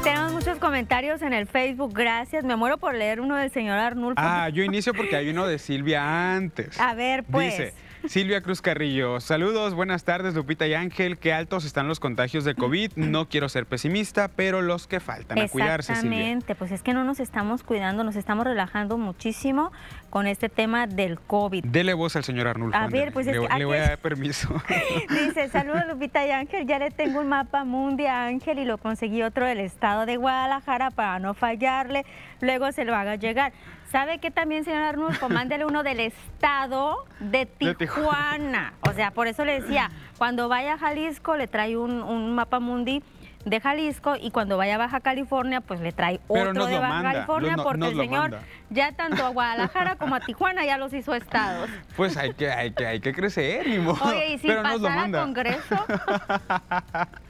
Tenemos 0.03 0.33
muchos 0.33 0.59
comentarios 0.59 1.23
en 1.23 1.33
el 1.33 1.47
Facebook, 1.47 1.93
gracias. 1.95 2.43
Me 2.43 2.57
muero 2.57 2.79
por 2.79 2.97
leer 2.97 3.21
uno 3.21 3.37
del 3.37 3.53
señor 3.53 3.79
Arnulfo. 3.79 4.21
Ah, 4.21 4.49
yo 4.49 4.65
inicio 4.65 4.93
porque 4.93 5.15
hay 5.15 5.31
uno 5.31 5.47
de 5.47 5.61
Silvia 5.61 6.35
antes. 6.35 6.81
A 6.81 6.95
ver, 6.95 7.23
pues. 7.23 7.53
Dice, 7.53 7.75
Silvia 8.09 8.41
Cruz 8.41 8.63
Carrillo, 8.63 9.21
saludos, 9.21 9.75
buenas 9.75 10.05
tardes 10.05 10.35
Lupita 10.35 10.67
y 10.67 10.75
Ángel, 10.75 11.19
qué 11.19 11.33
altos 11.33 11.65
están 11.65 11.87
los 11.87 12.01
contagios 12.01 12.45
de 12.45 12.55
COVID, 12.55 12.93
no 12.97 13.29
quiero 13.29 13.49
ser 13.49 13.67
pesimista, 13.67 14.29
pero 14.29 14.63
los 14.63 14.87
que 14.87 15.01
faltan, 15.01 15.39
a 15.39 15.49
cuidarse 15.49 15.95
Silvia. 15.95 16.19
Exactamente, 16.19 16.55
pues 16.55 16.73
es 16.73 16.83
que 16.83 16.95
no 16.95 17.05
nos 17.05 17.21
estamos 17.21 17.63
cuidando, 17.63 18.03
nos 18.03 18.17
estamos 18.17 18.45
relajando 18.45 18.99
muchísimo 18.99 19.71
con 20.09 20.27
este 20.27 20.49
tema 20.49 20.87
del 20.87 21.21
COVID. 21.21 21.65
Dele 21.67 21.95
voz 21.95 22.17
al 22.17 22.25
señor 22.25 22.49
Arnulfo. 22.49 22.77
A 22.77 22.89
ver, 22.89 23.13
pues 23.13 23.27
es 23.27 23.37
le, 23.37 23.47
que 23.47 23.59
le 23.59 23.65
voy 23.65 23.79
a 23.79 23.83
dar 23.83 23.99
permiso. 23.99 24.49
Dice, 25.11 25.49
saludos 25.49 25.83
Lupita 25.89 26.27
y 26.27 26.31
Ángel, 26.31 26.67
ya 26.67 26.79
le 26.79 26.91
tengo 26.91 27.21
un 27.21 27.29
mapa 27.29 27.65
mundi 27.65 28.07
a 28.07 28.27
Ángel 28.27 28.59
y 28.59 28.65
lo 28.65 28.79
conseguí 28.79 29.23
otro 29.23 29.47
del 29.47 29.61
estado 29.61 30.07
de 30.07 30.17
Guadalajara 30.17 30.91
para 30.91 31.19
no 31.19 31.35
fallarle, 31.35 32.05
luego 32.41 32.73
se 32.73 32.85
lo 32.85 32.95
haga 32.95 33.17
llegar. 33.17 33.53
¿Sabe 33.91 34.19
qué 34.19 34.31
también, 34.31 34.65
señor 34.65 34.83
Arnulfo? 34.83 35.29
Mándele 35.29 35.65
uno 35.65 35.83
del 35.83 35.99
estado 36.01 37.05
de 37.19 37.49
De 37.59 37.75
Tijuana. 37.75 38.75
O 38.89 38.93
sea, 38.93 39.11
por 39.11 39.27
eso 39.27 39.45
le 39.45 39.61
decía, 39.61 39.91
cuando 40.17 40.49
vaya 40.49 40.75
a 40.75 40.79
Jalisco 40.79 41.37
le 41.37 41.49
trae 41.49 41.77
un, 41.77 42.03
un 42.03 42.33
mapa 42.35 42.61
mundi 42.61 43.03
de 43.45 43.59
Jalisco 43.61 44.17
y 44.21 44.31
cuando 44.31 44.57
vaya 44.59 44.75
a 44.75 44.79
Baja 44.79 45.01
California 45.01 45.63
pues 45.63 45.81
le 45.81 45.93
trae 45.93 46.21
Pero 46.29 46.51
otro 46.51 46.67
de 46.67 46.79
Baja 46.79 46.89
manda, 46.93 47.13
California 47.13 47.57
porque 47.57 47.89
el 47.89 47.97
señor 47.97 48.31
manda. 48.33 48.43
ya 48.69 48.93
tanto 48.93 49.25
a 49.25 49.31
Guadalajara 49.31 49.97
como 49.97 50.15
a 50.15 50.21
Tijuana 50.21 50.65
ya 50.67 50.77
los 50.77 50.93
hizo 50.93 51.15
estados. 51.15 51.71
Pues 51.97 52.17
hay 52.19 52.35
que, 52.35 52.51
hay 52.51 52.73
que, 52.73 52.87
hay 52.87 53.01
que 53.01 53.15
crecer, 53.15 53.67
ni 53.67 53.79
modo. 53.79 53.99
Oye, 54.05 54.35
y 54.35 54.39
si 54.39 54.47
pero 54.47 54.63
pasara 54.63 54.95
manda. 54.95 55.23
Congreso, 55.23 55.75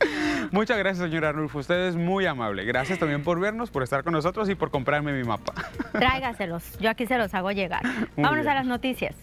Muchas 0.52 0.78
gracias, 0.78 1.08
señor 1.08 1.24
Arnulfo. 1.24 1.58
Usted 1.58 1.88
es 1.88 1.96
muy 1.96 2.26
amable. 2.26 2.64
Gracias 2.64 2.98
también 2.98 3.22
por 3.22 3.40
vernos, 3.40 3.70
por 3.70 3.82
estar 3.82 4.04
con 4.04 4.12
nosotros 4.12 4.48
y 4.48 4.54
por 4.54 4.70
comprarme 4.70 5.12
mi 5.12 5.24
mapa. 5.24 5.52
tráigaselos. 5.92 6.78
Yo 6.78 6.90
aquí 6.90 7.06
se 7.06 7.18
los 7.18 7.32
hago 7.34 7.50
llegar. 7.50 7.82
Muy 7.84 8.24
Vámonos 8.24 8.44
bien. 8.44 8.48
a 8.48 8.54
las 8.54 8.66
noticias. 8.66 9.14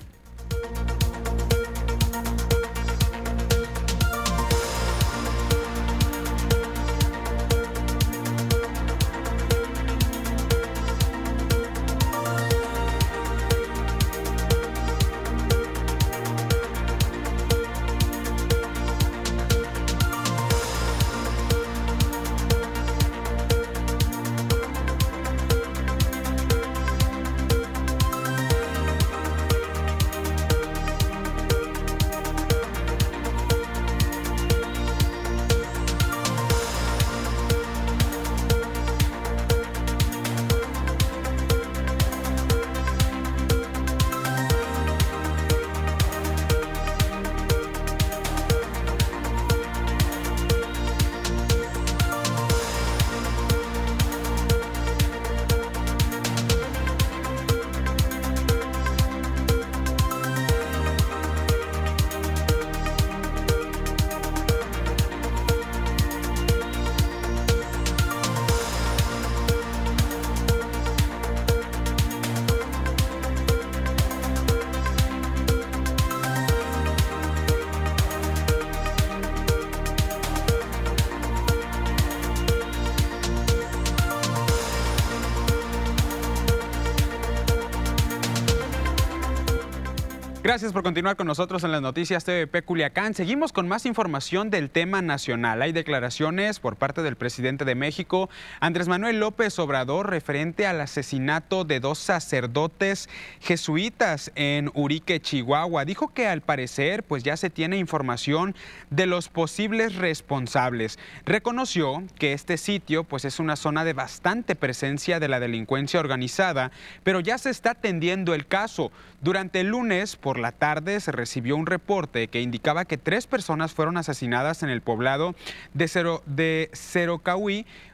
Gracias 90.43 90.73
por 90.73 90.83
continuar 90.83 91.15
con 91.15 91.25
nosotros 91.25 91.63
en 91.63 91.71
las 91.71 91.81
noticias 91.81 92.25
TVP 92.25 92.63
Culiacán. 92.63 93.13
Seguimos 93.13 93.53
con 93.53 93.65
más 93.69 93.85
información 93.85 94.49
del 94.49 94.69
tema 94.69 95.01
nacional. 95.01 95.61
Hay 95.61 95.71
declaraciones 95.71 96.59
por 96.59 96.75
parte 96.75 97.01
del 97.01 97.15
presidente 97.15 97.63
de 97.63 97.75
México, 97.75 98.29
Andrés 98.59 98.89
Manuel 98.89 99.21
López 99.21 99.57
Obrador, 99.59 100.09
referente 100.09 100.67
al 100.67 100.81
asesinato 100.81 101.63
de 101.63 101.79
dos 101.79 101.97
sacerdotes 101.97 103.07
jesuitas 103.39 104.33
en 104.35 104.69
Urique, 104.73 105.21
Chihuahua. 105.21 105.85
Dijo 105.85 106.13
que 106.13 106.27
al 106.27 106.41
parecer 106.41 107.03
pues 107.03 107.23
ya 107.23 107.37
se 107.37 107.49
tiene 107.49 107.77
información 107.77 108.53
de 108.89 109.05
los 109.05 109.29
posibles 109.29 109.95
responsables. 109.95 110.99
Reconoció 111.25 112.03
que 112.19 112.33
este 112.33 112.57
sitio 112.57 113.05
pues 113.05 113.23
es 113.23 113.39
una 113.39 113.55
zona 113.55 113.85
de 113.85 113.93
bastante 113.93 114.57
presencia 114.57 115.21
de 115.21 115.29
la 115.29 115.39
delincuencia 115.39 116.01
organizada, 116.01 116.73
pero 117.05 117.21
ya 117.21 117.37
se 117.37 117.49
está 117.49 117.71
atendiendo 117.71 118.33
el 118.33 118.45
caso. 118.45 118.91
Durante 119.21 119.61
el 119.61 119.67
lunes 119.67 120.17
por 120.17 120.32
la 120.37 120.51
tarde 120.51 120.99
se 120.99 121.11
recibió 121.11 121.55
un 121.55 121.65
reporte 121.65 122.27
que 122.27 122.41
indicaba 122.41 122.85
que 122.85 122.97
tres 122.97 123.27
personas 123.27 123.73
fueron 123.73 123.97
asesinadas 123.97 124.63
en 124.63 124.69
el 124.69 124.81
poblado 124.81 125.35
de, 125.73 125.87
Cero, 125.87 126.21
de 126.25 126.69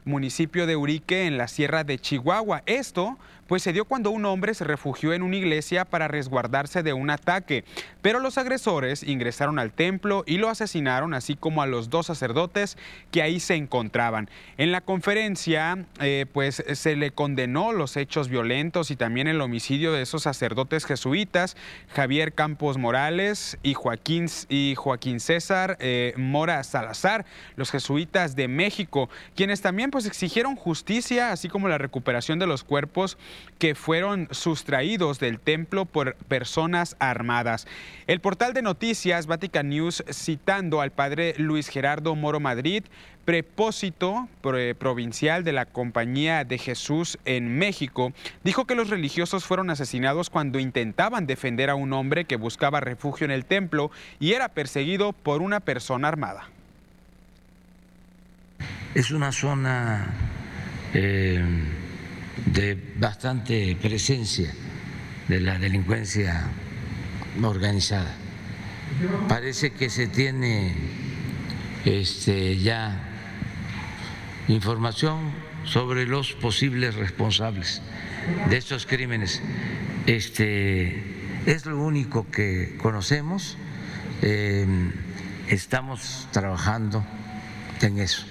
municipio 0.06 0.68
de 0.68 0.76
Urique, 0.76 1.26
en 1.28 1.38
la 1.38 1.48
sierra 1.48 1.84
de 1.84 2.00
Chihuahua. 2.00 2.64
Esto 2.66 3.18
pues 3.50 3.64
se 3.64 3.74
dio 3.74 3.86
cuando 3.86 4.12
un 4.12 4.26
hombre 4.26 4.54
se 4.54 4.64
refugió 4.64 5.12
en 5.12 5.24
una 5.24 5.36
iglesia 5.36 5.84
para 5.84 6.08
resguardarse 6.08 6.84
de 6.84 6.94
un 6.94 7.10
ataque, 7.10 7.66
pero 8.04 8.20
los 8.20 8.38
agresores 8.38 9.02
ingresaron 9.02 9.58
al 9.58 9.72
templo 9.72 10.24
y 10.28 10.38
lo 10.38 10.50
asesinaron, 10.50 11.16
así 11.16 11.36
como 11.36 11.64
a 11.64 11.66
los 11.66 11.90
dos 11.90 12.06
sacerdotes 12.06 12.78
que 13.10 13.24
ahí 13.24 13.40
se 13.40 13.56
encontraban. 13.56 14.30
En 14.58 14.72
la 14.72 14.82
conferencia, 14.82 15.84
eh, 16.00 16.28
pues 16.32 16.64
se 16.74 16.96
le 16.96 17.10
condenó 17.10 17.74
los 17.74 17.98
hechos 17.98 18.30
violentos 18.30 18.92
y 18.92 18.96
también 18.96 19.28
el 19.28 19.42
homicidio 19.42 19.94
de 19.94 20.04
esos 20.04 20.22
sacerdotes 20.22 20.86
jesuitas, 20.86 21.58
Javier 21.96 22.34
Campos 22.34 22.78
Morales 22.78 23.58
y 23.64 23.74
Joaquín, 23.74 24.28
y 24.50 24.76
Joaquín 24.78 25.20
César 25.20 25.76
eh, 25.80 26.14
Mora 26.18 26.64
Salazar, 26.64 27.26
los 27.56 27.72
jesuitas 27.72 28.36
de 28.36 28.48
México, 28.48 29.10
quienes 29.36 29.62
también 29.62 29.90
pues 29.90 30.06
exigieron 30.06 30.56
justicia, 30.56 31.32
así 31.32 31.50
como 31.50 31.68
la 31.68 31.80
recuperación 31.80 32.38
de 32.38 32.46
los 32.46 32.64
cuerpos 32.64 33.18
que 33.58 33.76
fueron 33.76 34.28
sustraídos 34.32 35.20
del 35.20 35.40
templo 35.40 35.86
por 35.86 36.16
personas 36.16 36.96
armadas. 37.00 37.68
El 38.08 38.22
portal 38.22 38.54
de 38.54 38.62
noticias 38.62 39.28
Vatican 39.28 39.70
News, 39.70 40.04
citando 40.10 40.82
al 40.82 40.92
padre 40.92 41.34
Luis 41.38 41.68
Gerardo 41.68 42.16
Moro 42.16 42.40
Madrid, 42.40 42.84
prepósito 43.26 44.28
provincial 44.80 45.44
de 45.44 45.52
la 45.52 45.66
Compañía 45.66 46.44
de 46.46 46.58
Jesús 46.58 47.20
en 47.26 47.60
México, 47.60 48.12
dijo 48.44 48.66
que 48.66 48.74
los 48.74 48.90
religiosos 48.90 49.46
fueron 49.46 49.70
asesinados 49.70 50.32
cuando 50.32 50.58
intentaban 50.58 51.28
defender 51.28 51.70
a 51.70 51.76
un 51.76 51.94
hombre 51.94 52.26
que 52.26 52.38
buscaba 52.38 52.80
refugio 52.80 53.26
en 53.26 53.32
el 53.32 53.46
templo 53.46 53.92
y 54.20 54.34
era 54.34 54.50
perseguido 54.50 55.14
por 55.14 55.44
una 55.44 55.60
persona 55.60 56.08
armada. 56.08 56.50
Es 58.96 59.12
una 59.12 59.32
zona 59.32 60.08
eh, 60.96 61.46
de 62.46 62.76
bastante 62.98 63.78
presencia 63.82 64.54
de 65.28 65.40
la 65.40 65.58
delincuencia 65.58 66.48
organizada. 67.44 68.16
Parece 69.28 69.72
que 69.72 69.90
se 69.90 70.08
tiene 70.08 70.74
este, 71.86 72.58
ya 72.58 73.04
información 74.48 75.32
sobre 75.64 76.08
los 76.08 76.34
posibles 76.34 76.96
responsables 76.96 77.82
de 78.50 78.58
estos 78.58 78.86
crímenes. 78.86 79.42
Este, 80.08 81.04
es 81.46 81.66
lo 81.66 81.78
único 81.84 82.30
que 82.32 82.76
conocemos. 82.78 83.58
Eh, 84.22 84.66
estamos 85.48 86.28
trabajando 86.32 87.06
en 87.82 88.00
eso. 88.00 88.26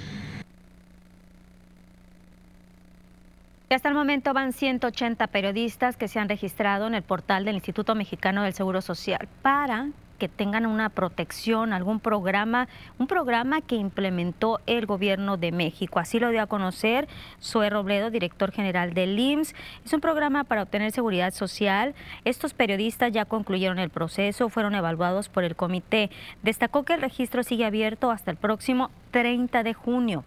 Hasta 3.70 3.90
el 3.90 3.94
momento 3.94 4.33
van 4.33 4.54
180 4.54 5.26
periodistas 5.26 5.98
que 5.98 6.09
se 6.09 6.18
han 6.18 6.31
registrado 6.31 6.87
en 6.87 6.94
el 6.94 7.02
portal 7.02 7.44
del 7.44 7.57
Instituto 7.57 7.94
Mexicano 7.94 8.42
del 8.42 8.54
Seguro 8.54 8.81
Social 8.81 9.28
para 9.42 9.88
que 10.18 10.26
tengan 10.26 10.64
una 10.64 10.88
protección, 10.88 11.74
algún 11.74 12.00
programa, 12.00 12.66
un 12.98 13.07
programa 13.07 13.61
que 13.61 13.76
implementó 13.76 14.59
el 14.66 14.87
gobierno 14.87 15.37
de 15.37 15.52
México. 15.52 16.00
Así 16.00 16.18
lo 16.18 16.31
dio 16.31 16.40
a 16.40 16.46
conocer 16.46 17.09
Sue 17.40 17.68
Robledo, 17.68 18.11
director 18.11 18.52
general 18.52 18.94
del 18.94 19.18
IMSS. 19.18 19.54
Es 19.85 19.92
un 19.92 20.00
programa 20.00 20.44
para 20.44 20.62
obtener 20.62 20.90
seguridad 20.90 21.35
social. 21.35 21.94
Estos 22.24 22.54
periodistas 22.54 23.12
ya 23.12 23.26
concluyeron 23.26 23.78
el 23.78 23.90
proceso, 23.90 24.48
fueron 24.48 24.74
evaluados 24.76 25.28
por 25.28 25.44
el 25.44 25.57
comité. 25.57 26.11
Destacó 26.42 26.85
que 26.85 26.94
el 26.94 27.02
registro 27.02 27.42
sigue 27.42 27.66
abierto 27.66 28.11
hasta 28.11 28.31
el 28.31 28.38
próximo 28.38 28.90
30 29.12 29.62
de 29.62 29.74
junio. 29.74 30.24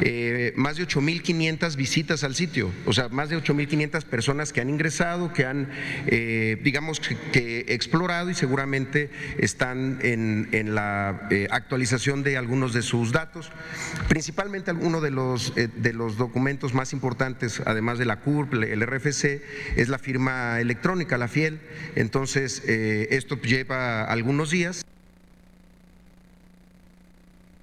Eh, 0.00 0.52
más 0.56 0.76
de 0.76 0.86
8.500 0.86 1.76
visitas 1.76 2.22
al 2.24 2.34
sitio, 2.34 2.70
o 2.86 2.92
sea, 2.92 3.08
más 3.08 3.28
de 3.28 3.36
8.500 3.36 4.04
personas 4.04 4.52
que 4.52 4.60
han 4.60 4.70
ingresado, 4.70 5.32
que 5.32 5.44
han, 5.44 5.68
eh, 6.06 6.58
digamos, 6.62 7.00
que, 7.00 7.64
explorado 7.68 8.30
y 8.30 8.34
seguramente 8.34 9.10
están 9.38 9.98
en, 10.02 10.48
la 10.74 11.28
eh, 11.30 11.48
actualización 11.50 12.22
de 12.22 12.36
algunos 12.36 12.72
de 12.72 12.82
sus 12.82 13.12
datos. 13.12 13.50
Principalmente 14.08 14.72
uno 14.72 15.00
de 15.00 15.10
los, 15.10 15.54
de 15.54 15.92
los 15.92 16.16
documentos 16.16 16.74
más 16.74 16.92
importantes, 16.92 17.62
además 17.64 17.98
de 17.98 18.04
la 18.04 18.20
CURP, 18.20 18.54
el 18.54 18.86
RFC, 18.86 19.42
es 19.76 19.88
la 19.88 19.98
firma 19.98 20.60
electrónica, 20.60 21.18
la 21.18 21.28
FIEL. 21.28 21.60
Entonces, 21.96 22.62
esto 22.66 23.40
lleva 23.40 24.04
algunos 24.04 24.50
días. 24.50 24.84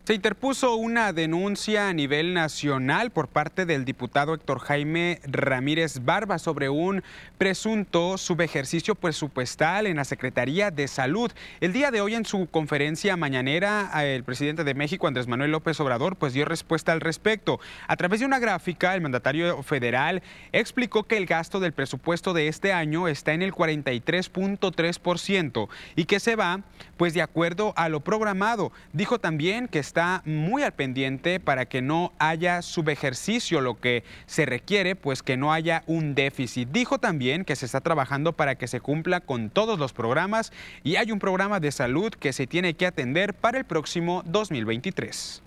Se 0.05 0.13
interpuso 0.13 0.75
una 0.75 1.11
denuncia 1.13 1.89
a 1.89 1.93
nivel 1.93 2.35
nacional 2.35 3.09
por 3.09 3.27
parte 3.27 3.65
del 3.65 3.85
diputado 3.85 4.35
Héctor 4.35 4.59
Jaime 4.59 5.19
Ramírez 5.23 6.05
Barba 6.05 6.37
sobre 6.37 6.69
un 6.69 7.01
presunto 7.39 8.19
subejercicio 8.19 8.93
presupuestal 8.93 9.87
en 9.87 9.95
la 9.95 10.05
Secretaría 10.05 10.69
de 10.69 10.87
Salud. 10.87 11.31
El 11.59 11.73
día 11.73 11.89
de 11.89 12.01
hoy 12.01 12.13
en 12.13 12.23
su 12.23 12.45
conferencia 12.45 13.17
mañanera, 13.17 13.89
el 14.03 14.23
presidente 14.23 14.63
de 14.63 14.75
México, 14.75 15.07
Andrés 15.07 15.27
Manuel 15.27 15.49
López 15.49 15.79
Obrador, 15.79 16.17
pues 16.17 16.33
dio 16.33 16.45
respuesta 16.45 16.91
al 16.91 17.01
respecto. 17.01 17.59
A 17.87 17.95
través 17.95 18.19
de 18.19 18.27
una 18.27 18.37
gráfica, 18.37 18.93
el 18.93 19.01
mandatario 19.01 19.63
federal 19.63 20.21
explicó 20.51 21.05
que 21.05 21.17
el 21.17 21.25
gasto 21.25 21.59
del 21.59 21.73
presupuesto 21.73 22.33
de 22.33 22.47
este 22.47 22.73
año 22.73 23.07
está 23.07 23.33
en 23.33 23.41
el 23.41 23.53
43.3% 23.53 25.67
y 25.95 26.05
que 26.05 26.19
se 26.19 26.35
va 26.35 26.61
pues 26.95 27.15
de 27.15 27.23
acuerdo 27.23 27.73
a 27.75 27.89
lo 27.89 28.01
programado. 28.01 28.71
Dijo 28.93 29.19
también 29.19 29.67
que 29.67 29.79
está 29.79 29.94
muy 30.25 30.63
al 30.63 30.73
pendiente 30.73 31.39
para 31.39 31.65
que 31.65 31.81
no 31.81 32.11
haya 32.19 32.61
subejercicio, 32.61 33.61
lo 33.61 33.79
que 33.79 34.03
se 34.25 34.45
requiere, 34.45 34.95
pues 34.95 35.23
que 35.23 35.37
no 35.37 35.53
haya 35.53 35.83
un 35.87 36.15
déficit. 36.15 36.69
Dijo 36.69 36.99
también 36.99 37.45
que 37.45 37.55
se 37.55 37.65
está 37.65 37.81
trabajando 37.81 38.33
para 38.33 38.55
que 38.55 38.67
se 38.67 38.81
cumpla 38.81 39.21
con 39.21 39.49
todos 39.49 39.79
los 39.79 39.93
programas 39.93 40.51
y 40.83 40.97
hay 40.97 41.11
un 41.11 41.19
programa 41.19 41.59
de 41.59 41.71
salud 41.71 42.11
que 42.11 42.33
se 42.33 42.47
tiene 42.47 42.73
que 42.73 42.85
atender 42.85 43.33
para 43.33 43.57
el 43.57 43.65
próximo 43.65 44.23
2023. 44.25 45.41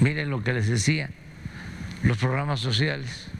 Miren 0.00 0.30
lo 0.30 0.42
que 0.42 0.54
les 0.54 0.68
decía, 0.68 1.10
los 2.02 2.16
programas 2.16 2.60
sociales. 2.60 3.30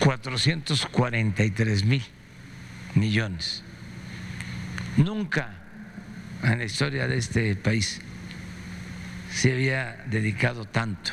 443 0.00 1.84
mil 1.84 2.02
millones. 2.94 3.62
Nunca 4.96 5.54
en 6.42 6.58
la 6.58 6.64
historia 6.64 7.06
de 7.06 7.18
este 7.18 7.54
país 7.56 8.00
se 9.32 9.52
había 9.52 10.04
dedicado 10.06 10.64
tanto 10.64 11.12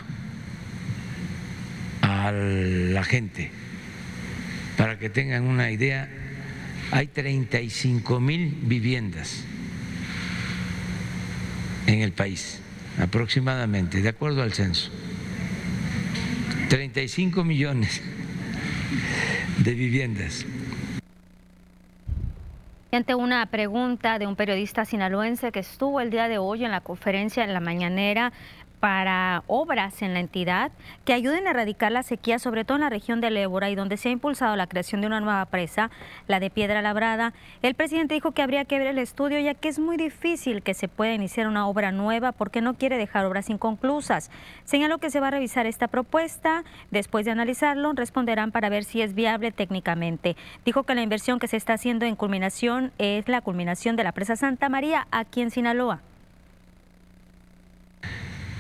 a 2.02 2.32
la 2.32 3.04
gente. 3.04 3.52
Para 4.78 5.00
que 5.00 5.10
tengan 5.10 5.44
una 5.44 5.72
idea, 5.72 6.10
hay 6.92 7.08
35 7.08 8.20
mil 8.20 8.58
viviendas 8.64 9.44
en 11.88 12.02
el 12.02 12.12
país, 12.12 12.60
aproximadamente, 13.00 14.02
de 14.02 14.10
acuerdo 14.10 14.42
al 14.42 14.54
censo. 14.54 14.92
35 16.70 17.44
millones 17.44 18.02
de 19.60 19.74
viviendas 19.74 20.46
ante 22.96 23.14
una 23.14 23.46
pregunta 23.48 24.18
de 24.20 24.28
un 24.28 24.36
periodista 24.36 24.86
sinaloense 24.86 25.52
que 25.52 25.60
estuvo 25.60 26.00
el 26.02 26.10
día 26.10 26.28
de 26.28 26.38
hoy 26.38 26.64
en 26.64 26.72
la 26.72 26.82
conferencia 26.82 27.44
en 27.44 27.54
la 27.54 27.60
mañanera 27.60 28.32
para 28.86 29.42
obras 29.48 30.04
en 30.04 30.14
la 30.14 30.20
entidad 30.20 30.72
que 31.06 31.14
ayuden 31.14 31.48
a 31.48 31.50
erradicar 31.50 31.92
la 31.92 32.04
sequía, 32.04 32.38
sobre 32.38 32.66
todo 32.66 32.76
en 32.76 32.84
la 32.84 32.92
región 32.92 33.20
del 33.20 33.36
Ébora 33.36 33.72
y 33.72 33.74
donde 33.74 33.98
se 33.98 34.10
ha 34.10 34.12
impulsado 34.12 34.56
la 34.56 34.68
creación 34.68 35.02
de 35.02 35.08
una 35.08 35.20
nueva 35.22 35.44
presa, 35.48 35.90
la 36.28 36.40
de 36.40 36.52
Piedra 36.52 36.84
Labrada. 36.84 37.34
El 37.64 37.74
presidente 37.74 38.14
dijo 38.14 38.34
que 38.34 38.44
habría 38.44 38.64
que 38.66 38.78
ver 38.78 38.86
el 38.86 39.00
estudio 39.00 39.40
ya 39.40 39.56
que 39.56 39.70
es 39.70 39.80
muy 39.80 39.98
difícil 39.98 40.62
que 40.62 40.76
se 40.76 40.88
pueda 40.88 41.16
iniciar 41.16 41.48
una 41.48 41.68
obra 41.68 41.92
nueva 41.92 42.32
porque 42.32 42.62
no 42.62 42.76
quiere 42.76 43.00
dejar 43.00 43.26
obras 43.26 43.50
inconclusas. 43.50 44.30
Señaló 44.66 45.00
que 45.00 45.10
se 45.10 45.20
va 45.20 45.30
a 45.30 45.32
revisar 45.32 45.66
esta 45.66 45.88
propuesta, 45.88 46.64
después 46.92 47.26
de 47.26 47.32
analizarlo 47.32 47.92
responderán 47.94 48.52
para 48.52 48.70
ver 48.70 48.84
si 48.84 49.02
es 49.02 49.16
viable 49.16 49.52
técnicamente. 49.52 50.36
Dijo 50.64 50.84
que 50.84 50.94
la 50.94 51.02
inversión 51.02 51.40
que 51.40 51.48
se 51.48 51.58
está 51.58 51.74
haciendo 51.74 52.06
en 52.06 52.16
culminación 52.16 52.92
es 53.00 53.28
la 53.30 53.42
culminación 53.42 53.96
de 53.96 54.04
la 54.04 54.12
presa 54.12 54.36
Santa 54.36 54.70
María 54.70 55.08
aquí 55.10 55.42
en 55.42 55.50
Sinaloa. 55.50 56.02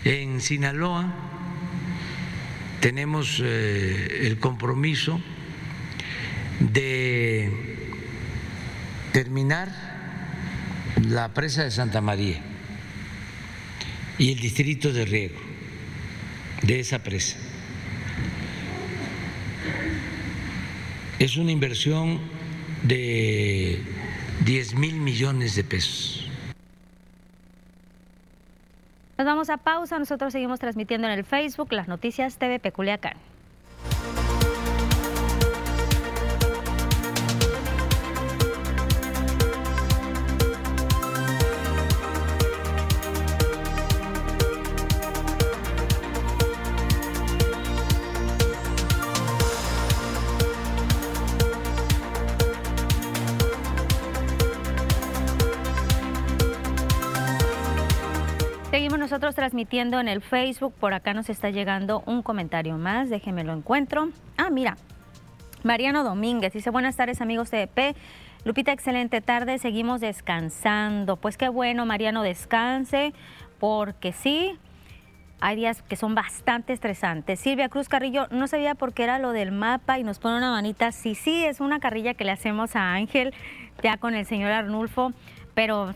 En 0.05 0.39
Sinaloa 0.39 1.11
tenemos 2.79 3.41
eh, 3.43 4.21
el 4.27 4.37
compromiso 4.37 5.19
de 6.59 7.51
terminar 9.11 9.67
la 11.01 11.33
presa 11.33 11.63
de 11.63 11.71
Santa 11.71 12.01
María 12.01 12.39
y 14.19 14.31
el 14.31 14.39
distrito 14.39 14.93
de 14.93 15.05
riego 15.05 15.39
de 16.61 16.79
esa 16.79 16.99
presa. 16.99 17.37
Es 21.17 21.35
una 21.37 21.51
inversión 21.51 22.19
de 22.83 23.81
10 24.45 24.75
mil 24.75 24.97
millones 24.97 25.55
de 25.55 25.63
pesos. 25.63 26.24
Nos 29.17 29.25
vamos 29.25 29.49
a 29.49 29.55
pausa, 29.55 29.97
nosotros 29.97 30.33
seguimos 30.33 30.59
transmitiendo 30.59 31.07
en 31.07 31.13
el 31.13 31.23
Facebook 31.23 31.71
las 31.71 31.87
noticias 31.87 32.37
TV 32.37 32.59
Peculiacán. 32.59 33.13
Nosotros 59.15 59.35
transmitiendo 59.35 60.01
en 60.01 60.09
el 60.09 60.21
Facebook. 60.21 60.73
Por 60.73 60.93
acá 60.93 61.13
nos 61.13 61.29
está 61.29 61.49
llegando 61.49 62.03
un 62.05 62.21
comentario 62.21 62.77
más. 62.77 63.09
Déjeme 63.09 63.45
lo 63.45 63.53
encuentro. 63.53 64.09
Ah, 64.35 64.49
mira. 64.49 64.75
Mariano 65.63 66.03
Domínguez 66.03 66.51
dice, 66.51 66.69
buenas 66.69 66.97
tardes 66.97 67.21
amigos 67.21 67.53
EP. 67.53 67.95
Lupita, 68.43 68.73
excelente 68.73 69.21
tarde, 69.21 69.57
seguimos 69.57 70.01
descansando. 70.01 71.15
Pues 71.15 71.37
qué 71.37 71.47
bueno, 71.47 71.85
Mariano, 71.85 72.23
descanse, 72.23 73.13
porque 73.57 74.11
sí, 74.11 74.59
hay 75.39 75.55
días 75.55 75.81
que 75.81 75.95
son 75.95 76.13
bastante 76.13 76.73
estresantes. 76.73 77.39
Silvia 77.39 77.69
Cruz 77.69 77.87
Carrillo, 77.87 78.27
no 78.31 78.47
sabía 78.47 78.75
por 78.75 78.93
qué 78.93 79.05
era 79.05 79.17
lo 79.17 79.31
del 79.31 79.53
mapa 79.53 79.97
y 79.97 80.03
nos 80.03 80.19
pone 80.19 80.35
una 80.35 80.51
manita. 80.51 80.91
Sí, 80.91 81.15
sí, 81.15 81.45
es 81.45 81.61
una 81.61 81.79
carrilla 81.79 82.15
que 82.15 82.25
le 82.25 82.31
hacemos 82.31 82.75
a 82.75 82.91
Ángel, 82.91 83.33
ya 83.81 83.95
con 83.95 84.13
el 84.13 84.25
señor 84.25 84.51
Arnulfo, 84.51 85.13
pero 85.53 85.95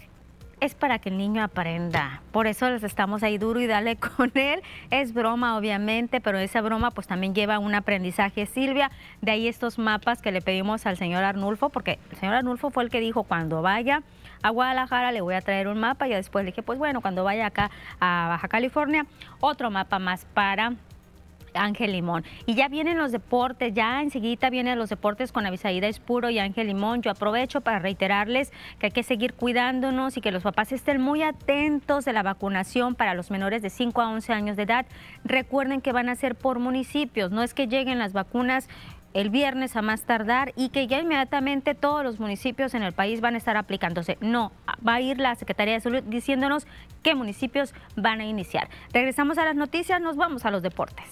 es 0.60 0.76
para 0.76 1.00
que 1.00 1.10
el 1.10 1.18
niño 1.18 1.44
aprenda. 1.44 2.22
Por 2.32 2.48
eso 2.48 2.70
les 2.70 2.84
estamos 2.84 3.24
ahí 3.24 3.38
duro 3.38 3.60
y 3.60 3.68
dale 3.68 3.96
con 4.18 4.32
él. 4.36 4.62
Es 4.92 5.14
broma, 5.14 5.58
obviamente, 5.58 6.22
pero 6.22 6.38
esa 6.38 6.62
broma 6.62 6.92
pues 6.92 7.08
también 7.08 7.34
lleva 7.34 7.60
un 7.60 7.76
aprendizaje. 7.76 8.46
Silvia, 8.46 8.92
de 9.22 9.32
ahí 9.32 9.48
estos 9.48 9.78
mapas 9.78 10.22
que 10.22 10.32
le 10.32 10.42
pedimos 10.42 10.86
al 10.86 10.98
señor 10.98 11.24
Arnulfo, 11.24 11.70
porque 11.70 12.00
el 12.12 12.18
señor 12.18 12.36
Arnulfo 12.36 12.70
fue 12.70 12.84
el 12.84 12.90
que 12.90 13.00
dijo 13.00 13.24
cuando 13.24 13.62
vaya 13.62 14.04
a 14.42 14.50
Guadalajara 14.52 15.12
le 15.12 15.22
voy 15.22 15.36
a 15.36 15.42
traer 15.42 15.68
un 15.68 15.80
mapa 15.80 16.08
y 16.08 16.12
después 16.12 16.46
le 16.46 16.52
dije, 16.52 16.64
pues 16.64 16.80
bueno, 16.80 17.02
cuando 17.02 17.24
vaya 17.24 17.48
acá 17.48 17.72
a 18.00 18.28
Baja 18.30 18.48
California, 18.48 19.06
otro 19.42 19.70
mapa 19.70 20.00
más 20.00 20.26
para 20.34 20.76
Ángel 21.54 21.92
Limón. 21.92 22.24
Y 22.46 22.56
ya 22.56 22.68
vienen 22.68 22.98
los 22.98 23.12
deportes, 23.12 23.74
ya 23.74 24.02
enseguida 24.02 24.50
vienen 24.50 24.78
los 24.78 24.90
deportes 24.90 25.32
con 25.32 25.46
Avisaída 25.46 25.88
Espuro 25.88 26.30
y 26.30 26.40
Ángel 26.40 26.68
Limón. 26.68 27.02
Yo 27.02 27.12
aprovecho 27.12 27.62
para 27.62 27.80
reiterarles 27.80 28.52
que 28.80 28.88
hay 28.88 28.92
que 28.92 29.04
seguir 29.04 29.34
cuidándonos 29.34 30.18
y 30.18 30.22
que 30.22 30.32
los 30.32 30.44
papás 30.44 30.72
estén 30.72 31.02
muy 31.02 31.24
atentos 31.24 32.06
de 32.06 32.14
la 32.14 32.24
vacunación 32.24 32.96
para 32.96 33.14
los 33.14 33.32
menores 33.32 33.62
de 33.62 33.70
5 33.70 34.02
a 34.02 34.10
11 34.10 34.34
años 34.34 34.58
de 34.58 34.64
edad. 34.64 34.86
Recuerden 35.24 35.82
que 35.82 35.92
van 35.92 36.10
a 36.10 36.16
ser 36.16 36.36
por 36.36 36.60
municipios, 36.60 37.32
no 37.32 37.44
es 37.44 37.54
que 37.54 37.68
lleguen 37.68 38.00
las 38.00 38.14
vacunas 38.14 38.68
el 39.14 39.30
viernes 39.30 39.76
a 39.76 39.82
más 39.82 40.04
tardar 40.04 40.54
y 40.56 40.70
que 40.70 40.88
ya 40.88 41.00
inmediatamente 41.00 41.76
todos 41.76 42.04
los 42.04 42.20
municipios 42.20 42.74
en 42.74 42.84
el 42.84 42.94
país 42.94 43.22
van 43.22 43.36
a 43.36 43.38
estar 43.38 43.58
aplicándose. 43.58 44.18
No, 44.22 44.52
va 44.88 44.96
a 44.96 45.02
ir 45.02 45.20
la 45.20 45.36
Secretaría 45.36 45.74
de 45.74 45.80
Salud 45.80 46.04
diciéndonos 46.04 46.68
qué 47.04 47.16
municipios 47.16 47.74
van 47.96 48.22
a 48.22 48.26
iniciar. 48.26 48.70
Regresamos 48.94 49.38
a 49.38 49.46
las 49.46 49.56
noticias, 49.56 50.02
nos 50.02 50.16
vamos 50.16 50.46
a 50.46 50.52
los 50.52 50.62
deportes. 50.62 51.06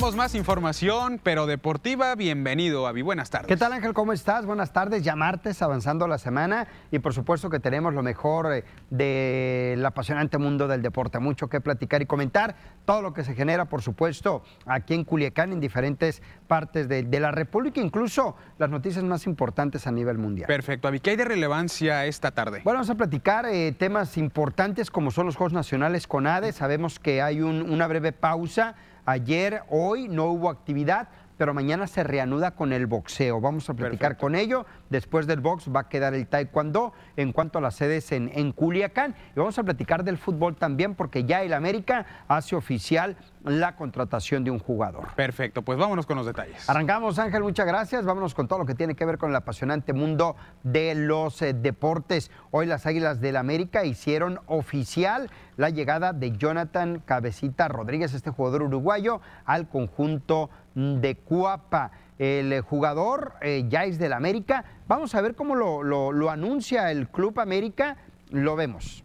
Tenemos 0.00 0.16
más 0.16 0.34
información, 0.34 1.20
pero 1.22 1.44
deportiva. 1.44 2.14
Bienvenido, 2.14 2.86
Avi. 2.86 3.02
Buenas 3.02 3.28
tardes. 3.28 3.48
¿Qué 3.48 3.58
tal, 3.58 3.74
Ángel? 3.74 3.92
¿Cómo 3.92 4.14
estás? 4.14 4.46
Buenas 4.46 4.72
tardes. 4.72 5.04
Ya 5.04 5.14
martes, 5.14 5.60
avanzando 5.60 6.08
la 6.08 6.16
semana. 6.16 6.66
Y 6.90 7.00
por 7.00 7.12
supuesto 7.12 7.50
que 7.50 7.60
tenemos 7.60 7.92
lo 7.92 8.02
mejor 8.02 8.50
eh, 8.50 8.64
del 8.88 9.84
apasionante 9.84 10.38
mundo 10.38 10.68
del 10.68 10.80
deporte. 10.80 11.18
Mucho 11.18 11.50
que 11.50 11.60
platicar 11.60 12.00
y 12.00 12.06
comentar. 12.06 12.56
Todo 12.86 13.02
lo 13.02 13.12
que 13.12 13.24
se 13.24 13.34
genera, 13.34 13.66
por 13.66 13.82
supuesto, 13.82 14.42
aquí 14.64 14.94
en 14.94 15.04
Culiacán, 15.04 15.52
en 15.52 15.60
diferentes 15.60 16.22
partes 16.48 16.88
de, 16.88 17.20
la 17.20 17.30
República, 17.30 17.82
incluso 17.82 18.36
las 18.56 18.70
noticias 18.70 19.04
más 19.04 19.26
importantes 19.26 19.86
a 19.86 19.92
nivel 19.92 20.16
mundial. 20.16 20.46
Perfecto, 20.46 20.88
Avi. 20.88 21.00
¿Qué 21.00 21.10
hay 21.10 21.16
de 21.16 21.26
relevancia 21.26 22.06
esta 22.06 22.30
tarde? 22.30 22.62
Bueno, 22.64 22.78
vamos 22.78 22.88
a 22.88 22.94
platicar 22.94 23.44
eh, 23.44 23.72
temas 23.72 24.16
importantes 24.16 24.90
como 24.90 25.10
son 25.10 25.26
los 25.26 25.36
Juegos 25.36 25.52
Nacionales 25.52 26.06
con 26.06 26.26
ADE. 26.26 26.52
Sabemos 26.52 26.98
que 26.98 27.20
hay 27.20 27.42
una 27.42 27.86
breve 27.86 28.12
pausa 28.12 28.76
Ayer, 29.10 29.64
hoy 29.68 30.06
no 30.06 30.26
hubo 30.26 30.48
actividad, 30.50 31.08
pero 31.40 31.54
mañana 31.54 31.86
se 31.86 32.04
reanuda 32.04 32.50
con 32.50 32.70
el 32.74 32.86
boxeo. 32.86 33.40
Vamos 33.40 33.70
a 33.70 33.72
platicar 33.72 34.18
con 34.18 34.34
ello. 34.34 34.66
Después 34.90 35.26
del 35.26 35.40
box 35.40 35.74
va 35.74 35.80
a 35.80 35.88
quedar 35.88 36.12
el 36.12 36.26
taekwondo 36.26 36.92
en 37.16 37.32
cuanto 37.32 37.56
a 37.56 37.62
las 37.62 37.76
sedes 37.76 38.12
en, 38.12 38.30
en, 38.34 38.52
Culiacán. 38.52 39.14
Y 39.34 39.38
vamos 39.38 39.58
a 39.58 39.62
platicar 39.62 40.04
del 40.04 40.18
fútbol 40.18 40.56
también 40.56 40.94
porque 40.94 41.24
ya 41.24 41.42
el 41.42 41.54
América 41.54 42.04
hace 42.28 42.56
oficial 42.56 43.16
la 43.42 43.74
contratación 43.74 44.44
de 44.44 44.50
un 44.50 44.58
jugador. 44.58 45.14
Perfecto, 45.14 45.62
pues 45.62 45.78
vámonos 45.78 46.04
con 46.04 46.18
los 46.18 46.26
detalles. 46.26 46.68
Arrancamos, 46.68 47.18
Ángel, 47.18 47.42
muchas 47.42 47.66
gracias. 47.66 48.04
Vámonos 48.04 48.34
con 48.34 48.46
todo 48.46 48.58
lo 48.58 48.66
que 48.66 48.74
tiene 48.74 48.94
que 48.94 49.06
ver 49.06 49.16
con 49.16 49.30
el 49.30 49.36
apasionante 49.36 49.94
mundo 49.94 50.36
de 50.62 50.94
los 50.94 51.40
eh, 51.40 51.54
deportes. 51.54 52.30
Hoy 52.50 52.66
las 52.66 52.84
Águilas 52.84 53.20
del 53.22 53.36
América 53.36 53.86
hicieron 53.86 54.40
oficial 54.46 55.30
la 55.56 55.70
llegada 55.70 56.12
de 56.12 56.36
Jonathan 56.36 57.02
Cabecita 57.04 57.68
Rodríguez, 57.68 58.14
este 58.14 58.30
jugador 58.30 58.62
uruguayo, 58.62 59.20
al 59.44 59.68
conjunto 59.68 60.50
de 60.74 61.16
Cuapa. 61.16 61.90
El 62.18 62.60
jugador 62.60 63.34
eh, 63.40 63.64
ya 63.68 63.84
es 63.84 63.98
del 63.98 64.12
América. 64.12 64.64
Vamos 64.86 65.14
a 65.14 65.20
ver 65.20 65.34
cómo 65.34 65.54
lo, 65.54 65.82
lo 65.82 66.30
anuncia 66.30 66.90
el 66.90 67.08
Club 67.08 67.40
América. 67.40 67.96
Lo 68.30 68.56
vemos. 68.56 69.02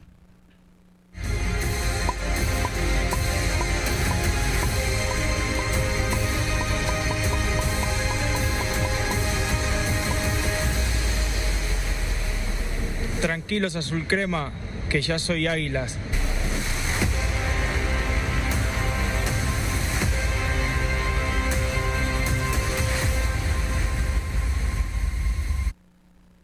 Tranquilos 13.21 13.75
azul 13.75 14.05
crema, 14.05 14.51
que 14.87 15.01
ya 15.01 15.17
soy 15.17 15.47
águilas. 15.47 15.97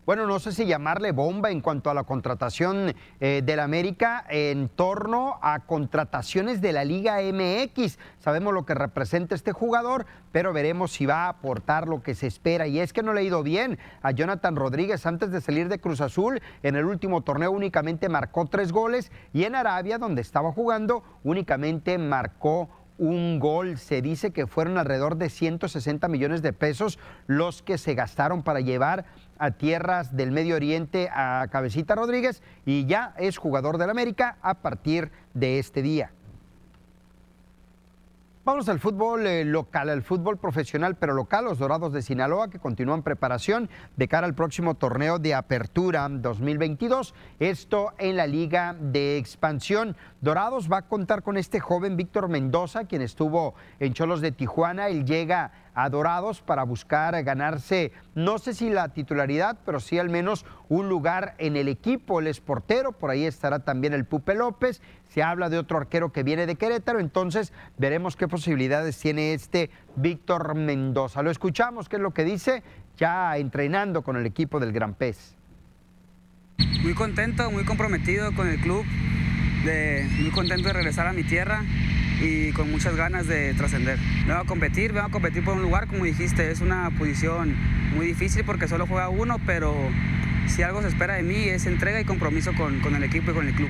Bueno, 0.05 0.25
no 0.25 0.39
sé 0.39 0.51
si 0.51 0.65
llamarle 0.65 1.11
bomba 1.11 1.51
en 1.51 1.61
cuanto 1.61 1.91
a 1.91 1.93
la 1.93 2.03
contratación 2.03 2.95
eh, 3.19 3.43
del 3.45 3.59
América 3.59 4.25
en 4.29 4.67
torno 4.67 5.37
a 5.43 5.59
contrataciones 5.59 6.59
de 6.59 6.73
la 6.73 6.83
Liga 6.83 7.19
MX. 7.21 7.99
Sabemos 8.17 8.51
lo 8.51 8.65
que 8.65 8.73
representa 8.73 9.35
este 9.35 9.51
jugador, 9.51 10.07
pero 10.31 10.53
veremos 10.53 10.91
si 10.91 11.05
va 11.05 11.25
a 11.25 11.29
aportar 11.29 11.87
lo 11.87 12.01
que 12.01 12.15
se 12.15 12.25
espera. 12.25 12.65
Y 12.65 12.79
es 12.79 12.93
que 12.93 13.03
no 13.03 13.13
le 13.13 13.21
ha 13.21 13.23
ido 13.23 13.43
bien 13.43 13.77
a 14.01 14.09
Jonathan 14.09 14.55
Rodríguez 14.55 15.05
antes 15.05 15.29
de 15.29 15.39
salir 15.39 15.69
de 15.69 15.79
Cruz 15.79 16.01
Azul. 16.01 16.41
En 16.63 16.75
el 16.75 16.85
último 16.85 17.21
torneo 17.21 17.51
únicamente 17.51 18.09
marcó 18.09 18.45
tres 18.45 18.71
goles 18.71 19.11
y 19.33 19.43
en 19.43 19.53
Arabia, 19.53 19.99
donde 19.99 20.21
estaba 20.21 20.51
jugando, 20.51 21.03
únicamente 21.23 21.99
marcó 21.99 22.69
un 23.01 23.39
gol. 23.39 23.79
Se 23.79 24.01
dice 24.01 24.31
que 24.31 24.45
fueron 24.45 24.77
alrededor 24.77 25.17
de 25.17 25.29
160 25.29 26.07
millones 26.07 26.43
de 26.43 26.53
pesos 26.53 26.99
los 27.25 27.63
que 27.63 27.79
se 27.79 27.95
gastaron 27.95 28.43
para 28.43 28.59
llevar 28.59 29.05
a 29.39 29.51
tierras 29.51 30.15
del 30.15 30.31
Medio 30.31 30.55
Oriente 30.55 31.09
a 31.11 31.47
Cabecita 31.51 31.95
Rodríguez 31.95 32.43
y 32.63 32.85
ya 32.85 33.15
es 33.17 33.37
jugador 33.37 33.79
del 33.79 33.89
América 33.89 34.37
a 34.43 34.53
partir 34.61 35.11
de 35.33 35.57
este 35.57 35.81
día. 35.81 36.11
Vamos 38.43 38.67
al 38.69 38.79
fútbol 38.79 39.27
eh, 39.27 39.45
local, 39.45 39.87
al 39.89 40.01
fútbol 40.01 40.39
profesional, 40.39 40.95
pero 40.95 41.13
local, 41.13 41.45
los 41.45 41.59
Dorados 41.59 41.93
de 41.93 42.01
Sinaloa 42.01 42.49
que 42.49 42.57
continúan 42.57 43.03
preparación 43.03 43.69
de 43.97 44.07
cara 44.07 44.25
al 44.25 44.33
próximo 44.33 44.73
torneo 44.73 45.19
de 45.19 45.35
apertura 45.35 46.09
2022. 46.09 47.13
Esto 47.39 47.93
en 47.99 48.17
la 48.17 48.25
Liga 48.25 48.75
de 48.79 49.19
Expansión. 49.19 49.95
Dorados 50.21 50.71
va 50.71 50.77
a 50.77 50.87
contar 50.87 51.21
con 51.21 51.37
este 51.37 51.59
joven 51.59 51.95
Víctor 51.95 52.29
Mendoza, 52.29 52.85
quien 52.85 53.03
estuvo 53.03 53.53
en 53.79 53.93
Cholos 53.93 54.21
de 54.21 54.31
Tijuana. 54.31 54.87
Él 54.87 55.05
llega 55.05 55.51
a 55.75 55.89
Dorados 55.89 56.41
para 56.41 56.63
buscar 56.63 57.21
ganarse, 57.23 57.91
no 58.15 58.39
sé 58.39 58.53
si 58.53 58.69
la 58.69 58.89
titularidad, 58.89 59.57
pero 59.65 59.79
sí 59.79 59.99
al 59.99 60.09
menos 60.09 60.45
un 60.67 60.89
lugar 60.89 61.35
en 61.37 61.55
el 61.55 61.67
equipo. 61.67 62.19
El 62.19 62.27
esportero, 62.27 62.91
por 62.91 63.11
ahí 63.11 63.25
estará 63.25 63.59
también 63.59 63.93
el 63.93 64.05
Pupe 64.05 64.33
López. 64.33 64.81
Se 65.13 65.21
habla 65.21 65.49
de 65.49 65.57
otro 65.57 65.77
arquero 65.77 66.13
que 66.13 66.23
viene 66.23 66.45
de 66.45 66.55
Querétaro, 66.55 67.01
entonces 67.01 67.51
veremos 67.77 68.15
qué 68.15 68.29
posibilidades 68.29 68.97
tiene 68.97 69.33
este 69.33 69.69
Víctor 69.97 70.55
Mendoza. 70.55 71.21
Lo 71.21 71.31
escuchamos, 71.31 71.89
qué 71.89 71.97
es 71.97 72.01
lo 72.01 72.11
que 72.11 72.23
dice, 72.23 72.63
ya 72.95 73.35
entrenando 73.35 74.03
con 74.03 74.15
el 74.15 74.25
equipo 74.25 74.61
del 74.61 74.71
Gran 74.71 74.93
Pez. 74.93 75.35
Muy 76.81 76.93
contento, 76.93 77.51
muy 77.51 77.65
comprometido 77.65 78.33
con 78.33 78.47
el 78.47 78.61
club, 78.61 78.85
muy 80.21 80.31
contento 80.31 80.69
de 80.69 80.73
regresar 80.73 81.07
a 81.07 81.11
mi 81.11 81.23
tierra 81.23 81.61
y 82.21 82.53
con 82.53 82.71
muchas 82.71 82.95
ganas 82.95 83.27
de 83.27 83.53
trascender. 83.55 83.99
Vengo 84.25 84.39
a 84.39 84.45
competir, 84.45 84.93
vengo 84.93 85.07
a 85.07 85.11
competir 85.11 85.43
por 85.43 85.55
un 85.55 85.61
lugar, 85.61 85.87
como 85.87 86.05
dijiste, 86.05 86.51
es 86.51 86.61
una 86.61 86.89
posición 86.97 87.53
muy 87.93 88.05
difícil 88.05 88.45
porque 88.45 88.69
solo 88.69 88.87
juega 88.87 89.09
uno, 89.09 89.39
pero 89.45 89.75
si 90.47 90.63
algo 90.63 90.81
se 90.81 90.87
espera 90.87 91.15
de 91.15 91.23
mí 91.23 91.49
es 91.49 91.65
entrega 91.65 91.99
y 91.99 92.05
compromiso 92.05 92.53
con, 92.55 92.79
con 92.79 92.95
el 92.95 93.03
equipo 93.03 93.31
y 93.31 93.33
con 93.33 93.45
el 93.45 93.53
club. 93.53 93.69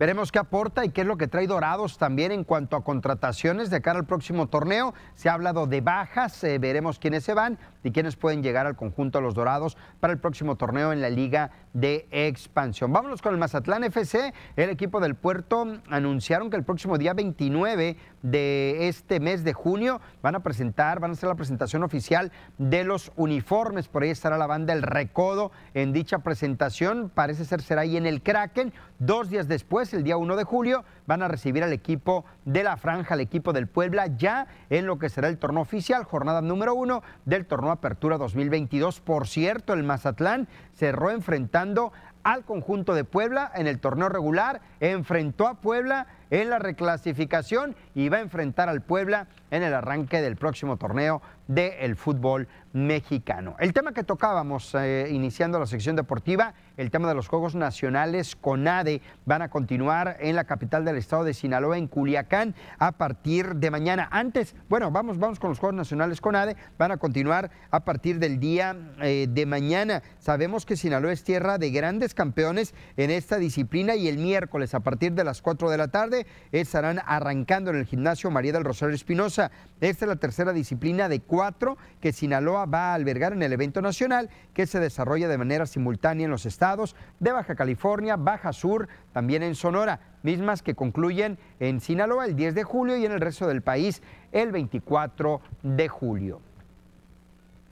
Veremos 0.00 0.32
qué 0.32 0.38
aporta 0.38 0.82
y 0.86 0.88
qué 0.88 1.02
es 1.02 1.06
lo 1.06 1.18
que 1.18 1.28
trae 1.28 1.46
Dorados 1.46 1.98
también 1.98 2.32
en 2.32 2.42
cuanto 2.42 2.74
a 2.74 2.82
contrataciones 2.82 3.68
de 3.68 3.82
cara 3.82 3.98
al 3.98 4.06
próximo 4.06 4.46
torneo. 4.46 4.94
Se 5.14 5.28
ha 5.28 5.34
hablado 5.34 5.66
de 5.66 5.82
bajas, 5.82 6.42
eh, 6.42 6.56
veremos 6.58 6.98
quiénes 6.98 7.22
se 7.22 7.34
van 7.34 7.58
y 7.84 7.90
quiénes 7.90 8.16
pueden 8.16 8.42
llegar 8.42 8.66
al 8.66 8.76
conjunto 8.76 9.18
de 9.18 9.24
los 9.24 9.34
Dorados 9.34 9.76
para 10.00 10.14
el 10.14 10.18
próximo 10.18 10.56
torneo 10.56 10.94
en 10.94 11.02
la 11.02 11.10
Liga 11.10 11.50
de 11.72 12.08
Expansión. 12.10 12.92
Vámonos 12.92 13.22
con 13.22 13.32
el 13.32 13.38
Mazatlán 13.38 13.84
FC. 13.84 14.32
El 14.56 14.70
equipo 14.70 15.00
del 15.00 15.14
puerto 15.14 15.66
anunciaron 15.88 16.50
que 16.50 16.56
el 16.56 16.64
próximo 16.64 16.98
día 16.98 17.14
29 17.14 17.96
de 18.22 18.88
este 18.88 19.20
mes 19.20 19.44
de 19.44 19.52
junio 19.52 20.00
van 20.22 20.34
a 20.34 20.40
presentar, 20.40 21.00
van 21.00 21.10
a 21.10 21.14
hacer 21.14 21.28
la 21.28 21.34
presentación 21.34 21.82
oficial 21.82 22.32
de 22.58 22.84
los 22.84 23.12
uniformes. 23.16 23.88
Por 23.88 24.02
ahí 24.02 24.10
estará 24.10 24.36
la 24.36 24.46
banda 24.46 24.72
El 24.72 24.82
Recodo 24.82 25.52
en 25.74 25.92
dicha 25.92 26.18
presentación. 26.18 27.10
Parece 27.14 27.44
ser 27.44 27.62
será 27.62 27.82
ahí 27.82 27.96
en 27.96 28.06
el 28.06 28.22
Kraken. 28.22 28.72
Dos 28.98 29.30
días 29.30 29.48
después 29.48 29.94
el 29.94 30.04
día 30.04 30.16
1 30.16 30.36
de 30.36 30.44
julio, 30.44 30.84
van 31.06 31.22
a 31.22 31.28
recibir 31.28 31.64
al 31.64 31.72
equipo 31.72 32.24
de 32.44 32.62
la 32.62 32.76
Franja, 32.76 33.14
al 33.14 33.20
equipo 33.20 33.52
del 33.52 33.66
Puebla, 33.66 34.06
ya 34.16 34.46
en 34.68 34.86
lo 34.86 34.98
que 34.98 35.08
será 35.08 35.28
el 35.28 35.38
torneo 35.38 35.62
oficial, 35.62 36.04
jornada 36.04 36.40
número 36.40 36.74
uno 36.74 37.02
del 37.24 37.46
torneo 37.46 37.70
Apertura 37.70 38.18
2022. 38.18 39.00
Por 39.00 39.26
cierto, 39.26 39.72
el 39.72 39.82
Mazatlán 39.82 40.48
cerró 40.80 41.10
enfrentando 41.10 41.92
al 42.22 42.44
conjunto 42.46 42.94
de 42.94 43.04
Puebla 43.04 43.52
en 43.54 43.66
el 43.66 43.80
torneo 43.80 44.08
regular, 44.08 44.62
enfrentó 44.80 45.46
a 45.46 45.60
Puebla 45.60 46.06
en 46.30 46.50
la 46.50 46.58
reclasificación 46.58 47.76
y 47.94 48.08
va 48.08 48.18
a 48.18 48.20
enfrentar 48.20 48.68
al 48.68 48.80
Puebla 48.80 49.26
en 49.50 49.62
el 49.62 49.74
arranque 49.74 50.22
del 50.22 50.36
próximo 50.36 50.76
torneo 50.76 51.20
del 51.48 51.96
fútbol 51.96 52.46
mexicano. 52.72 53.56
El 53.58 53.72
tema 53.72 53.92
que 53.92 54.04
tocábamos 54.04 54.72
eh, 54.76 55.08
iniciando 55.10 55.58
la 55.58 55.66
sección 55.66 55.96
deportiva, 55.96 56.54
el 56.76 56.92
tema 56.92 57.08
de 57.08 57.16
los 57.16 57.26
Juegos 57.26 57.56
Nacionales 57.56 58.36
CONADE, 58.36 59.02
van 59.26 59.42
a 59.42 59.50
continuar 59.50 60.16
en 60.20 60.36
la 60.36 60.44
capital 60.44 60.84
del 60.84 60.96
estado 60.96 61.24
de 61.24 61.34
Sinaloa, 61.34 61.76
en 61.76 61.88
Culiacán, 61.88 62.54
a 62.78 62.92
partir 62.92 63.56
de 63.56 63.72
mañana. 63.72 64.08
Antes, 64.12 64.54
bueno, 64.68 64.92
vamos, 64.92 65.18
vamos 65.18 65.40
con 65.40 65.50
los 65.50 65.58
Juegos 65.58 65.74
Nacionales 65.74 66.20
CONADE, 66.20 66.56
van 66.78 66.92
a 66.92 66.98
continuar 66.98 67.50
a 67.72 67.80
partir 67.80 68.20
del 68.20 68.38
día 68.38 68.76
eh, 69.02 69.26
de 69.28 69.46
mañana. 69.46 70.02
Sabemos 70.20 70.64
que 70.64 70.76
Sinaloa 70.76 71.12
es 71.12 71.24
tierra 71.24 71.58
de 71.58 71.72
grandes 71.72 72.14
campeones 72.14 72.74
en 72.96 73.10
esta 73.10 73.38
disciplina 73.38 73.96
y 73.96 74.06
el 74.06 74.18
miércoles 74.18 74.74
a 74.74 74.80
partir 74.80 75.12
de 75.14 75.24
las 75.24 75.42
4 75.42 75.68
de 75.68 75.76
la 75.76 75.88
tarde 75.88 76.19
estarán 76.52 77.00
arrancando 77.04 77.70
en 77.70 77.76
el 77.76 77.86
gimnasio 77.86 78.30
María 78.30 78.52
del 78.52 78.64
Rosario 78.64 78.94
Espinosa. 78.94 79.50
Esta 79.80 80.04
es 80.04 80.08
la 80.08 80.16
tercera 80.16 80.52
disciplina 80.52 81.08
de 81.08 81.20
cuatro 81.20 81.78
que 82.00 82.12
Sinaloa 82.12 82.66
va 82.66 82.90
a 82.90 82.94
albergar 82.94 83.32
en 83.32 83.42
el 83.42 83.52
evento 83.52 83.82
nacional 83.82 84.30
que 84.54 84.66
se 84.66 84.80
desarrolla 84.80 85.28
de 85.28 85.38
manera 85.38 85.66
simultánea 85.66 86.24
en 86.24 86.30
los 86.30 86.46
estados 86.46 86.96
de 87.18 87.32
Baja 87.32 87.54
California, 87.54 88.16
Baja 88.16 88.52
Sur, 88.52 88.88
también 89.12 89.42
en 89.42 89.54
Sonora, 89.54 90.00
mismas 90.22 90.62
que 90.62 90.74
concluyen 90.74 91.38
en 91.58 91.80
Sinaloa 91.80 92.26
el 92.26 92.36
10 92.36 92.54
de 92.54 92.64
julio 92.64 92.96
y 92.96 93.06
en 93.06 93.12
el 93.12 93.20
resto 93.20 93.46
del 93.46 93.62
país 93.62 94.02
el 94.32 94.52
24 94.52 95.40
de 95.62 95.88
julio. 95.88 96.49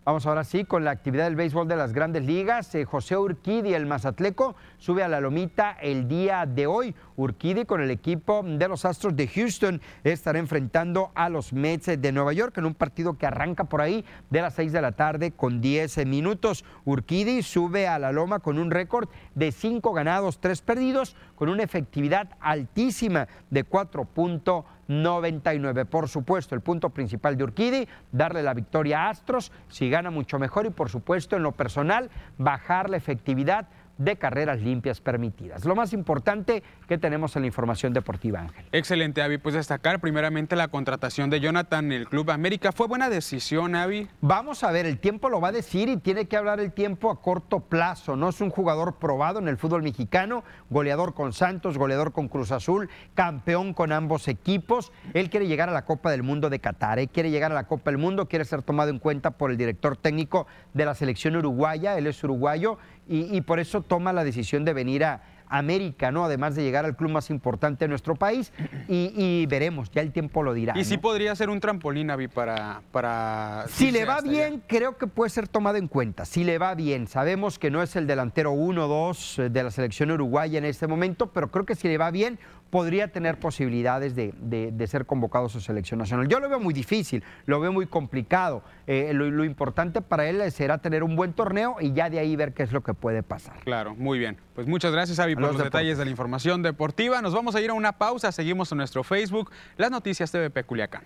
Vamos 0.09 0.25
ahora 0.25 0.43
sí 0.43 0.65
con 0.65 0.87
la 0.87 0.91
actividad 0.91 1.25
del 1.25 1.37
béisbol 1.37 1.69
de 1.69 1.77
las 1.77 1.93
grandes 1.93 2.25
ligas. 2.25 2.75
Eh, 2.75 2.87
José 2.87 3.19
Urquidi, 3.19 3.75
el 3.75 3.85
mazatleco, 3.85 4.57
sube 4.79 5.03
a 5.03 5.09
la 5.09 5.21
lomita 5.21 5.73
el 5.83 6.09
día 6.09 6.47
de 6.47 6.67
hoy. 6.67 6.95
Urquidi 7.17 7.67
con 7.67 7.83
el 7.83 7.91
equipo 7.91 8.43
de 8.43 8.69
los 8.69 8.87
Astros 8.87 9.15
de 9.15 9.29
Houston 9.29 9.83
estará 10.05 10.39
enfrentando 10.39 11.11
a 11.15 11.29
los 11.29 11.53
Mets 11.53 12.01
de 12.01 12.13
Nueva 12.13 12.33
York 12.33 12.57
en 12.57 12.65
un 12.65 12.73
partido 12.73 13.19
que 13.19 13.27
arranca 13.27 13.65
por 13.65 13.83
ahí 13.83 14.03
de 14.31 14.41
las 14.41 14.55
6 14.55 14.73
de 14.73 14.81
la 14.81 14.93
tarde 14.93 15.33
con 15.33 15.61
10 15.61 16.07
minutos. 16.07 16.65
Urquidi 16.87 17.43
sube 17.43 17.87
a 17.87 17.99
la 17.99 18.11
loma 18.11 18.39
con 18.39 18.59
un 18.59 18.71
récord 18.71 19.11
de 19.35 19.53
5 19.53 19.93
ganados, 19.93 20.41
3 20.41 20.63
perdidos, 20.63 21.17
con 21.35 21.51
una 21.51 21.65
efectividad 21.65 22.31
altísima 22.41 23.29
de 23.51 23.69
4.9 23.69 24.65
99. 24.89 25.85
Por 25.85 26.09
supuesto, 26.09 26.55
el 26.55 26.61
punto 26.61 26.91
principal 26.91 27.37
de 27.37 27.45
Urquidi, 27.45 27.89
darle 28.11 28.43
la 28.43 28.55
victoria 28.55 29.03
a 29.03 29.11
Astros, 29.11 29.53
si 29.69 29.89
gana 29.89 30.11
mucho 30.11 30.39
mejor 30.39 30.67
y 30.67 30.71
por 30.71 30.89
supuesto 30.89 31.37
en 31.37 31.43
lo 31.43 31.53
personal, 31.53 32.11
bajar 32.39 32.91
la 32.91 32.97
efectividad 32.97 33.69
de 33.99 34.17
carreras 34.17 34.61
limpias 34.61 35.01
permitidas. 35.01 35.65
Lo 35.65 35.75
más 35.75 35.93
importante 35.93 36.63
que 36.89 36.99
tenemos 36.99 37.37
en 37.37 37.43
la 37.43 37.47
información 37.49 37.93
deportiva, 37.93 38.41
Ángel. 38.41 38.65
Excelente, 38.73 39.23
Avi. 39.23 39.39
Pues 39.39 39.55
destacar 39.55 40.01
primeramente 40.01 40.57
la 40.57 40.69
contratación 40.69 41.31
de 41.31 41.41
Jonathan 41.41 41.87
en 41.87 41.93
el 41.93 42.09
Club 42.09 42.31
América. 42.31 42.73
¿Fue 42.73 42.87
buena 42.87 43.11
decisión, 43.11 43.75
Avi? 43.75 44.09
Vamos 44.21 44.65
a 44.65 44.71
ver, 44.71 44.87
el 44.87 44.99
tiempo 44.99 45.29
lo 45.29 45.41
va 45.41 45.49
a 45.49 45.53
decir 45.53 45.89
y 45.89 45.97
tiene 45.97 46.27
que 46.27 46.37
hablar 46.37 46.61
el 46.61 46.73
tiempo 46.73 47.11
a 47.11 47.21
corto 47.21 47.61
plazo. 47.61 48.17
No 48.17 48.29
es 48.29 48.41
un 48.41 48.51
jugador 48.51 48.97
probado 48.97 49.39
en 49.39 49.49
el 49.49 49.57
fútbol 49.57 49.83
mexicano, 49.83 50.45
goleador 50.71 51.15
con 51.15 51.33
Santos, 51.33 51.77
goleador 51.77 52.13
con 52.13 52.29
Cruz 52.29 52.53
Azul, 52.53 52.89
campeón 53.15 53.75
con 53.75 53.93
ambos 53.93 54.29
equipos. 54.29 54.93
Él 55.15 55.29
quiere 55.31 55.49
llegar 55.49 55.69
a 55.69 55.73
la 55.73 55.85
Copa 55.85 56.11
del 56.11 56.23
Mundo 56.23 56.51
de 56.51 56.61
Qatar, 56.61 56.99
él 56.99 57.09
quiere 57.09 57.31
llegar 57.31 57.51
a 57.51 57.55
la 57.55 57.67
Copa 57.67 57.91
del 57.91 57.99
Mundo, 57.99 58.29
quiere 58.29 58.45
ser 58.45 58.63
tomado 58.63 58.91
en 58.91 58.99
cuenta 58.99 59.33
por 59.33 59.51
el 59.51 59.57
director 59.57 59.97
técnico 59.97 60.47
de 60.75 60.85
la 60.85 60.95
selección 60.95 61.37
uruguaya, 61.37 61.99
él 61.99 62.07
es 62.07 62.23
uruguayo 62.23 62.79
y, 63.09 63.41
por 63.43 63.59
eso 63.59 63.83
toma 63.83 64.13
la 64.13 64.25
decisión 64.25 64.65
de 64.65 64.73
venir 64.75 65.05
a 65.05 65.23
América, 65.49 66.11
¿no? 66.13 66.25
Además 66.25 66.55
de 66.55 66.63
llegar 66.63 66.85
al 66.85 66.97
club 66.97 67.11
más 67.11 67.31
importante 67.31 67.85
de 67.85 67.89
nuestro 67.89 68.15
país 68.15 68.53
y, 68.87 69.47
veremos, 69.47 69.91
ya 69.91 70.03
el 70.03 70.13
tiempo 70.13 70.43
lo 70.43 70.55
dirá. 70.55 70.75
Y 70.77 70.85
sí 70.85 70.99
podría 70.99 71.35
ser 71.35 71.51
un 71.51 71.61
trampolín, 71.61 72.11
Avi, 72.11 72.29
para... 72.29 72.83
para 72.93 73.65
si 73.69 73.91
le 73.91 74.05
va 74.05 74.21
bien, 74.21 74.63
creo 74.67 74.99
que 74.99 75.07
puede 75.07 75.31
ser 75.31 75.49
tomado 75.49 75.79
en 75.79 75.89
cuenta. 75.89 76.25
Si 76.25 76.45
le 76.45 76.59
va 76.59 76.75
bien, 76.75 77.07
sabemos 77.07 77.59
que 77.59 77.71
no 77.71 77.83
es 77.83 77.97
el 77.97 78.07
delantero 78.07 78.53
1-2 78.53 79.45
eh, 79.45 79.49
de 79.49 79.63
la 79.63 79.71
selección 79.71 80.11
uruguaya 80.11 80.59
en 80.59 80.65
este 80.65 80.87
momento, 80.87 81.29
pero 81.33 81.51
creo 81.51 81.65
que 81.65 81.75
si 81.75 81.89
le 81.89 81.99
va 81.99 82.11
bien, 82.11 82.39
podría 82.71 83.09
tener 83.09 83.39
posibilidades 83.39 84.15
de, 84.15 84.87
ser 84.87 85.07
convocado 85.07 85.47
a 85.47 85.49
su 85.49 85.61
selección 85.61 85.99
nacional. 85.99 86.29
Yo 86.29 86.41
lo 86.41 86.49
veo 86.49 86.61
muy 86.61 86.75
difícil, 86.75 87.25
lo 87.47 87.61
veo 87.61 87.73
muy 87.73 87.87
complicado. 87.87 88.63
Eh, 88.87 89.13
lo, 89.15 89.45
importante 89.45 90.01
para 90.01 90.29
él 90.29 90.51
será 90.53 90.79
tener 90.79 91.03
un 91.03 91.17
buen 91.17 91.33
torneo 91.33 91.77
y 91.81 91.93
ya 91.93 92.11
de 92.11 92.19
ahí 92.19 92.37
ver 92.37 92.53
qué 92.53 92.63
es 92.63 92.73
lo 92.73 92.83
que 92.83 92.95
puede 92.95 93.23
pasar. 93.23 93.59
Claro, 93.65 93.95
muy 93.95 94.19
bien. 94.19 94.37
Pues 94.55 94.67
muchas 94.67 94.93
gracias, 94.93 95.19
Avi, 95.19 95.35
por 95.35 95.45
los, 95.45 95.59
detalles 95.59 95.99
de 95.99 96.05
la 96.05 96.11
información 96.11 96.63
deportiva. 96.63 97.23
Nos 97.23 97.35
vamos 97.35 97.55
a 97.55 97.61
ir 97.61 97.71
a 97.71 97.75
una 97.75 97.93
pausa. 97.93 98.33
Seguimos 98.33 98.71
en 98.73 98.79
nuestro 98.79 99.03
Facebook, 99.03 99.51
Las 99.77 99.91
Noticias 99.91 100.31
TVP 100.31 100.65
Culiacán. 100.65 101.03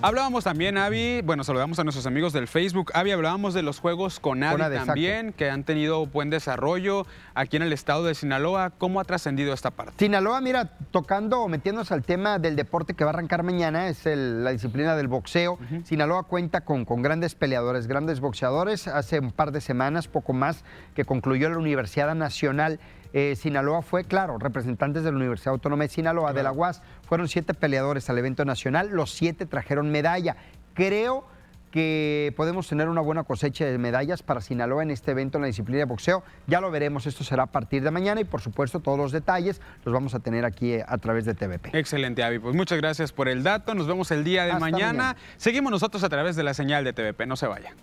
Hablábamos 0.00 0.44
también, 0.44 0.78
Avi, 0.78 1.22
bueno, 1.22 1.42
saludamos 1.42 1.76
a 1.80 1.82
nuestros 1.82 2.06
amigos 2.06 2.32
del 2.32 2.46
Facebook. 2.46 2.92
Avi, 2.94 3.10
hablábamos 3.10 3.52
de 3.52 3.64
los 3.64 3.80
juegos 3.80 4.20
con 4.20 4.44
Avi 4.44 4.62
también, 4.86 5.32
que 5.32 5.50
han 5.50 5.64
tenido 5.64 6.06
buen 6.06 6.30
desarrollo 6.30 7.04
aquí 7.34 7.56
en 7.56 7.64
el 7.64 7.72
estado 7.72 8.04
de 8.04 8.14
Sinaloa. 8.14 8.70
¿Cómo 8.70 9.00
ha 9.00 9.04
trascendido 9.04 9.52
esta 9.52 9.72
parte? 9.72 9.94
Sinaloa, 9.98 10.40
mira, 10.40 10.66
tocando 10.92 11.40
o 11.40 11.48
metiéndose 11.48 11.94
al 11.94 12.04
tema 12.04 12.38
del 12.38 12.54
deporte 12.54 12.94
que 12.94 13.02
va 13.02 13.10
a 13.10 13.14
arrancar 13.14 13.42
mañana, 13.42 13.88
es 13.88 14.06
la 14.06 14.52
disciplina 14.52 14.94
del 14.94 15.08
boxeo. 15.08 15.58
Sinaloa 15.82 16.22
cuenta 16.22 16.60
con, 16.60 16.84
con 16.84 17.02
grandes 17.02 17.34
peleadores, 17.34 17.88
grandes 17.88 18.20
boxeadores. 18.20 18.86
Hace 18.86 19.18
un 19.18 19.32
par 19.32 19.50
de 19.50 19.60
semanas, 19.60 20.06
poco 20.06 20.32
más, 20.32 20.64
que 20.94 21.04
concluyó 21.04 21.50
la 21.50 21.58
Universidad 21.58 22.14
Nacional 22.14 22.78
eh, 23.12 23.34
Sinaloa 23.36 23.82
fue, 23.82 24.04
claro, 24.04 24.38
representantes 24.38 25.04
de 25.04 25.10
la 25.10 25.16
Universidad 25.16 25.54
Autónoma 25.54 25.84
de 25.84 25.88
Sinaloa, 25.88 26.32
de 26.32 26.42
la 26.42 26.52
UAS, 26.52 26.82
fueron 27.06 27.28
siete 27.28 27.54
peleadores 27.54 28.08
al 28.10 28.18
evento 28.18 28.44
nacional, 28.44 28.90
los 28.90 29.12
siete 29.12 29.46
trajeron 29.46 29.90
medalla. 29.90 30.36
Creo 30.74 31.24
que 31.70 32.32
podemos 32.36 32.66
tener 32.66 32.88
una 32.88 33.00
buena 33.00 33.24
cosecha 33.24 33.64
de 33.64 33.78
medallas 33.78 34.22
para 34.22 34.40
Sinaloa 34.40 34.82
en 34.82 34.90
este 34.90 35.10
evento 35.10 35.38
en 35.38 35.42
la 35.42 35.48
disciplina 35.48 35.80
de 35.80 35.84
boxeo. 35.84 36.22
Ya 36.46 36.60
lo 36.60 36.70
veremos, 36.70 37.06
esto 37.06 37.24
será 37.24 37.44
a 37.44 37.46
partir 37.46 37.82
de 37.82 37.90
mañana 37.90 38.20
y 38.20 38.24
por 38.24 38.40
supuesto 38.40 38.80
todos 38.80 38.98
los 38.98 39.12
detalles 39.12 39.60
los 39.84 39.92
vamos 39.92 40.14
a 40.14 40.20
tener 40.20 40.44
aquí 40.44 40.72
eh, 40.72 40.84
a 40.86 40.98
través 40.98 41.24
de 41.24 41.34
TVP. 41.34 41.78
Excelente, 41.78 42.22
Avi. 42.22 42.38
Pues 42.38 42.54
muchas 42.54 42.78
gracias 42.78 43.12
por 43.12 43.28
el 43.28 43.42
dato. 43.42 43.74
Nos 43.74 43.86
vemos 43.86 44.10
el 44.10 44.24
día 44.24 44.44
de 44.44 44.54
mañana. 44.54 44.86
mañana. 44.86 45.16
Seguimos 45.36 45.70
nosotros 45.70 46.02
a 46.04 46.08
través 46.08 46.36
de 46.36 46.42
la 46.42 46.54
señal 46.54 46.84
de 46.84 46.92
TVP. 46.92 47.26
No 47.26 47.36
se 47.36 47.46
vaya. 47.46 47.74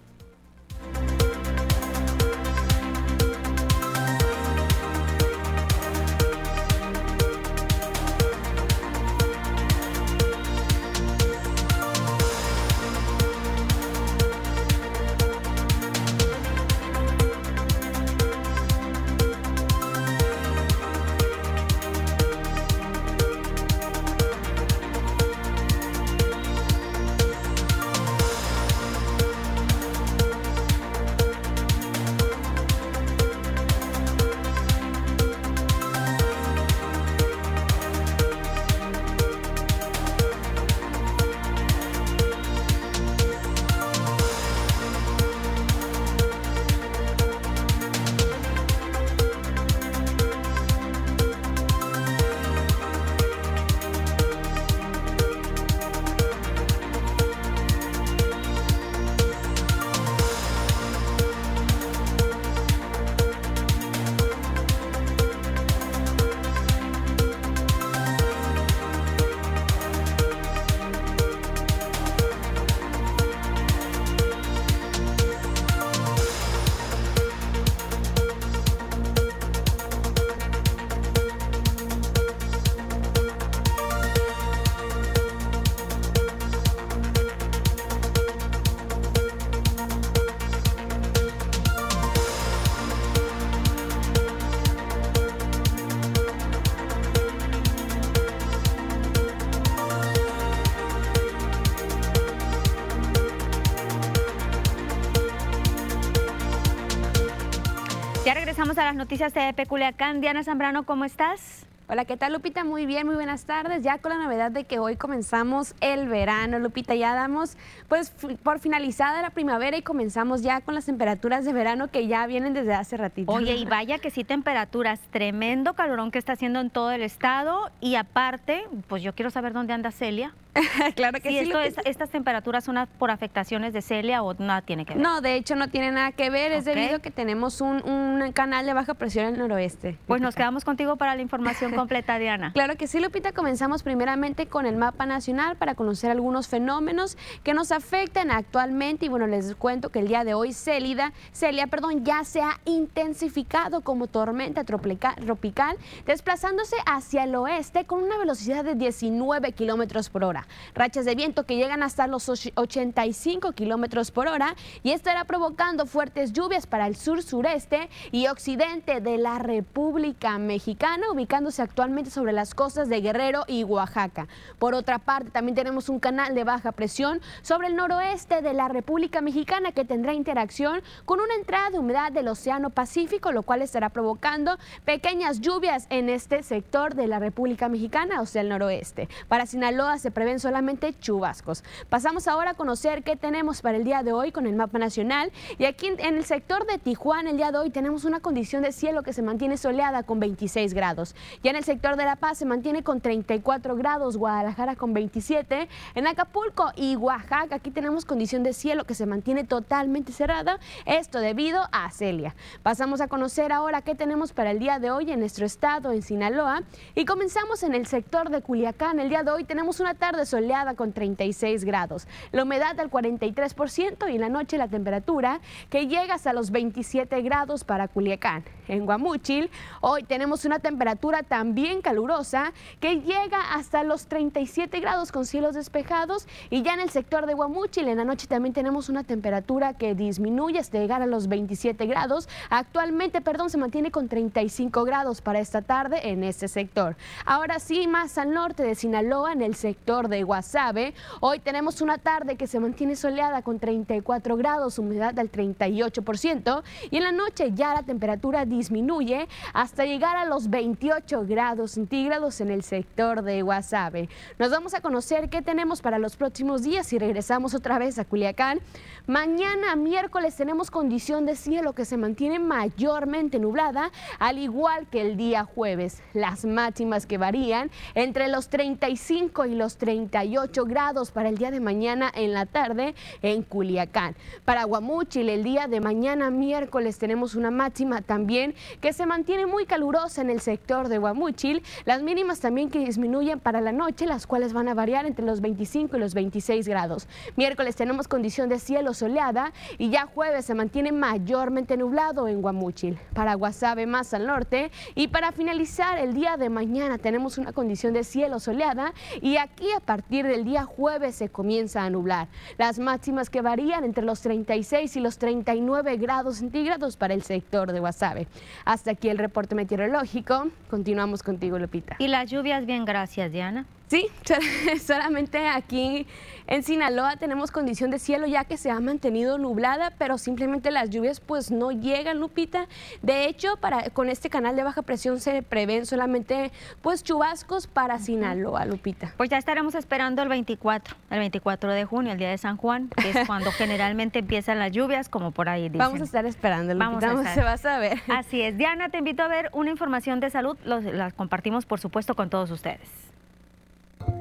Ya 108.65 108.69
regresamos 108.69 108.83
a 108.83 108.93
las 108.93 108.95
noticias 108.95 109.33
de 109.35 109.53
Peculiacán. 109.53 110.21
Diana 110.21 110.43
Zambrano, 110.43 110.87
¿cómo 110.87 111.05
estás? 111.05 111.67
Hola, 111.87 112.05
¿qué 112.05 112.17
tal 112.17 112.33
Lupita? 112.33 112.63
Muy 112.63 112.87
bien, 112.87 113.05
muy 113.05 113.13
buenas 113.13 113.45
tardes. 113.45 113.83
Ya 113.83 113.99
con 113.99 114.11
la 114.11 114.17
novedad 114.17 114.49
de 114.49 114.63
que 114.63 114.79
hoy 114.79 114.95
comenzamos 114.95 115.75
el 115.81 116.07
verano, 116.07 116.57
Lupita, 116.57 116.95
ya 116.95 117.13
damos 117.13 117.57
pues 117.87 118.09
por 118.41 118.59
finalizada 118.59 119.21
la 119.21 119.29
primavera 119.29 119.77
y 119.77 119.83
comenzamos 119.83 120.41
ya 120.41 120.61
con 120.61 120.73
las 120.73 120.87
temperaturas 120.87 121.45
de 121.45 121.53
verano 121.53 121.91
que 121.91 122.07
ya 122.07 122.25
vienen 122.25 122.55
desde 122.55 122.73
hace 122.73 122.97
ratito. 122.97 123.31
Oye, 123.31 123.55
y 123.55 123.65
vaya 123.69 123.99
que 123.99 124.09
sí 124.09 124.23
temperaturas, 124.23 124.99
tremendo 125.11 125.75
calorón 125.75 126.09
que 126.09 126.17
está 126.17 126.33
haciendo 126.33 126.59
en 126.59 126.71
todo 126.71 126.89
el 126.89 127.03
estado 127.03 127.69
y 127.81 127.93
aparte, 127.93 128.63
pues 128.87 129.03
yo 129.03 129.13
quiero 129.13 129.29
saber 129.29 129.53
dónde 129.53 129.73
anda 129.73 129.91
Celia. 129.91 130.33
claro 130.95 131.19
que 131.21 131.29
sí. 131.29 131.51
¿Estas 131.85 132.09
temperaturas 132.09 132.63
son 132.63 132.77
por 132.97 133.11
afectaciones 133.11 133.73
de 133.73 133.81
Celia 133.81 134.23
o 134.23 134.33
nada 134.35 134.61
tiene 134.61 134.85
que 134.85 134.93
ver? 134.93 135.03
No, 135.03 135.21
de 135.21 135.35
hecho 135.35 135.55
no 135.55 135.69
tiene 135.69 135.91
nada 135.91 136.11
que 136.11 136.29
ver, 136.29 136.51
es 136.51 136.65
debido 136.65 136.97
a 136.97 136.99
que 136.99 137.11
tenemos 137.11 137.61
un, 137.61 137.87
un 137.87 138.31
canal 138.31 138.65
de 138.65 138.73
baja 138.73 138.93
presión 138.93 139.25
en 139.25 139.33
el 139.35 139.39
noroeste. 139.39 139.97
Pues 140.07 140.21
nos 140.21 140.35
quedamos 140.35 140.65
contigo 140.65 140.95
para 140.95 141.15
la 141.15 141.21
información 141.21 141.73
completa, 141.75 142.17
Diana. 142.17 142.51
Claro 142.53 142.75
que 142.75 142.87
sí, 142.87 142.99
Lupita. 142.99 143.31
Comenzamos 143.33 143.83
primeramente 143.83 144.47
con 144.47 144.65
el 144.65 144.77
mapa 144.77 145.05
nacional 145.05 145.55
para 145.57 145.75
conocer 145.75 146.11
algunos 146.11 146.47
fenómenos 146.47 147.17
que 147.43 147.53
nos 147.53 147.71
afectan 147.71 148.31
actualmente. 148.31 149.05
Y 149.05 149.09
bueno, 149.09 149.27
les 149.27 149.55
cuento 149.55 149.89
que 149.89 149.99
el 149.99 150.07
día 150.07 150.23
de 150.23 150.33
hoy 150.33 150.53
Célida, 150.53 151.13
Celia, 151.31 151.67
perdón, 151.67 152.05
ya 152.05 152.23
se 152.23 152.41
ha 152.41 152.59
intensificado 152.65 153.81
como 153.81 154.07
tormenta 154.07 154.63
tropical, 154.63 155.77
desplazándose 156.05 156.75
hacia 156.85 157.23
el 157.23 157.35
oeste 157.35 157.85
con 157.85 158.03
una 158.03 158.17
velocidad 158.17 158.63
de 158.63 158.75
19 158.75 159.51
kilómetros 159.51 160.09
por 160.09 160.23
hora. 160.23 160.44
Rachas 160.73 161.05
de 161.05 161.15
viento 161.15 161.45
que 161.45 161.55
llegan 161.55 161.83
hasta 161.83 162.07
los 162.07 162.29
85 162.29 163.51
kilómetros 163.53 164.11
por 164.11 164.27
hora 164.27 164.55
y 164.83 164.91
estará 164.91 165.25
provocando 165.25 165.85
fuertes 165.85 166.33
lluvias 166.33 166.67
para 166.67 166.87
el 166.87 166.95
sur, 166.95 167.21
sureste 167.23 167.89
y 168.11 168.27
occidente 168.27 169.01
de 169.01 169.17
la 169.17 169.39
República 169.39 170.37
Mexicana, 170.37 171.11
ubicándose 171.11 171.61
actualmente 171.61 172.09
sobre 172.09 172.33
las 172.33 172.53
costas 172.53 172.89
de 172.89 173.01
Guerrero 173.01 173.43
y 173.47 173.63
Oaxaca. 173.63 174.27
Por 174.59 174.73
otra 174.73 174.99
parte, 174.99 175.31
también 175.31 175.55
tenemos 175.55 175.89
un 175.89 175.99
canal 175.99 176.35
de 176.35 176.43
baja 176.43 176.71
presión 176.71 177.21
sobre 177.41 177.67
el 177.67 177.75
noroeste 177.75 178.41
de 178.41 178.53
la 178.53 178.67
República 178.67 179.21
Mexicana 179.21 179.71
que 179.71 179.85
tendrá 179.85 180.13
interacción 180.13 180.81
con 181.05 181.19
una 181.19 181.35
entrada 181.35 181.69
de 181.69 181.79
humedad 181.79 182.11
del 182.11 182.27
Océano 182.27 182.69
Pacífico, 182.69 183.31
lo 183.31 183.43
cual 183.43 183.61
estará 183.61 183.89
provocando 183.89 184.57
pequeñas 184.83 185.41
lluvias 185.41 185.87
en 185.89 186.09
este 186.09 186.43
sector 186.43 186.95
de 186.95 187.07
la 187.07 187.19
República 187.19 187.69
Mexicana, 187.69 188.21
o 188.21 188.25
sea, 188.25 188.41
el 188.41 188.49
noroeste. 188.49 189.09
Para 189.27 189.45
Sinaloa 189.45 189.97
se 189.97 190.11
prevén 190.11 190.34
solamente 190.39 190.93
chubascos. 190.93 191.63
Pasamos 191.89 192.27
ahora 192.27 192.51
a 192.51 192.53
conocer 192.55 193.03
qué 193.03 193.15
tenemos 193.15 193.61
para 193.61 193.77
el 193.77 193.83
día 193.83 194.03
de 194.03 194.13
hoy 194.13 194.31
con 194.31 194.47
el 194.47 194.55
mapa 194.55 194.79
nacional. 194.79 195.31
Y 195.57 195.65
aquí 195.65 195.87
en 195.87 196.15
el 196.15 196.25
sector 196.25 196.65
de 196.65 196.77
Tijuana, 196.77 197.29
el 197.29 197.37
día 197.37 197.51
de 197.51 197.57
hoy 197.57 197.69
tenemos 197.69 198.05
una 198.05 198.19
condición 198.19 198.63
de 198.63 198.71
cielo 198.71 199.03
que 199.03 199.13
se 199.13 199.21
mantiene 199.21 199.57
soleada 199.57 200.03
con 200.03 200.19
26 200.19 200.73
grados. 200.73 201.15
Ya 201.43 201.51
en 201.51 201.57
el 201.57 201.63
sector 201.63 201.95
de 201.95 202.05
La 202.05 202.15
Paz 202.15 202.37
se 202.37 202.45
mantiene 202.45 202.83
con 202.83 203.01
34 203.01 203.75
grados, 203.75 204.17
Guadalajara 204.17 204.75
con 204.75 204.93
27, 204.93 205.67
en 205.95 206.07
Acapulco 206.07 206.71
y 206.75 206.95
Oaxaca 206.95 207.55
aquí 207.55 207.71
tenemos 207.71 208.05
condición 208.05 208.43
de 208.43 208.53
cielo 208.53 208.85
que 208.85 208.93
se 208.93 209.05
mantiene 209.05 209.43
totalmente 209.43 210.11
cerrada, 210.11 210.59
esto 210.85 211.19
debido 211.19 211.67
a 211.71 211.91
Celia. 211.91 212.35
Pasamos 212.63 213.01
a 213.01 213.07
conocer 213.07 213.51
ahora 213.51 213.81
qué 213.81 213.95
tenemos 213.95 214.33
para 214.33 214.51
el 214.51 214.59
día 214.59 214.79
de 214.79 214.91
hoy 214.91 215.11
en 215.11 215.19
nuestro 215.19 215.45
estado, 215.45 215.91
en 215.91 216.01
Sinaloa, 216.01 216.63
y 216.93 217.05
comenzamos 217.05 217.63
en 217.63 217.73
el 217.73 217.87
sector 217.87 218.29
de 218.29 218.41
Culiacán. 218.41 218.99
El 218.99 219.09
día 219.09 219.23
de 219.23 219.31
hoy 219.31 219.43
tenemos 219.43 219.79
una 219.79 219.95
tarde 219.95 220.24
soleada 220.25 220.75
con 220.75 220.93
36 220.93 221.63
grados, 221.63 222.07
la 222.31 222.43
humedad 222.43 222.79
al 222.79 222.89
43% 222.89 224.11
y 224.11 224.15
en 224.15 224.21
la 224.21 224.29
noche 224.29 224.57
la 224.57 224.67
temperatura 224.67 225.39
que 225.69 225.87
llega 225.87 226.15
hasta 226.15 226.33
los 226.33 226.51
27 226.51 227.21
grados 227.21 227.63
para 227.63 227.87
Culiacán. 227.87 228.43
En 228.67 228.85
Guamúchil 228.85 229.51
hoy 229.81 230.03
tenemos 230.03 230.45
una 230.45 230.59
temperatura 230.59 231.23
también 231.23 231.81
calurosa 231.81 232.51
que 232.79 233.01
llega 233.01 233.53
hasta 233.53 233.83
los 233.83 234.07
37 234.07 234.79
grados 234.79 235.11
con 235.11 235.25
cielos 235.25 235.53
despejados 235.53 236.27
y 236.49 236.63
ya 236.63 236.73
en 236.73 236.79
el 236.79 236.89
sector 236.89 237.25
de 237.25 237.33
Guamúchil 237.33 237.87
en 237.87 237.97
la 237.97 238.05
noche 238.05 238.27
también 238.27 238.53
tenemos 238.53 238.89
una 238.89 239.03
temperatura 239.03 239.73
que 239.73 239.95
disminuye 239.95 240.59
hasta 240.59 240.79
llegar 240.79 241.01
a 241.01 241.05
los 241.05 241.27
27 241.27 241.85
grados. 241.85 242.27
Actualmente, 242.49 243.21
perdón, 243.21 243.49
se 243.49 243.57
mantiene 243.57 243.91
con 243.91 244.07
35 244.07 244.83
grados 244.83 245.21
para 245.21 245.39
esta 245.39 245.61
tarde 245.61 246.09
en 246.09 246.23
este 246.23 246.47
sector. 246.47 246.95
Ahora 247.25 247.59
sí, 247.59 247.87
más 247.87 248.17
al 248.17 248.33
norte 248.33 248.63
de 248.63 248.75
Sinaloa, 248.75 249.33
en 249.33 249.41
el 249.41 249.55
sector 249.55 250.07
de 250.07 250.14
Guasave, 250.23 250.93
hoy 251.19 251.39
tenemos 251.39 251.81
una 251.81 251.97
tarde 251.97 252.35
que 252.35 252.47
se 252.47 252.59
mantiene 252.59 252.95
soleada 252.95 253.41
con 253.41 253.59
34 253.59 254.37
grados, 254.37 254.79
humedad 254.79 255.13
del 255.13 255.31
38% 255.31 256.63
y 256.91 256.97
en 256.97 257.03
la 257.03 257.11
noche 257.11 257.51
ya 257.53 257.73
la 257.73 257.83
temperatura 257.83 258.45
disminuye 258.45 259.27
hasta 259.53 259.85
llegar 259.85 260.15
a 260.15 260.25
los 260.25 260.49
28 260.49 261.25
grados 261.27 261.71
centígrados 261.71 262.41
en 262.41 262.51
el 262.51 262.63
sector 262.63 263.21
de 263.21 263.41
Guasave. 263.41 264.09
Nos 264.39 264.51
vamos 264.51 264.73
a 264.73 264.81
conocer 264.81 265.29
qué 265.29 265.41
tenemos 265.41 265.81
para 265.81 265.99
los 265.99 266.15
próximos 266.15 266.63
días 266.63 266.91
y 266.93 266.99
regresamos 266.99 267.53
otra 267.53 267.79
vez 267.79 267.99
a 267.99 268.05
Culiacán. 268.05 268.59
Mañana, 269.07 269.75
miércoles, 269.75 270.35
tenemos 270.35 270.71
condición 270.71 271.25
de 271.25 271.35
cielo 271.35 271.73
que 271.73 271.85
se 271.85 271.97
mantiene 271.97 272.39
mayormente 272.39 273.39
nublada, 273.39 273.91
al 274.19 274.39
igual 274.39 274.87
que 274.87 275.01
el 275.01 275.17
día 275.17 275.43
jueves. 275.43 276.01
Las 276.13 276.45
máximas 276.45 277.05
que 277.05 277.17
varían 277.17 277.69
entre 277.93 278.27
los 278.27 278.49
35 278.49 279.45
y 279.45 279.55
los 279.55 279.77
38 280.09 280.65
grados 280.65 281.11
para 281.11 281.29
el 281.29 281.37
día 281.37 281.51
de 281.51 281.59
mañana 281.59 282.11
en 282.13 282.33
la 282.33 282.45
tarde 282.45 282.95
en 283.21 283.41
Culiacán. 283.41 284.15
Para 284.43 284.63
Guamúchil, 284.63 285.29
el 285.29 285.43
día 285.43 285.67
de 285.67 285.81
mañana, 285.81 286.29
miércoles, 286.29 286.97
tenemos 286.97 287.35
una 287.35 287.51
máxima 287.51 288.01
también 288.01 288.53
que 288.81 288.93
se 288.93 289.05
mantiene 289.05 289.45
muy 289.45 289.65
calurosa 289.65 290.21
en 290.21 290.29
el 290.29 290.41
sector 290.41 290.89
de 290.89 290.97
Guamúchil. 290.97 291.63
Las 291.85 292.03
mínimas 292.03 292.39
también 292.39 292.69
que 292.69 292.79
disminuyen 292.79 293.39
para 293.39 293.61
la 293.61 293.71
noche, 293.71 294.05
las 294.05 294.27
cuales 294.27 294.53
van 294.53 294.67
a 294.67 294.73
variar 294.73 295.05
entre 295.05 295.25
los 295.25 295.41
25 295.41 295.97
y 295.97 295.99
los 295.99 296.13
26 296.13 296.67
grados. 296.67 297.07
Miércoles 297.35 297.75
tenemos 297.75 298.07
condición 298.07 298.49
de 298.49 298.59
cielo 298.59 298.93
soleada 298.93 299.53
y 299.77 299.89
ya 299.89 300.05
jueves 300.05 300.45
se 300.45 300.53
mantiene 300.53 300.91
mayormente 300.91 301.77
nublado 301.77 302.27
en 302.27 302.41
Guamúchil. 302.41 302.99
Para 303.13 303.33
Guasave 303.33 303.87
más 303.87 304.13
al 304.13 304.27
norte 304.27 304.71
y 304.93 305.07
para 305.07 305.31
finalizar 305.31 305.97
el 305.97 306.13
día 306.13 306.37
de 306.37 306.49
mañana 306.49 306.97
tenemos 306.97 307.37
una 307.37 307.53
condición 307.53 307.93
de 307.93 308.03
cielo 308.03 308.39
soleada 308.39 308.93
y 309.21 309.37
aquí 309.37 309.71
a 309.71 309.79
partir 309.85 310.25
del 310.25 310.43
día 310.43 310.63
jueves 310.65 311.15
se 311.15 311.29
comienza 311.29 311.83
a 311.83 311.89
nublar. 311.89 312.27
Las 312.57 312.79
máximas 312.79 313.29
que 313.29 313.41
varían 313.41 313.83
entre 313.83 314.03
los 314.03 314.21
36 314.21 314.95
y 314.95 314.99
los 314.99 315.17
39 315.17 315.97
grados 315.97 316.37
centígrados 316.37 316.97
para 316.97 317.13
el 317.13 317.23
sector 317.23 317.71
de 317.71 317.79
Guasave. 317.79 318.27
Hasta 318.65 318.91
aquí 318.91 319.09
el 319.09 319.17
reporte 319.17 319.55
meteorológico. 319.55 320.47
Continuamos 320.69 321.23
contigo, 321.23 321.59
Lupita. 321.59 321.95
Y 321.99 322.07
las 322.07 322.29
lluvias, 322.29 322.65
bien, 322.65 322.85
gracias, 322.85 323.31
Diana. 323.31 323.65
Sí, 323.87 324.07
solamente 324.81 325.47
aquí 325.47 326.07
en 326.47 326.63
Sinaloa 326.63 327.17
tenemos 327.17 327.51
condición 327.51 327.89
de 327.89 327.99
cielo 327.99 328.27
ya 328.27 328.43
que 328.43 328.57
se 328.57 328.69
ha 328.69 328.79
mantenido 328.79 329.37
nublada, 329.37 329.91
pero 329.97 330.17
simplemente 330.17 330.69
las 330.69 330.89
lluvias 330.89 331.19
pues 331.19 331.49
no 331.51 331.71
llegan, 331.71 332.19
Lupita. 332.19 332.67
De 333.01 333.25
hecho, 333.25 333.57
para, 333.57 333.89
con 333.89 334.09
este 334.09 334.29
canal 334.29 334.55
de 334.55 334.63
baja 334.63 334.81
presión 334.81 335.19
se 335.19 335.41
prevén 335.41 335.85
solamente 335.85 336.51
pues 336.81 337.03
chubascos 337.03 337.67
para 337.67 337.99
Sinaloa, 337.99 338.65
Lupita. 338.65 339.13
Pues 339.17 339.29
ya 339.29 339.37
estaremos 339.37 339.75
esperando 339.75 340.21
el 340.21 340.29
24, 340.29 340.95
el 341.09 341.19
24 341.19 341.71
de 341.71 341.85
junio, 341.85 342.11
el 342.11 342.19
día 342.19 342.29
de 342.29 342.37
San 342.37 342.57
Juan, 342.57 342.89
que 342.89 343.09
es 343.09 343.17
cuando 343.27 343.51
generalmente 343.51 344.19
empiezan 344.19 344.59
las 344.59 344.71
lluvias, 344.71 345.09
como 345.09 345.31
por 345.31 345.49
ahí 345.49 345.63
dicen. 345.63 345.79
Vamos 345.79 346.01
a 346.01 346.03
estar 346.03 346.25
esperando, 346.25 346.73
Lupita, 346.73 347.07
Vamos 347.07 347.25
a 347.25 347.33
se 347.33 347.41
va 347.43 347.53
a 347.53 347.57
saber. 347.57 348.01
Así 348.07 348.41
es. 348.41 348.57
Diana, 348.57 348.89
te 348.89 348.99
invito 348.99 349.23
a 349.23 349.27
ver 349.27 349.49
una 349.53 349.71
información 349.71 350.19
de 350.19 350.29
salud, 350.29 350.57
las 350.63 351.13
compartimos 351.13 351.65
por 351.65 351.79
supuesto 351.79 352.15
con 352.15 352.29
todos 352.29 352.51
ustedes. 352.51 353.14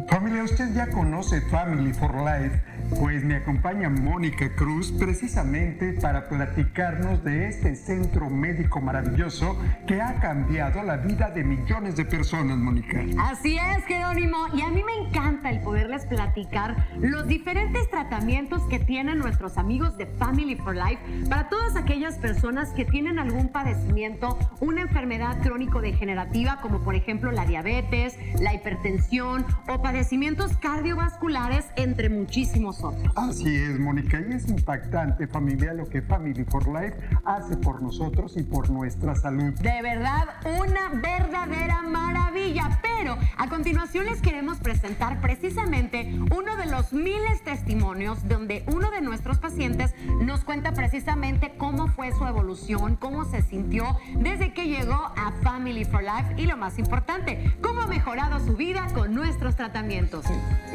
Familia, 0.09 0.45
usted 0.45 0.75
ya 0.75 0.87
conoce 0.89 1.41
Family 1.51 1.93
for 1.93 2.15
Life, 2.15 2.61
pues 2.99 3.25
me 3.25 3.37
acompaña 3.37 3.91
Mónica 3.91 4.55
Cruz 4.55 4.93
precisamente 4.93 5.93
para 5.95 6.29
platicarnos 6.29 7.25
de 7.25 7.49
este 7.49 7.75
centro 7.75 8.31
médico 8.31 8.81
maravilloso 8.81 9.59
que 9.87 10.01
ha 10.01 10.21
cambiado 10.21 10.83
la 10.83 10.99
vida 10.99 11.31
de 11.31 11.45
millones 11.45 11.97
de 11.97 12.05
personas, 12.05 12.57
Mónica. 12.57 13.03
Así 13.19 13.57
es, 13.59 13.85
Jerónimo, 13.87 14.47
y 14.55 14.63
a 14.63 14.69
mí 14.69 14.83
me 14.85 15.07
encanta 15.07 15.51
el 15.51 15.61
poderles 15.61 16.07
platicar 16.07 16.89
los 17.01 17.27
diferentes 17.27 17.91
tratamientos 17.91 18.63
que 18.69 18.79
tienen 18.79 19.19
nuestros 19.19 19.59
amigos 19.59 19.97
de 19.97 20.07
Family 20.07 20.57
for 20.57 20.77
Life 20.77 21.01
para 21.29 21.49
todas 21.49 21.77
aquellas 21.77 22.19
personas 22.19 22.71
que 22.71 22.85
tienen 22.85 23.19
algún 23.19 23.49
padecimiento, 23.49 24.39
una 24.61 24.83
enfermedad 24.83 25.43
crónico-degenerativa 25.43 26.61
como 26.61 26.81
por 26.81 26.95
ejemplo 26.95 27.33
la 27.33 27.47
diabetes, 27.47 28.17
la 28.41 28.55
hipertensión 28.55 29.45
o 29.69 29.83
padecimiento 29.83 30.05
padecimientos 30.05 30.57
cardiovasculares, 30.59 31.65
entre 31.77 32.11
muchísimos 32.11 32.74
Así 33.15 33.55
es, 33.55 33.79
Mónica, 33.79 34.21
y 34.21 34.33
es 34.33 34.49
impactante, 34.49 35.27
familia, 35.27 35.75
lo 35.75 35.89
que 35.89 36.03
Family 36.03 36.45
for 36.45 36.67
Life 36.67 36.97
hace 37.25 37.57
por 37.57 37.83
nosotros 37.83 38.37
y 38.37 38.43
por 38.43 38.71
nuestra 38.71 39.15
salud. 39.15 39.53
De 39.55 39.83
verdad, 39.83 40.29
una 40.61 40.89
verdadera 41.01 41.83
maravilla. 41.83 42.81
Pero 42.83 43.17
a 43.37 43.49
continuación 43.49 44.07
les 44.07 44.21
queremos 44.21 44.59
presentar 44.59 45.21
precisamente 45.21 46.19
uno 46.37 46.57
de 46.57 46.67
los 46.67 46.93
miles 46.93 47.43
testimonios 47.45 48.27
donde 48.29 48.65
uno 48.67 48.91
de 48.91 49.01
nuestros 49.01 49.39
pacientes 49.39 49.95
nos 50.21 50.45
cuenta 50.45 50.73
precisamente 50.73 51.55
cómo 51.59 51.89
fue 51.89 52.13
su 52.13 52.27
evolución, 52.27 52.97
cómo 52.97 53.25
se 53.25 53.43
sintió 53.43 53.99
desde 54.19 54.53
que 54.53 54.67
llegó 54.69 54.95
a 54.95 55.33
Family 55.43 55.85
for 55.85 56.03
Life 56.03 56.35
y 56.37 56.47
lo 56.47 56.57
más 56.57 56.79
importante, 56.79 57.55
cómo 57.61 57.83
ha 57.83 57.87
mejorado 57.87 58.45
su 58.45 58.57
vida 58.57 58.87
con 58.95 59.15
nuestros 59.15 59.57
tratamientos. 59.57 60.25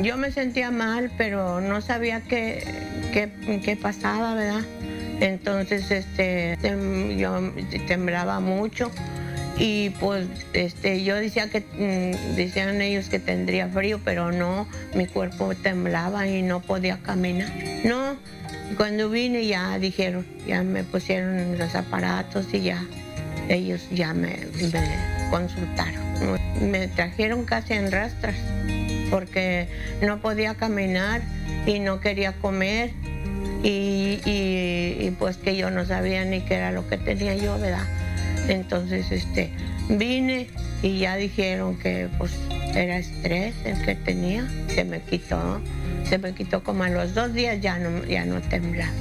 Yo 0.02 0.18
me 0.18 0.32
sentía 0.32 0.72
mal, 0.72 1.12
pero 1.18 1.62
no 1.62 1.82
sabía 1.90 2.22
qué, 2.22 2.64
qué, 3.12 3.32
qué 3.66 3.76
pasaba, 3.76 4.36
¿verdad? 4.36 4.62
Entonces, 5.22 5.90
este, 5.90 6.56
yo 7.18 7.52
temblaba 7.88 8.40
mucho 8.40 8.92
y 9.58 9.90
pues, 10.00 10.28
este, 10.54 11.04
yo 11.04 11.16
decía 11.16 11.50
que, 11.50 11.62
mm, 11.62 12.36
decían 12.36 12.80
ellos 12.80 13.10
que 13.10 13.18
tendría 13.18 13.70
frío, 13.70 14.00
pero 14.06 14.32
no, 14.32 14.68
mi 14.94 15.08
cuerpo 15.08 15.56
temblaba 15.56 16.28
y 16.28 16.44
no 16.44 16.60
podía 16.60 17.00
caminar. 17.00 17.50
No, 17.84 18.18
cuando 18.78 19.10
vine 19.10 19.48
ya 19.48 19.80
dijeron, 19.80 20.28
ya 20.46 20.62
me 20.62 20.84
pusieron 20.84 21.58
los 21.58 21.74
aparatos 21.74 22.54
y 22.54 22.62
ya, 22.62 22.86
ellos 23.48 23.82
ya 23.90 24.14
me, 24.14 24.38
me 24.62 25.30
consultaron. 25.32 26.38
Me 26.62 26.88
trajeron 26.88 27.46
casi 27.46 27.74
en 27.74 27.92
rastras 27.92 28.36
porque 29.10 29.68
no 30.02 30.20
podía 30.22 30.56
caminar 30.56 31.22
y 31.66 31.80
no 31.80 32.00
quería 32.00 32.34
comer 32.34 32.92
y, 33.64 34.20
y- 34.26 35.12
pues 35.20 35.38
que 35.38 35.58
yo 35.58 35.70
no 35.70 35.86
sabía 35.86 36.24
ni 36.24 36.42
qué 36.42 36.56
era 36.56 36.72
lo 36.72 36.88
que 36.88 36.98
tenía 36.98 37.36
yo, 37.36 37.60
¿verdad? 37.60 37.86
Entonces 38.48 39.12
este, 39.12 39.52
vine 39.90 40.48
y 40.82 41.00
ya 41.00 41.16
dijeron 41.18 41.78
que 41.78 42.08
pues 42.18 42.32
era 42.74 42.98
estrés 42.98 43.54
el 43.66 43.82
que 43.84 43.96
tenía, 43.96 44.48
se 44.70 44.86
me 44.86 45.02
quitó, 45.02 45.62
se 46.08 46.18
me 46.20 46.34
quitó 46.34 46.64
como 46.64 46.84
a 46.84 46.90
los 46.90 47.14
dos 47.14 47.34
días 47.34 47.60
ya 47.60 47.78
no, 47.80 48.06
ya 48.06 48.24
no 48.26 48.40
temblaba. 48.42 48.92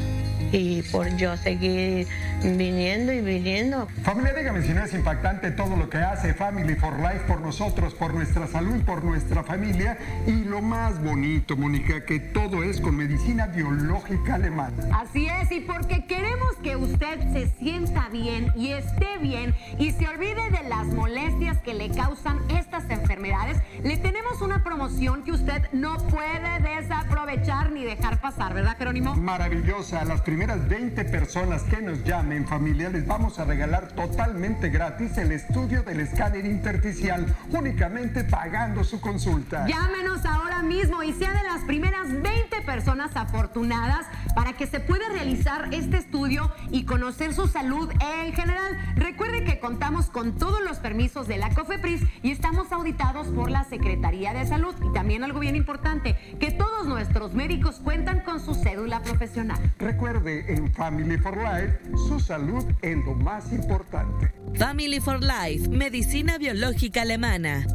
Y 0.51 0.83
por 0.91 1.15
yo 1.17 1.37
seguir 1.37 2.07
viniendo 2.43 3.13
y 3.13 3.21
viniendo, 3.21 3.87
Familia, 4.03 4.33
dígame 4.33 4.63
si 4.63 4.73
no 4.73 4.83
es 4.83 4.95
impactante 4.95 5.51
todo 5.51 5.77
lo 5.77 5.91
que 5.91 5.99
hace 5.99 6.33
Family 6.33 6.75
for 6.75 6.99
Life 6.99 7.25
por 7.27 7.41
nosotros, 7.41 7.95
por 7.95 8.15
nuestra 8.15 8.47
salud, 8.47 8.83
por 8.85 9.05
nuestra 9.05 9.43
familia. 9.43 9.99
Y 10.27 10.45
lo 10.45 10.63
más 10.63 11.03
bonito, 11.03 11.57
Mónica, 11.57 12.05
que 12.05 12.19
todo 12.19 12.63
es 12.63 12.81
con 12.81 12.97
medicina 12.97 13.49
biológica 13.49 14.37
alemana. 14.37 14.77
Así 14.99 15.27
es, 15.27 15.53
y 15.53 15.61
porque 15.61 16.07
queremos 16.07 16.57
que 16.63 16.77
usted 16.77 17.21
se 17.33 17.49
sienta 17.59 18.09
bien 18.11 18.53
y 18.57 18.73
esté 18.73 19.19
bien 19.21 19.55
y 19.79 19.93
se 19.93 20.09
olvide 20.09 20.51
de 20.51 20.69
las 20.69 20.87
molestias 20.87 21.59
que 21.59 21.75
le 21.75 21.91
causan 21.91 22.39
estas 22.49 22.89
enfermedades, 22.91 23.59
le 23.83 23.97
tenemos 23.99 24.41
una 24.41 24.65
promoción 24.65 25.25
que 25.25 25.33
usted 25.33 25.63
no 25.73 25.99
puede 26.09 26.61
desaprovechar 26.77 27.71
ni 27.73 27.85
dejar 27.85 28.21
pasar, 28.21 28.55
¿verdad, 28.55 28.77
Jerónimo? 28.79 29.15
Maravillosa. 29.15 30.01
A 30.01 30.05
las 30.05 30.21
primeras 30.23 30.38
20 30.47 31.05
personas 31.07 31.63
que 31.65 31.83
nos 31.83 32.05
llamen, 32.05 32.47
familia, 32.47 32.89
les 32.91 33.05
vamos 33.05 33.41
a 33.41 33.45
regalar 33.45 33.89
totalmente 33.89 34.69
gratis 34.69 35.19
el 35.19 35.33
estudio 35.33 35.83
del 35.83 35.99
escáner 36.01 36.47
intersticial, 36.47 37.27
únicamente 37.51 38.23
pagando 38.23 38.85
su 38.85 39.01
consulta. 39.01 39.67
Llámenos 39.67 40.25
ahora 40.25 40.63
mismo 40.63 41.03
y 41.03 41.13
sea 41.13 41.33
de 41.33 41.43
las 41.43 41.63
primeras 41.65 42.13
20 42.13 42.63
personas 42.65 43.17
afortunadas 43.17 44.07
para 44.37 44.53
que 44.53 44.67
se 44.69 44.79
pueda 44.79 45.09
realizar 45.09 45.69
este 45.73 45.97
estudio 45.97 46.53
y 46.71 46.85
conocer 46.85 47.35
su 47.35 47.49
salud 47.49 47.91
en 48.01 48.33
general. 48.33 48.79
Recuerde 48.95 49.43
que 49.43 49.59
contamos 49.59 50.09
con 50.09 50.37
todos 50.37 50.63
los 50.63 50.79
permisos 50.79 51.27
de 51.27 51.39
la 51.39 51.51
COFEPRIS 51.51 52.03
y 52.23 52.31
estamos 52.31 52.71
auditados 52.71 53.27
por 53.29 53.51
la 53.51 53.65
Secretaría 53.65 54.33
de 54.35 54.47
Salud. 54.47 54.75
Y 54.89 54.93
también 54.93 55.25
algo 55.25 55.41
bien 55.41 55.57
importante, 55.57 56.17
que 56.39 56.53
todos 56.53 56.87
nuestros 56.87 57.35
médicos 57.35 57.81
cuentan 57.83 58.21
con 58.21 58.39
su 58.39 58.55
cédula 58.55 59.03
profesional. 59.03 59.59
Recuerde, 59.79 60.28
en 60.29 60.73
Family 60.73 61.17
for 61.19 61.37
Life, 61.37 61.79
su 62.09 62.21
salud 62.21 62.65
es 62.83 62.97
lo 63.05 63.15
más 63.15 63.51
importante. 63.53 64.33
Family 64.57 65.01
for 65.01 65.21
Life, 65.21 65.69
medicina 65.69 66.39
biológica 66.39 67.03
alemana. 67.03 67.67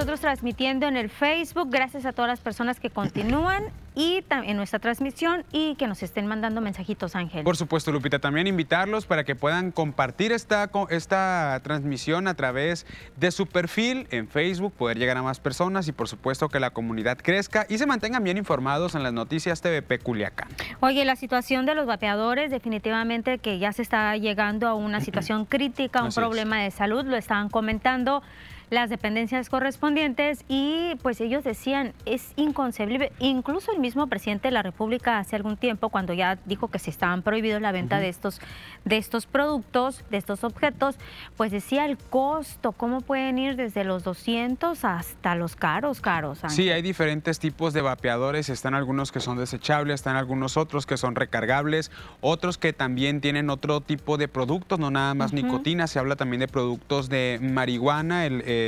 Nosotros 0.00 0.20
transmitiendo 0.20 0.88
en 0.88 0.96
el 0.96 1.10
Facebook. 1.10 1.68
Gracias 1.70 2.06
a 2.06 2.14
todas 2.14 2.30
las 2.30 2.40
personas 2.40 2.80
que 2.80 2.88
continúan 2.88 3.64
y 3.94 4.24
en 4.30 4.56
nuestra 4.56 4.78
transmisión 4.78 5.44
y 5.52 5.74
que 5.74 5.86
nos 5.86 6.02
estén 6.02 6.26
mandando 6.26 6.62
mensajitos, 6.62 7.16
Ángel. 7.16 7.44
Por 7.44 7.58
supuesto, 7.58 7.92
Lupita, 7.92 8.18
también 8.18 8.46
invitarlos 8.46 9.04
para 9.04 9.24
que 9.24 9.34
puedan 9.34 9.72
compartir 9.72 10.32
esta, 10.32 10.70
esta 10.88 11.60
transmisión 11.62 12.28
a 12.28 12.34
través 12.34 12.86
de 13.16 13.30
su 13.30 13.46
perfil 13.46 14.06
en 14.10 14.26
Facebook, 14.26 14.72
poder 14.72 14.98
llegar 14.98 15.18
a 15.18 15.22
más 15.22 15.38
personas 15.38 15.86
y 15.86 15.92
por 15.92 16.08
supuesto 16.08 16.48
que 16.48 16.60
la 16.60 16.70
comunidad 16.70 17.18
crezca 17.18 17.66
y 17.68 17.76
se 17.76 17.84
mantengan 17.84 18.24
bien 18.24 18.38
informados 18.38 18.94
en 18.94 19.02
las 19.02 19.12
noticias 19.12 19.60
TVP 19.60 19.98
Culiacán. 19.98 20.48
Oye, 20.80 21.04
la 21.04 21.16
situación 21.16 21.66
de 21.66 21.74
los 21.74 21.84
vapeadores 21.84 22.50
definitivamente 22.50 23.36
que 23.36 23.58
ya 23.58 23.74
se 23.74 23.82
está 23.82 24.16
llegando 24.16 24.66
a 24.66 24.72
una 24.72 25.00
situación 25.02 25.44
crítica, 25.44 26.00
un 26.00 26.08
Así 26.08 26.20
es. 26.20 26.24
problema 26.24 26.62
de 26.62 26.70
salud, 26.70 27.04
lo 27.04 27.16
estaban 27.16 27.50
comentando 27.50 28.22
las 28.70 28.88
dependencias 28.88 29.48
correspondientes 29.48 30.44
y 30.48 30.94
pues 31.02 31.20
ellos 31.20 31.42
decían 31.42 31.92
es 32.06 32.32
inconcebible, 32.36 33.12
incluso 33.18 33.72
el 33.72 33.80
mismo 33.80 34.06
presidente 34.06 34.48
de 34.48 34.52
la 34.52 34.62
República 34.62 35.18
hace 35.18 35.34
algún 35.34 35.56
tiempo 35.56 35.88
cuando 35.88 36.12
ya 36.12 36.38
dijo 36.46 36.68
que 36.68 36.78
se 36.78 36.90
estaban 36.90 37.22
prohibidos 37.22 37.60
la 37.60 37.72
venta 37.72 37.98
de 37.98 38.08
estos 38.08 38.40
de 38.84 38.96
estos 38.96 39.26
productos, 39.26 40.04
de 40.10 40.16
estos 40.18 40.44
objetos, 40.44 40.96
pues 41.36 41.50
decía 41.50 41.84
el 41.84 41.98
costo, 41.98 42.72
cómo 42.72 43.00
pueden 43.00 43.38
ir 43.38 43.56
desde 43.56 43.82
los 43.84 44.04
200 44.04 44.84
hasta 44.84 45.34
los 45.34 45.56
caros, 45.56 46.00
caros. 46.00 46.44
Ángel? 46.44 46.56
Sí, 46.56 46.70
hay 46.70 46.80
diferentes 46.80 47.38
tipos 47.40 47.74
de 47.74 47.82
vapeadores, 47.82 48.48
están 48.48 48.74
algunos 48.74 49.10
que 49.12 49.20
son 49.20 49.36
desechables, 49.36 49.94
están 49.96 50.16
algunos 50.16 50.56
otros 50.56 50.86
que 50.86 50.96
son 50.96 51.14
recargables, 51.16 51.90
otros 52.20 52.56
que 52.56 52.72
también 52.72 53.20
tienen 53.20 53.50
otro 53.50 53.80
tipo 53.80 54.16
de 54.16 54.28
productos, 54.28 54.78
no 54.78 54.90
nada 54.90 55.14
más 55.14 55.32
nicotina, 55.32 55.86
se 55.88 55.98
habla 55.98 56.14
también 56.16 56.40
de 56.40 56.48
productos 56.48 57.08
de 57.08 57.38
marihuana, 57.42 58.26
el, 58.26 58.40
el- 58.42 58.59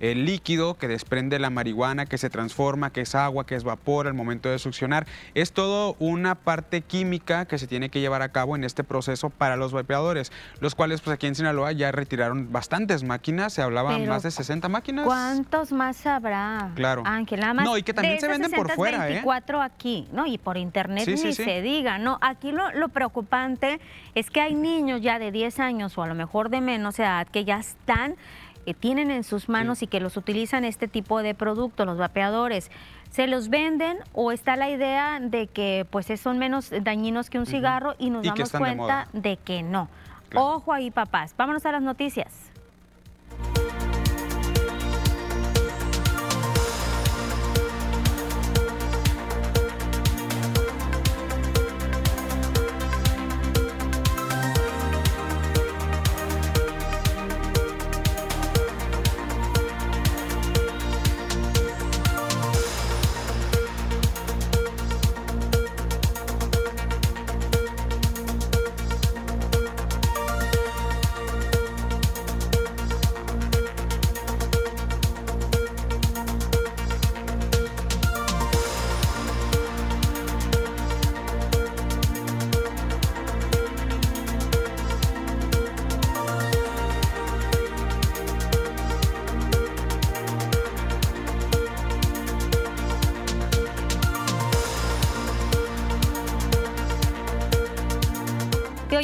el 0.00 0.24
líquido 0.24 0.74
que 0.74 0.86
desprende 0.86 1.38
la 1.38 1.50
marihuana, 1.50 2.06
que 2.06 2.18
se 2.18 2.30
transforma, 2.30 2.90
que 2.90 3.00
es 3.00 3.14
agua, 3.14 3.46
que 3.46 3.56
es 3.56 3.64
vapor 3.64 4.06
al 4.06 4.14
momento 4.14 4.48
de 4.48 4.58
succionar. 4.58 5.06
Es 5.34 5.52
todo 5.52 5.96
una 5.98 6.36
parte 6.36 6.82
química 6.82 7.46
que 7.46 7.58
se 7.58 7.66
tiene 7.66 7.88
que 7.88 8.00
llevar 8.00 8.22
a 8.22 8.30
cabo 8.30 8.54
en 8.54 8.64
este 8.64 8.84
proceso 8.84 9.30
para 9.30 9.56
los 9.56 9.72
vapeadores, 9.72 10.30
los 10.60 10.74
cuales 10.74 11.00
pues 11.00 11.14
aquí 11.14 11.26
en 11.26 11.34
Sinaloa 11.34 11.72
ya 11.72 11.90
retiraron 11.90 12.52
bastantes 12.52 13.02
máquinas, 13.02 13.52
se 13.52 13.62
hablaban 13.62 14.06
más 14.06 14.22
de 14.22 14.30
60 14.30 14.68
máquinas. 14.68 15.04
¿Cuántos 15.04 15.72
más 15.72 16.06
habrá? 16.06 16.70
Claro. 16.76 17.02
Ángel, 17.04 17.40
nada 17.40 17.54
más. 17.54 17.64
No, 17.64 17.76
y 17.76 17.82
que 17.82 17.92
también 17.92 18.16
de 18.16 18.20
se 18.20 18.28
venden 18.28 18.50
por 18.52 18.68
60, 18.68 18.76
fuera, 18.76 19.08
¿eh? 19.08 19.12
24 19.14 19.62
aquí, 19.62 20.06
¿no? 20.12 20.26
Y 20.26 20.38
por 20.38 20.56
internet 20.56 21.04
Sí, 21.06 21.12
ni 21.12 21.16
sí. 21.18 21.32
se 21.32 21.60
diga, 21.60 21.98
¿no? 21.98 22.18
Aquí 22.20 22.52
lo, 22.52 22.70
lo 22.72 22.88
preocupante 22.88 23.80
es 24.14 24.30
que 24.30 24.40
hay 24.40 24.54
niños 24.54 25.02
ya 25.02 25.18
de 25.18 25.32
10 25.32 25.58
años 25.58 25.98
o 25.98 26.02
a 26.02 26.06
lo 26.06 26.14
mejor 26.14 26.50
de 26.50 26.60
menos 26.60 26.98
edad 27.00 27.26
que 27.26 27.44
ya 27.44 27.58
están, 27.58 28.14
que 28.68 28.74
tienen 28.74 29.10
en 29.10 29.24
sus 29.24 29.48
manos 29.48 29.82
y 29.82 29.86
que 29.86 29.98
los 29.98 30.18
utilizan 30.18 30.66
este 30.66 30.88
tipo 30.88 31.22
de 31.22 31.34
productos, 31.34 31.86
los 31.86 31.96
vapeadores. 31.96 32.70
Se 33.10 33.26
los 33.26 33.48
venden 33.48 33.96
o 34.12 34.30
está 34.30 34.56
la 34.56 34.68
idea 34.68 35.20
de 35.22 35.46
que 35.46 35.86
pues 35.88 36.08
son 36.20 36.36
menos 36.36 36.70
dañinos 36.82 37.30
que 37.30 37.38
un 37.38 37.46
cigarro 37.46 37.94
y 37.98 38.10
nos 38.10 38.26
Y 38.26 38.28
damos 38.28 38.52
de 38.52 38.58
cuenta 38.58 39.08
de 39.14 39.38
que 39.38 39.62
no. 39.62 39.88
Ojo 40.34 40.74
ahí, 40.74 40.90
papás. 40.90 41.34
Vámonos 41.38 41.64
a 41.64 41.72
las 41.72 41.80
noticias. 41.80 42.47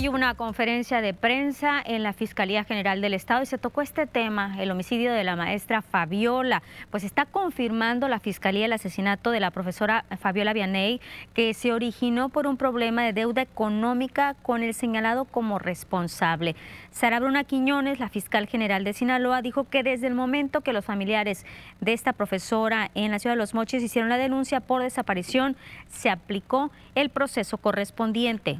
Hoy 0.04 0.08
una 0.08 0.34
conferencia 0.34 1.00
de 1.00 1.14
prensa 1.14 1.80
en 1.84 2.02
la 2.02 2.12
Fiscalía 2.12 2.64
General 2.64 3.00
del 3.00 3.14
Estado 3.14 3.42
y 3.42 3.46
se 3.46 3.56
tocó 3.58 3.80
este 3.80 4.06
tema, 4.06 4.54
el 4.60 4.70
homicidio 4.70 5.12
de 5.12 5.24
la 5.24 5.34
maestra 5.34 5.80
Fabiola. 5.80 6.62
Pues 6.90 7.04
está 7.04 7.24
confirmando 7.24 8.08
la 8.08 8.20
Fiscalía 8.20 8.66
el 8.66 8.72
asesinato 8.74 9.30
de 9.30 9.40
la 9.40 9.50
profesora 9.50 10.04
Fabiola 10.20 10.52
Vianey, 10.52 11.00
que 11.32 11.54
se 11.54 11.72
originó 11.72 12.28
por 12.28 12.46
un 12.46 12.56
problema 12.56 13.02
de 13.02 13.14
deuda 13.14 13.42
económica 13.42 14.34
con 14.42 14.62
el 14.62 14.74
señalado 14.74 15.24
como 15.24 15.58
responsable. 15.58 16.54
Sara 16.90 17.18
Bruna 17.18 17.44
Quiñones, 17.44 17.98
la 17.98 18.10
fiscal 18.10 18.46
general 18.46 18.84
de 18.84 18.92
Sinaloa, 18.92 19.40
dijo 19.40 19.64
que 19.64 19.82
desde 19.82 20.06
el 20.06 20.14
momento 20.14 20.60
que 20.60 20.74
los 20.74 20.84
familiares 20.84 21.46
de 21.80 21.94
esta 21.94 22.12
profesora 22.12 22.90
en 22.94 23.10
la 23.10 23.18
ciudad 23.18 23.36
de 23.36 23.40
Los 23.40 23.54
Mochis 23.54 23.82
hicieron 23.82 24.10
la 24.10 24.18
denuncia 24.18 24.60
por 24.60 24.82
desaparición, 24.82 25.56
se 25.88 26.10
aplicó 26.10 26.70
el 26.94 27.08
proceso 27.08 27.56
correspondiente. 27.56 28.58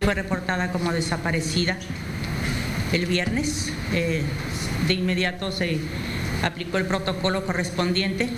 Fue 0.00 0.14
reportada 0.14 0.72
como 0.72 0.92
desaparecida 0.92 1.78
el 2.92 3.06
viernes. 3.06 3.72
Eh, 3.92 4.22
de 4.86 4.94
inmediato 4.94 5.52
se 5.52 5.78
aplicó 6.42 6.78
el 6.78 6.86
protocolo 6.86 7.46
correspondiente. 7.46 8.28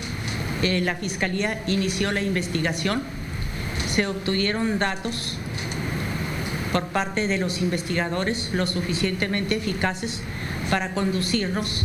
Eh, 0.62 0.80
la 0.82 0.96
Fiscalía 0.96 1.62
inició 1.66 2.12
la 2.12 2.20
investigación. 2.20 3.02
Se 3.88 4.06
obtuvieron 4.06 4.78
datos 4.78 5.36
por 6.72 6.88
parte 6.88 7.28
de 7.28 7.38
los 7.38 7.60
investigadores 7.60 8.50
lo 8.52 8.66
suficientemente 8.66 9.56
eficaces 9.56 10.20
para 10.70 10.92
conducirnos 10.92 11.84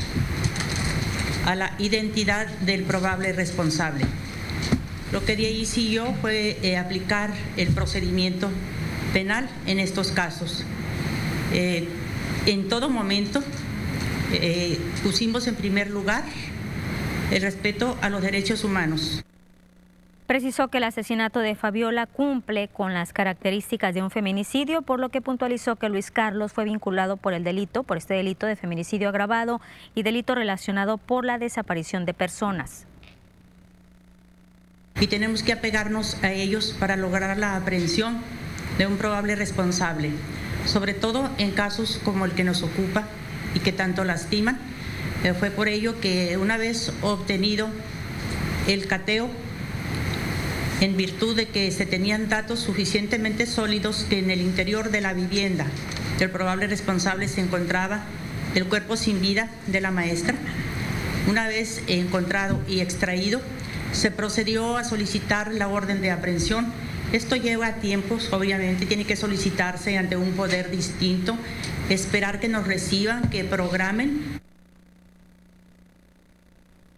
a 1.45 1.55
la 1.55 1.75
identidad 1.77 2.47
del 2.61 2.83
probable 2.83 3.33
responsable. 3.33 4.05
Lo 5.11 5.25
que 5.25 5.35
de 5.35 5.47
ahí 5.47 5.65
siguió 5.65 6.13
fue 6.21 6.57
eh, 6.61 6.77
aplicar 6.77 7.31
el 7.57 7.69
procedimiento 7.69 8.49
penal 9.11 9.49
en 9.65 9.79
estos 9.79 10.11
casos. 10.11 10.63
Eh, 11.51 11.87
en 12.45 12.69
todo 12.69 12.89
momento 12.89 13.43
eh, 14.33 14.77
pusimos 15.03 15.47
en 15.47 15.55
primer 15.55 15.89
lugar 15.89 16.23
el 17.31 17.41
respeto 17.41 17.97
a 18.01 18.09
los 18.09 18.21
derechos 18.21 18.63
humanos. 18.63 19.23
Precisó 20.27 20.67
que 20.67 20.77
el 20.77 20.83
asesinato 20.83 21.39
de 21.39 21.55
Fabiola 21.55 22.05
cumple 22.05 22.67
con 22.67 22.93
las 22.93 23.13
características 23.13 23.95
de 23.95 24.03
un 24.03 24.11
feminicidio, 24.11 24.83
por 24.83 24.99
lo 24.99 25.09
que 25.09 25.21
puntualizó 25.21 25.75
que 25.75 25.89
Luis 25.89 26.11
Carlos 26.11 26.53
fue 26.53 26.65
vinculado 26.65 27.17
por 27.17 27.33
el 27.33 27.43
delito, 27.43 27.81
por 27.81 27.97
este 27.97 28.13
delito 28.13 28.45
de 28.45 28.55
feminicidio 28.55 29.09
agravado 29.09 29.59
y 29.95 30.03
delito 30.03 30.35
relacionado 30.35 30.99
por 30.99 31.25
la 31.25 31.39
desaparición 31.39 32.05
de 32.05 32.13
personas 32.13 32.85
y 34.99 35.07
tenemos 35.07 35.43
que 35.43 35.53
apegarnos 35.53 36.17
a 36.21 36.31
ellos 36.31 36.75
para 36.79 36.97
lograr 36.97 37.37
la 37.37 37.55
aprehensión 37.55 38.17
de 38.77 38.87
un 38.87 38.97
probable 38.97 39.35
responsable, 39.35 40.11
sobre 40.65 40.93
todo 40.93 41.29
en 41.37 41.51
casos 41.51 41.99
como 42.03 42.25
el 42.25 42.31
que 42.31 42.43
nos 42.43 42.63
ocupa 42.63 43.07
y 43.55 43.59
que 43.59 43.71
tanto 43.71 44.03
lastiman. 44.03 44.57
Eh, 45.23 45.33
fue 45.33 45.51
por 45.51 45.67
ello 45.67 45.99
que 45.99 46.37
una 46.37 46.57
vez 46.57 46.91
obtenido 47.01 47.69
el 48.67 48.87
cateo, 48.87 49.29
en 50.81 50.95
virtud 50.95 51.35
de 51.35 51.47
que 51.47 51.71
se 51.71 51.85
tenían 51.85 52.29
datos 52.29 52.59
suficientemente 52.59 53.45
sólidos 53.45 54.05
que 54.09 54.19
en 54.19 54.31
el 54.31 54.39
interior 54.39 54.91
de 54.91 55.01
la 55.01 55.11
vivienda 55.13 55.65
del 56.17 56.29
probable 56.29 56.67
responsable 56.67 57.27
se 57.27 57.41
encontraba 57.41 58.03
el 58.55 58.65
cuerpo 58.65 58.95
sin 58.95 59.19
vida 59.19 59.49
de 59.67 59.81
la 59.81 59.91
maestra, 59.91 60.35
una 61.27 61.47
vez 61.47 61.81
encontrado 61.87 62.61
y 62.67 62.79
extraído, 62.79 63.41
se 63.91 64.11
procedió 64.11 64.77
a 64.77 64.83
solicitar 64.83 65.53
la 65.53 65.67
orden 65.67 66.01
de 66.01 66.11
aprehensión. 66.11 66.67
Esto 67.11 67.35
lleva 67.35 67.73
tiempos, 67.73 68.31
obviamente, 68.31 68.85
tiene 68.85 69.05
que 69.05 69.15
solicitarse 69.15 69.97
ante 69.97 70.15
un 70.15 70.31
poder 70.33 70.69
distinto, 70.69 71.37
esperar 71.89 72.39
que 72.39 72.47
nos 72.47 72.67
reciban, 72.67 73.29
que 73.29 73.43
programen 73.43 74.38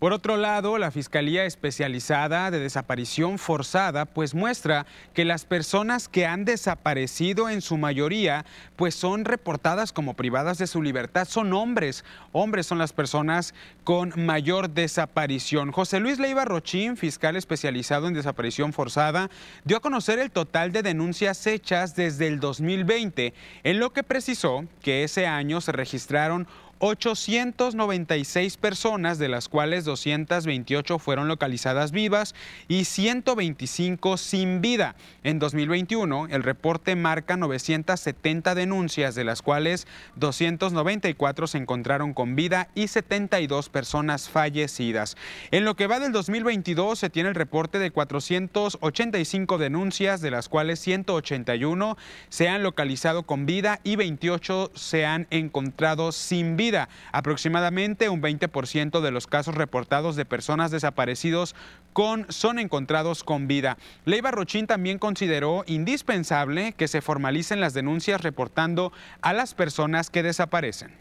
por 0.01 0.13
otro 0.13 0.35
lado, 0.35 0.79
la 0.79 0.89
Fiscalía 0.89 1.45
Especializada 1.45 2.49
de 2.49 2.57
Desaparición 2.57 3.37
Forzada 3.37 4.05
pues 4.05 4.33
muestra 4.33 4.87
que 5.13 5.25
las 5.25 5.45
personas 5.45 6.09
que 6.09 6.25
han 6.25 6.43
desaparecido 6.43 7.49
en 7.49 7.61
su 7.61 7.77
mayoría 7.77 8.43
pues 8.77 8.95
son 8.95 9.25
reportadas 9.25 9.93
como 9.93 10.15
privadas 10.15 10.57
de 10.57 10.65
su 10.65 10.81
libertad, 10.81 11.27
son 11.27 11.53
hombres. 11.53 12.03
Hombres 12.31 12.65
son 12.65 12.79
las 12.79 12.93
personas 12.93 13.53
con 13.83 14.11
mayor 14.15 14.71
desaparición. 14.71 15.71
José 15.71 15.99
Luis 15.99 16.17
Leiva 16.17 16.45
Rochín, 16.45 16.97
fiscal 16.97 17.35
especializado 17.35 18.07
en 18.07 18.15
desaparición 18.15 18.73
forzada, 18.73 19.29
dio 19.65 19.77
a 19.77 19.81
conocer 19.81 20.17
el 20.17 20.31
total 20.31 20.71
de 20.71 20.81
denuncias 20.81 21.45
hechas 21.45 21.95
desde 21.95 22.25
el 22.25 22.39
2020, 22.39 23.35
en 23.63 23.79
lo 23.79 23.93
que 23.93 24.01
precisó 24.01 24.65
que 24.81 25.03
ese 25.03 25.27
año 25.27 25.61
se 25.61 25.73
registraron 25.73 26.47
896 26.83 28.57
personas, 28.57 29.19
de 29.19 29.29
las 29.29 29.47
cuales 29.47 29.85
228 29.85 30.97
fueron 30.97 31.27
localizadas 31.27 31.91
vivas 31.91 32.33
y 32.67 32.85
125 32.85 34.17
sin 34.17 34.61
vida. 34.61 34.95
En 35.23 35.37
2021, 35.37 36.27
el 36.31 36.41
reporte 36.41 36.95
marca 36.95 37.37
970 37.37 38.55
denuncias, 38.55 39.13
de 39.13 39.23
las 39.23 39.43
cuales 39.43 39.85
294 40.15 41.45
se 41.45 41.59
encontraron 41.59 42.15
con 42.15 42.35
vida 42.35 42.69
y 42.73 42.87
72 42.87 43.69
personas 43.69 44.27
fallecidas. 44.27 45.17
En 45.51 45.65
lo 45.65 45.75
que 45.75 45.85
va 45.85 45.99
del 45.99 46.11
2022, 46.11 46.97
se 46.97 47.11
tiene 47.11 47.29
el 47.29 47.35
reporte 47.35 47.77
de 47.77 47.91
485 47.91 49.59
denuncias, 49.59 50.19
de 50.19 50.31
las 50.31 50.49
cuales 50.49 50.79
181 50.79 51.95
se 52.29 52.49
han 52.49 52.63
localizado 52.63 53.21
con 53.21 53.45
vida 53.45 53.79
y 53.83 53.97
28 53.97 54.71
se 54.73 55.05
han 55.05 55.27
encontrado 55.29 56.11
sin 56.11 56.57
vida. 56.57 56.70
Aproximadamente 57.11 58.09
un 58.09 58.21
20% 58.21 59.01
de 59.01 59.11
los 59.11 59.27
casos 59.27 59.55
reportados 59.55 60.15
de 60.15 60.25
personas 60.25 60.71
desaparecidos 60.71 61.55
con, 61.93 62.25
son 62.29 62.59
encontrados 62.59 63.23
con 63.23 63.47
vida. 63.47 63.77
Leiva 64.05 64.31
Rochín 64.31 64.67
también 64.67 64.99
consideró 64.99 65.63
indispensable 65.67 66.73
que 66.73 66.87
se 66.87 67.01
formalicen 67.01 67.59
las 67.59 67.73
denuncias 67.73 68.21
reportando 68.21 68.91
a 69.21 69.33
las 69.33 69.53
personas 69.53 70.09
que 70.09 70.23
desaparecen. 70.23 70.91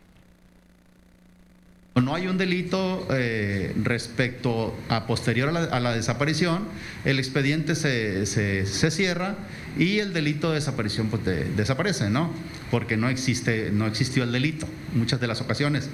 No 1.97 2.15
hay 2.15 2.29
un 2.29 2.39
delito 2.39 3.09
eh, 3.11 3.75
respecto 3.83 4.77
a 4.89 5.07
posterior 5.07 5.49
a 5.49 5.81
la, 5.81 5.93
desaparición, 5.93 6.69
el 7.05 7.19
expediente 7.19 7.75
se, 7.75 8.65
cierra 8.91 9.35
y 9.77 9.99
el 9.99 10.13
delito 10.13 10.51
de 10.51 10.55
desaparición 10.55 11.09
pues, 11.09 11.25
desaparece, 11.57 12.09
¿no? 12.09 12.33
Porque 12.71 12.97
no 12.97 13.09
existe, 13.09 13.73
no 13.73 13.89
existió 13.89 14.23
el 14.23 14.31
delito, 14.31 14.69
muchas 14.95 15.21
de 15.21 15.27
las 15.27 15.41
ocasiones. 15.41 15.91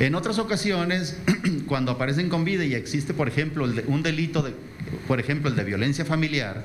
En 0.00 0.16
otras 0.16 0.40
ocasiones, 0.40 1.16
cuando 1.68 1.92
aparecen 1.92 2.28
con 2.28 2.44
vida 2.44 2.64
y 2.64 2.74
existe, 2.74 3.14
por 3.14 3.28
ejemplo, 3.28 3.68
un 3.86 4.02
delito, 4.02 4.42
de, 4.42 4.52
por 5.06 5.20
ejemplo, 5.20 5.48
el 5.48 5.54
de 5.54 5.62
violencia 5.62 6.04
familiar, 6.04 6.64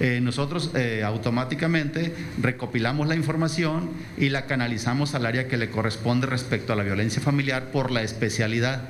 eh, 0.00 0.20
nosotros 0.22 0.70
eh, 0.74 1.02
automáticamente 1.04 2.14
recopilamos 2.40 3.06
la 3.08 3.14
información 3.14 3.90
y 4.16 4.30
la 4.30 4.46
canalizamos 4.46 5.14
al 5.14 5.26
área 5.26 5.48
que 5.48 5.56
le 5.56 5.70
corresponde 5.70 6.26
respecto 6.26 6.72
a 6.72 6.76
la 6.76 6.82
violencia 6.82 7.22
familiar 7.22 7.70
por 7.70 7.90
la 7.90 8.02
especialidad. 8.02 8.82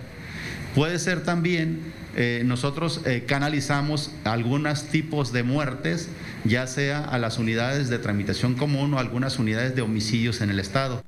Puede 0.74 0.98
ser 0.98 1.22
también, 1.22 1.80
eh, 2.16 2.42
nosotros 2.46 3.02
canalizamos 3.26 4.10
algunos 4.24 4.84
tipos 4.84 5.32
de 5.32 5.42
muertes, 5.42 6.08
ya 6.44 6.66
sea 6.66 7.04
a 7.04 7.18
las 7.18 7.38
unidades 7.38 7.90
de 7.90 7.98
tramitación 7.98 8.54
común 8.54 8.94
o 8.94 8.98
algunas 8.98 9.38
unidades 9.38 9.76
de 9.76 9.82
homicidios 9.82 10.40
en 10.40 10.50
el 10.50 10.60
Estado. 10.60 11.02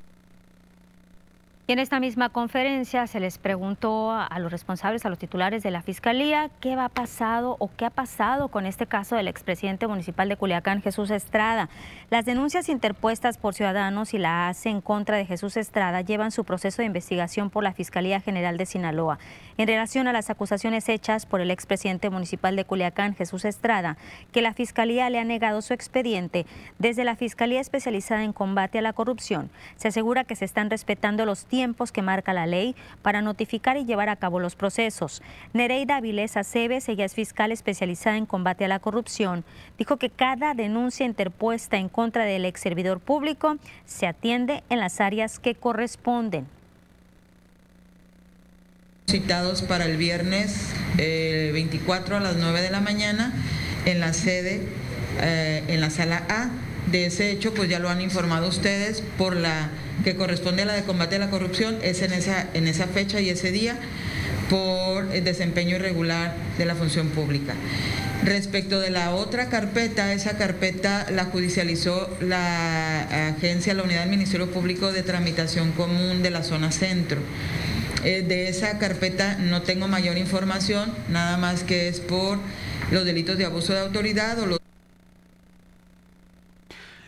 Y 1.67 1.73
en 1.73 1.79
esta 1.79 1.99
misma 1.99 2.29
conferencia 2.29 3.07
se 3.07 3.21
les 3.21 3.39
preguntó 3.39 4.13
a 4.13 4.39
los 4.39 4.53
responsables, 4.53 5.07
a 5.07 5.09
los 5.09 5.19
titulares 5.19 5.63
de 5.63 5.71
la 5.71 5.81
Fiscalía, 5.81 6.51
qué 6.61 6.77
va 6.77 6.91
pasado 6.91 7.57
o 7.59 7.71
qué 7.75 7.87
ha 7.87 7.91
pasado 7.91 8.49
con 8.49 8.67
este 8.67 8.87
caso 8.87 9.17
del 9.17 9.29
expresidente 9.29 9.87
municipal 9.87 10.29
de 10.29 10.37
Culiacán, 10.37 10.83
Jesús 10.83 11.11
Estrada. 11.11 11.71
Las 12.11 12.27
denuncias 12.27 12.69
interpuestas 12.69 13.39
por 13.39 13.55
ciudadanos 13.55 14.13
y 14.13 14.19
la 14.19 14.49
ACE 14.49 14.69
en 14.69 14.83
contra 14.83 15.17
de 15.17 15.25
Jesús 15.25 15.57
Estrada 15.57 16.03
llevan 16.03 16.33
su 16.33 16.45
proceso 16.45 16.83
de 16.83 16.87
investigación 16.87 17.49
por 17.49 17.65
la 17.65 17.73
Fiscalía 17.73 18.21
General 18.21 18.59
de 18.59 18.67
Sinaloa. 18.67 19.19
En 19.57 19.69
relación 19.69 20.09
a 20.09 20.13
las 20.13 20.31
acusaciones 20.31 20.89
hechas 20.89 21.27
por 21.27 21.41
el 21.41 21.53
expresidente 21.53 22.11
municipal 22.11 22.57
de 22.57 22.65
Culiacán, 22.65 23.15
Jesús 23.15 23.45
Estrada, 23.45 23.97
que 24.33 24.43
la 24.43 24.53
Fiscalía 24.53 25.09
le 25.11 25.21
ha 25.21 25.25
negado 25.25 25.63
su 25.63 25.73
expediente, 25.73 26.45
desde 26.81 27.05
la 27.05 27.15
Fiscalía 27.15 27.61
Especializada 27.61 28.25
en 28.25 28.33
Combate 28.33 28.81
a 28.81 28.83
la 28.83 28.93
Corrupción, 28.93 29.51
se 29.77 29.89
asegura 29.89 30.25
que 30.25 30.35
se 30.35 30.45
están 30.45 30.71
respetando 30.71 31.25
los 31.25 31.47
tiempos 31.47 31.93
que 31.93 32.03
marca 32.03 32.33
la 32.33 32.47
ley 32.47 32.75
para 33.03 33.23
notificar 33.23 33.77
y 33.77 33.85
llevar 33.85 34.09
a 34.09 34.17
cabo 34.17 34.41
los 34.41 34.57
procesos. 34.57 35.23
Nereida 35.53 35.97
Avilés 35.99 36.37
Aceves, 36.37 36.89
ella 36.89 37.05
es 37.05 37.15
fiscal 37.15 37.53
especializada 37.53 38.17
en 38.17 38.27
combate 38.27 38.65
a 38.65 38.69
la 38.69 38.81
corrupción, 38.81 39.45
dijo 39.79 39.99
que 39.99 40.11
cada 40.11 40.55
denuncia 40.55 41.07
interpuesta 41.07 41.77
en 41.77 41.89
contra 41.89 42.25
del 42.25 42.45
ex 42.45 42.61
servidor 42.61 42.99
público 42.99 43.57
se 43.85 44.09
atiende 44.09 44.65
en 44.69 44.81
las 44.81 45.01
áreas 45.01 45.39
que 45.39 45.55
corresponden. 45.55 46.49
Citados 49.07 49.63
para 49.63 49.85
el 49.85 49.97
viernes 49.97 50.71
24 50.97 52.15
eh, 52.15 52.19
a 52.19 52.21
las 52.21 52.37
9 52.37 52.63
de 52.63 52.71
la 52.71 52.81
mañana 52.81 53.33
en 53.85 54.01
la 54.01 54.13
sede 54.13 54.63
eh, 55.21 55.63
en 55.69 55.81
la 55.81 55.91
sala 55.91 56.25
A. 56.29 56.49
De 56.91 57.07
ese 57.07 57.31
hecho, 57.31 57.55
pues 57.55 57.69
ya 57.69 57.79
lo 57.79 57.91
han 57.91 58.01
informado 58.01 58.49
ustedes 58.49 59.03
por 59.19 59.37
la 59.37 59.71
que 60.05 60.17
corresponde 60.17 60.63
a 60.63 60.67
la 60.67 60.73
de 60.73 60.85
combate 60.85 61.17
a 61.17 61.19
la 61.19 61.31
corrupción, 61.31 61.79
es 61.83 62.03
en 62.03 62.13
esa, 62.13 62.47
en 62.55 62.67
esa 62.67 62.87
fecha 62.87 63.21
y 63.21 63.31
ese 63.31 63.53
día 63.53 63.77
por 64.51 65.15
el 65.15 65.25
desempeño 65.25 65.77
irregular 65.77 66.35
de 66.59 66.65
la 66.65 66.75
función 66.75 67.09
pública. 67.09 67.55
Respecto 68.25 68.81
de 68.81 68.91
la 68.91 69.15
otra 69.15 69.49
carpeta, 69.49 70.13
esa 70.13 70.37
carpeta 70.37 71.07
la 71.11 71.27
judicializó 71.27 72.09
la 72.21 73.29
agencia, 73.29 73.75
la 73.75 73.83
unidad 73.83 74.01
del 74.01 74.11
Ministerio 74.11 74.51
Público 74.51 74.93
de 74.93 75.03
Tramitación 75.03 75.73
Común 75.73 76.23
de 76.23 76.31
la 76.31 76.43
zona 76.43 76.73
centro. 76.73 77.21
Eh, 78.05 78.23
de 78.23 78.49
esa 78.49 78.79
carpeta 78.79 79.37
no 79.39 79.63
tengo 79.63 79.89
mayor 79.89 80.19
información, 80.19 80.93
nada 81.09 81.39
más 81.39 81.63
que 81.63 81.89
es 81.89 82.01
por 82.01 82.39
los 82.91 83.07
delitos 83.07 83.39
de 83.39 83.47
abuso 83.47 83.73
de 83.73 83.81
autoridad 83.81 84.39
o 84.41 84.47
los 84.47 84.59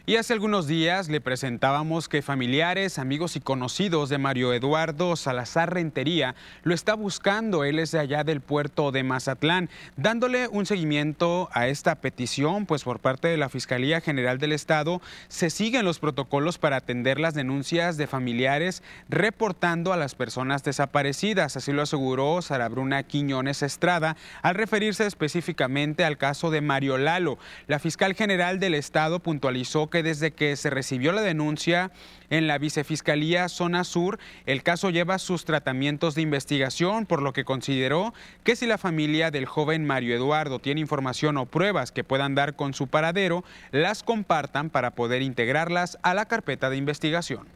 y 0.08 0.14
hace 0.14 0.32
algunos 0.32 0.68
días 0.68 1.08
le 1.08 1.20
presentábamos 1.20 2.08
que 2.08 2.22
familiares, 2.22 3.00
amigos 3.00 3.34
y 3.34 3.40
conocidos 3.40 4.08
de 4.08 4.18
Mario 4.18 4.54
Eduardo 4.54 5.16
Salazar 5.16 5.74
Rentería 5.74 6.36
lo 6.62 6.74
está 6.74 6.94
buscando. 6.94 7.64
Él 7.64 7.80
es 7.80 7.90
de 7.90 7.98
allá 7.98 8.22
del 8.22 8.40
puerto 8.40 8.92
de 8.92 9.02
Mazatlán, 9.02 9.68
dándole 9.96 10.46
un 10.46 10.64
seguimiento 10.64 11.48
a 11.52 11.66
esta 11.66 11.96
petición, 11.96 12.66
pues 12.66 12.84
por 12.84 13.00
parte 13.00 13.26
de 13.26 13.36
la 13.36 13.48
Fiscalía 13.48 14.00
General 14.00 14.38
del 14.38 14.52
Estado 14.52 15.02
se 15.26 15.50
siguen 15.50 15.84
los 15.84 15.98
protocolos 15.98 16.58
para 16.58 16.76
atender 16.76 17.18
las 17.18 17.34
denuncias 17.34 17.96
de 17.96 18.06
familiares 18.06 18.84
reportando 19.08 19.92
a 19.92 19.96
las 19.96 20.14
personas 20.14 20.62
desaparecidas. 20.62 21.56
Así 21.56 21.72
lo 21.72 21.82
aseguró 21.82 22.42
Sara 22.42 22.68
Bruna 22.68 23.02
Quiñones 23.02 23.64
Estrada 23.64 24.16
al 24.42 24.54
referirse 24.54 25.04
específicamente 25.04 26.04
al 26.04 26.16
caso 26.16 26.52
de 26.52 26.60
Mario 26.60 26.96
Lalo. 26.96 27.38
La 27.66 27.80
fiscal 27.80 28.14
general 28.14 28.60
del 28.60 28.74
Estado 28.74 29.18
puntualizó 29.18 29.90
que 29.90 29.95
desde 30.02 30.32
que 30.32 30.56
se 30.56 30.70
recibió 30.70 31.12
la 31.12 31.22
denuncia 31.22 31.90
en 32.30 32.46
la 32.46 32.58
Vicefiscalía 32.58 33.48
Zona 33.48 33.84
Sur, 33.84 34.18
el 34.46 34.62
caso 34.62 34.90
lleva 34.90 35.18
sus 35.18 35.44
tratamientos 35.44 36.14
de 36.14 36.22
investigación, 36.22 37.06
por 37.06 37.22
lo 37.22 37.32
que 37.32 37.44
consideró 37.44 38.14
que 38.44 38.56
si 38.56 38.66
la 38.66 38.78
familia 38.78 39.30
del 39.30 39.46
joven 39.46 39.84
Mario 39.84 40.14
Eduardo 40.14 40.58
tiene 40.58 40.80
información 40.80 41.36
o 41.36 41.46
pruebas 41.46 41.92
que 41.92 42.04
puedan 42.04 42.34
dar 42.34 42.56
con 42.56 42.74
su 42.74 42.86
paradero, 42.88 43.44
las 43.70 44.02
compartan 44.02 44.70
para 44.70 44.92
poder 44.92 45.22
integrarlas 45.22 45.98
a 46.02 46.14
la 46.14 46.26
carpeta 46.26 46.70
de 46.70 46.76
investigación. 46.76 47.46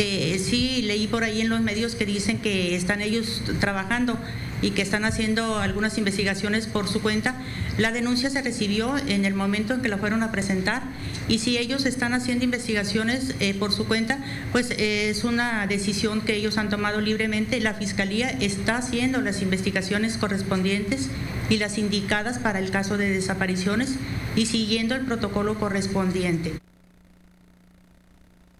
Eh, 0.00 0.38
sí, 0.38 0.80
leí 0.82 1.08
por 1.08 1.24
ahí 1.24 1.40
en 1.40 1.48
los 1.48 1.60
medios 1.60 1.96
que 1.96 2.06
dicen 2.06 2.38
que 2.38 2.76
están 2.76 3.00
ellos 3.00 3.42
trabajando 3.58 4.16
y 4.62 4.70
que 4.70 4.80
están 4.80 5.04
haciendo 5.04 5.58
algunas 5.58 5.98
investigaciones 5.98 6.68
por 6.68 6.86
su 6.86 7.02
cuenta. 7.02 7.34
La 7.78 7.90
denuncia 7.90 8.30
se 8.30 8.40
recibió 8.40 8.96
en 8.96 9.24
el 9.24 9.34
momento 9.34 9.74
en 9.74 9.82
que 9.82 9.88
la 9.88 9.98
fueron 9.98 10.22
a 10.22 10.30
presentar 10.30 10.84
y 11.26 11.40
si 11.40 11.58
ellos 11.58 11.84
están 11.84 12.14
haciendo 12.14 12.44
investigaciones 12.44 13.34
eh, 13.40 13.54
por 13.54 13.72
su 13.72 13.88
cuenta, 13.88 14.20
pues 14.52 14.70
eh, 14.70 15.10
es 15.10 15.24
una 15.24 15.66
decisión 15.66 16.20
que 16.20 16.36
ellos 16.36 16.58
han 16.58 16.68
tomado 16.68 17.00
libremente. 17.00 17.58
La 17.58 17.74
Fiscalía 17.74 18.30
está 18.30 18.76
haciendo 18.76 19.20
las 19.20 19.42
investigaciones 19.42 20.16
correspondientes 20.16 21.08
y 21.50 21.56
las 21.56 21.76
indicadas 21.76 22.38
para 22.38 22.60
el 22.60 22.70
caso 22.70 22.98
de 22.98 23.10
desapariciones 23.10 23.96
y 24.36 24.46
siguiendo 24.46 24.94
el 24.94 25.06
protocolo 25.06 25.58
correspondiente. 25.58 26.60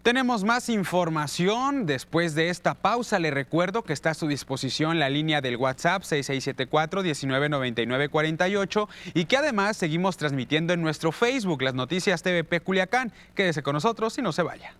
Tenemos 0.08 0.40
más 0.42 0.70
información 0.70 1.84
después 1.84 2.34
de 2.34 2.48
esta 2.48 2.72
pausa. 2.72 3.18
Le 3.18 3.30
recuerdo 3.30 3.82
que 3.82 3.92
está 3.92 4.12
a 4.12 4.14
su 4.14 4.26
disposición 4.26 4.98
la 4.98 5.10
línea 5.10 5.42
del 5.42 5.58
WhatsApp 5.58 6.02
6674-199948 6.02 8.88
y 9.12 9.26
que 9.26 9.36
además 9.36 9.76
seguimos 9.76 10.16
transmitiendo 10.16 10.72
en 10.72 10.80
nuestro 10.80 11.12
Facebook 11.12 11.60
las 11.60 11.74
noticias 11.74 12.22
TVP 12.22 12.60
Culiacán. 12.60 13.12
Quédese 13.34 13.62
con 13.62 13.74
nosotros 13.74 14.16
y 14.16 14.22
no 14.22 14.32
se 14.32 14.44
vaya. 14.44 14.72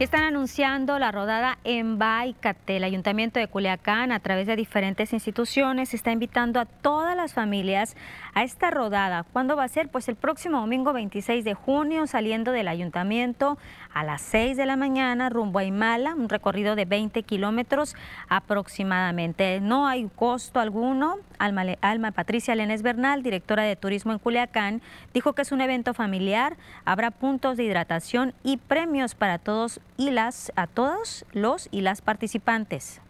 Están 0.00 0.24
anunciando 0.24 0.98
la 0.98 1.12
rodada 1.12 1.58
en 1.62 2.00
Baicate. 2.00 2.78
El 2.78 2.84
Ayuntamiento 2.84 3.38
de 3.38 3.46
Culiacán, 3.46 4.10
a 4.10 4.18
través 4.18 4.48
de 4.48 4.56
diferentes 4.56 5.12
instituciones, 5.12 5.94
está 5.94 6.10
invitando 6.10 6.58
a 6.58 6.64
todas 6.64 7.16
las 7.16 7.32
familias 7.32 7.96
a 8.34 8.42
esta 8.42 8.72
rodada. 8.72 9.22
¿Cuándo 9.22 9.54
va 9.54 9.62
a 9.62 9.68
ser? 9.68 9.88
Pues 9.88 10.08
el 10.08 10.16
próximo 10.16 10.58
domingo 10.58 10.92
26 10.92 11.44
de 11.44 11.54
junio, 11.54 12.08
saliendo 12.08 12.50
del 12.50 12.66
Ayuntamiento 12.66 13.56
a 13.94 14.02
las 14.02 14.20
6 14.22 14.56
de 14.56 14.66
la 14.66 14.74
mañana, 14.74 15.30
rumbo 15.30 15.60
a 15.60 15.64
Imala, 15.64 16.16
un 16.16 16.28
recorrido 16.28 16.74
de 16.74 16.86
20 16.86 17.22
kilómetros 17.22 17.94
aproximadamente. 18.28 19.60
No 19.60 19.86
hay 19.86 20.10
costo 20.16 20.58
alguno. 20.58 21.18
Alma, 21.38 21.64
Alma 21.82 22.10
Patricia 22.10 22.56
Lenes 22.56 22.82
Bernal, 22.82 23.22
directora 23.22 23.62
de 23.62 23.76
Turismo 23.76 24.12
en 24.12 24.18
Culiacán, 24.18 24.82
dijo 25.12 25.34
que 25.34 25.42
es 25.42 25.52
un 25.52 25.60
evento 25.60 25.94
familiar. 25.94 26.56
Habrá 26.84 27.12
puntos 27.12 27.56
de 27.56 27.62
hidratación 27.62 28.34
y 28.42 28.56
premios 28.56 29.14
para 29.14 29.38
todos 29.38 29.80
y 29.96 30.10
las 30.10 30.52
a 30.56 30.66
todos 30.66 31.24
los 31.32 31.68
y 31.70 31.80
las 31.80 32.02
participantes. 32.02 33.00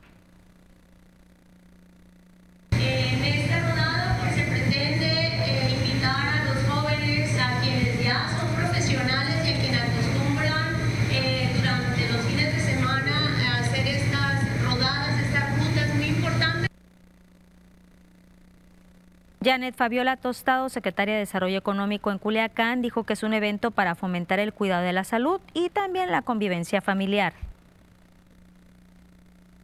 Janet 19.45 19.75
Fabiola 19.75 20.17
Tostado, 20.17 20.71
secretaria 20.71 21.15
de 21.15 21.21
Desarrollo 21.21 21.59
Económico 21.59 22.11
en 22.11 22.19
Culiacán, 22.19 22.81
dijo 22.81 23.05
que 23.05 23.13
es 23.13 23.23
un 23.23 23.35
evento 23.35 23.71
para 23.71 23.95
fomentar 23.95 24.39
el 24.39 24.55
cuidado 24.55 24.83
de 24.83 24.95
la 24.95 25.05
salud 25.05 25.39
y 25.53 25.69
también 25.69 26.11
la 26.11 26.23
convivencia 26.23 26.81
familiar. 26.81 27.35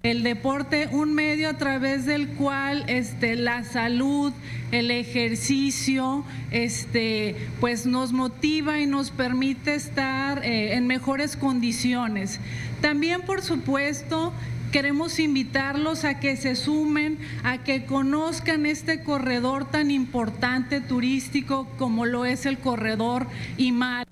El 0.03 0.23
deporte, 0.23 0.89
un 0.93 1.15
medio 1.15 1.49
a 1.51 1.55
través 1.55 2.07
del 2.07 2.29
cual 2.29 2.85
este, 2.89 3.37
la 3.37 3.65
salud, 3.65 4.33
el 4.71 4.91
ejercicio, 4.91 6.25
este, 6.51 7.37
pues 7.61 7.87
nos 7.87 8.13
motiva 8.13 8.81
y 8.81 8.87
nos 8.87 9.11
permite 9.11 9.75
estar 9.75 10.45
eh, 10.45 10.75
en 10.75 10.87
mejores 10.87 11.37
condiciones. 11.37 12.41
También, 12.81 13.23
por 13.23 13.43
supuesto, 13.43 14.33
Queremos 14.73 15.19
invitarlos 15.19 16.05
a 16.05 16.21
que 16.21 16.37
se 16.37 16.55
sumen, 16.55 17.19
a 17.43 17.59
que 17.65 17.87
conozcan 17.87 18.67
este 18.67 19.03
corredor 19.03 19.69
tan 19.69 19.91
importante 19.91 20.81
turístico 20.81 21.67
como 21.77 22.07
lo 22.07 22.25
es 22.25 22.47
el 22.47 22.59
corredor 22.59 23.27
IMAL. 23.57 24.07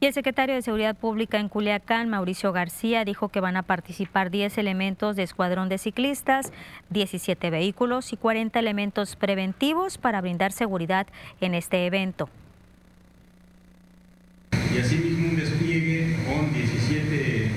Y 0.00 0.06
el 0.06 0.14
secretario 0.14 0.54
de 0.54 0.62
Seguridad 0.62 0.96
Pública 0.96 1.38
en 1.38 1.48
Culiacán, 1.48 2.08
Mauricio 2.08 2.52
García, 2.52 3.04
dijo 3.04 3.28
que 3.28 3.38
van 3.38 3.56
a 3.56 3.62
participar 3.62 4.30
10 4.30 4.58
elementos 4.58 5.14
de 5.14 5.22
escuadrón 5.22 5.68
de 5.68 5.78
ciclistas, 5.78 6.50
17 6.90 7.50
vehículos 7.50 8.12
y 8.12 8.16
40 8.16 8.58
elementos 8.58 9.14
preventivos 9.14 9.98
para 9.98 10.20
brindar 10.20 10.50
seguridad 10.52 11.06
en 11.40 11.54
este 11.54 11.86
evento. 11.86 12.30
Y 14.74 14.78
asimismo 14.78 15.28
un 15.28 15.36
despliegue 15.36 16.16
con 16.26 16.52
17 16.52 17.50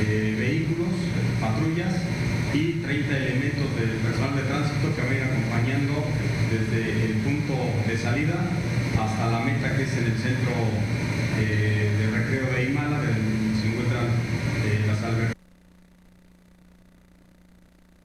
eh, 0.00 0.36
vehículos, 0.38 0.88
patrullas 1.40 1.94
y 2.52 2.80
30 2.94 3.16
elementos 3.16 3.74
de 3.74 3.86
personal 4.06 4.36
de 4.36 4.42
tránsito 4.42 4.94
que 4.94 5.02
van 5.02 5.10
a 5.10 5.14
ir 5.16 5.22
acompañando 5.24 5.94
desde 6.46 7.06
el 7.06 7.12
punto 7.26 7.54
de 7.88 7.98
salida 7.98 8.38
hasta 8.96 9.32
la 9.32 9.40
meta 9.40 9.76
que 9.76 9.82
es 9.82 9.92
en 9.98 10.04
el 10.04 10.12
centro 10.12 10.54
eh, 11.40 11.90
de 11.98 12.16
recreo 12.16 12.54
de 12.54 12.70
Imala, 12.70 12.98
donde 12.98 13.60
se 13.60 13.66
encuentran 13.66 14.06
eh, 14.06 14.84
las 14.86 15.02
albercas. 15.02 15.34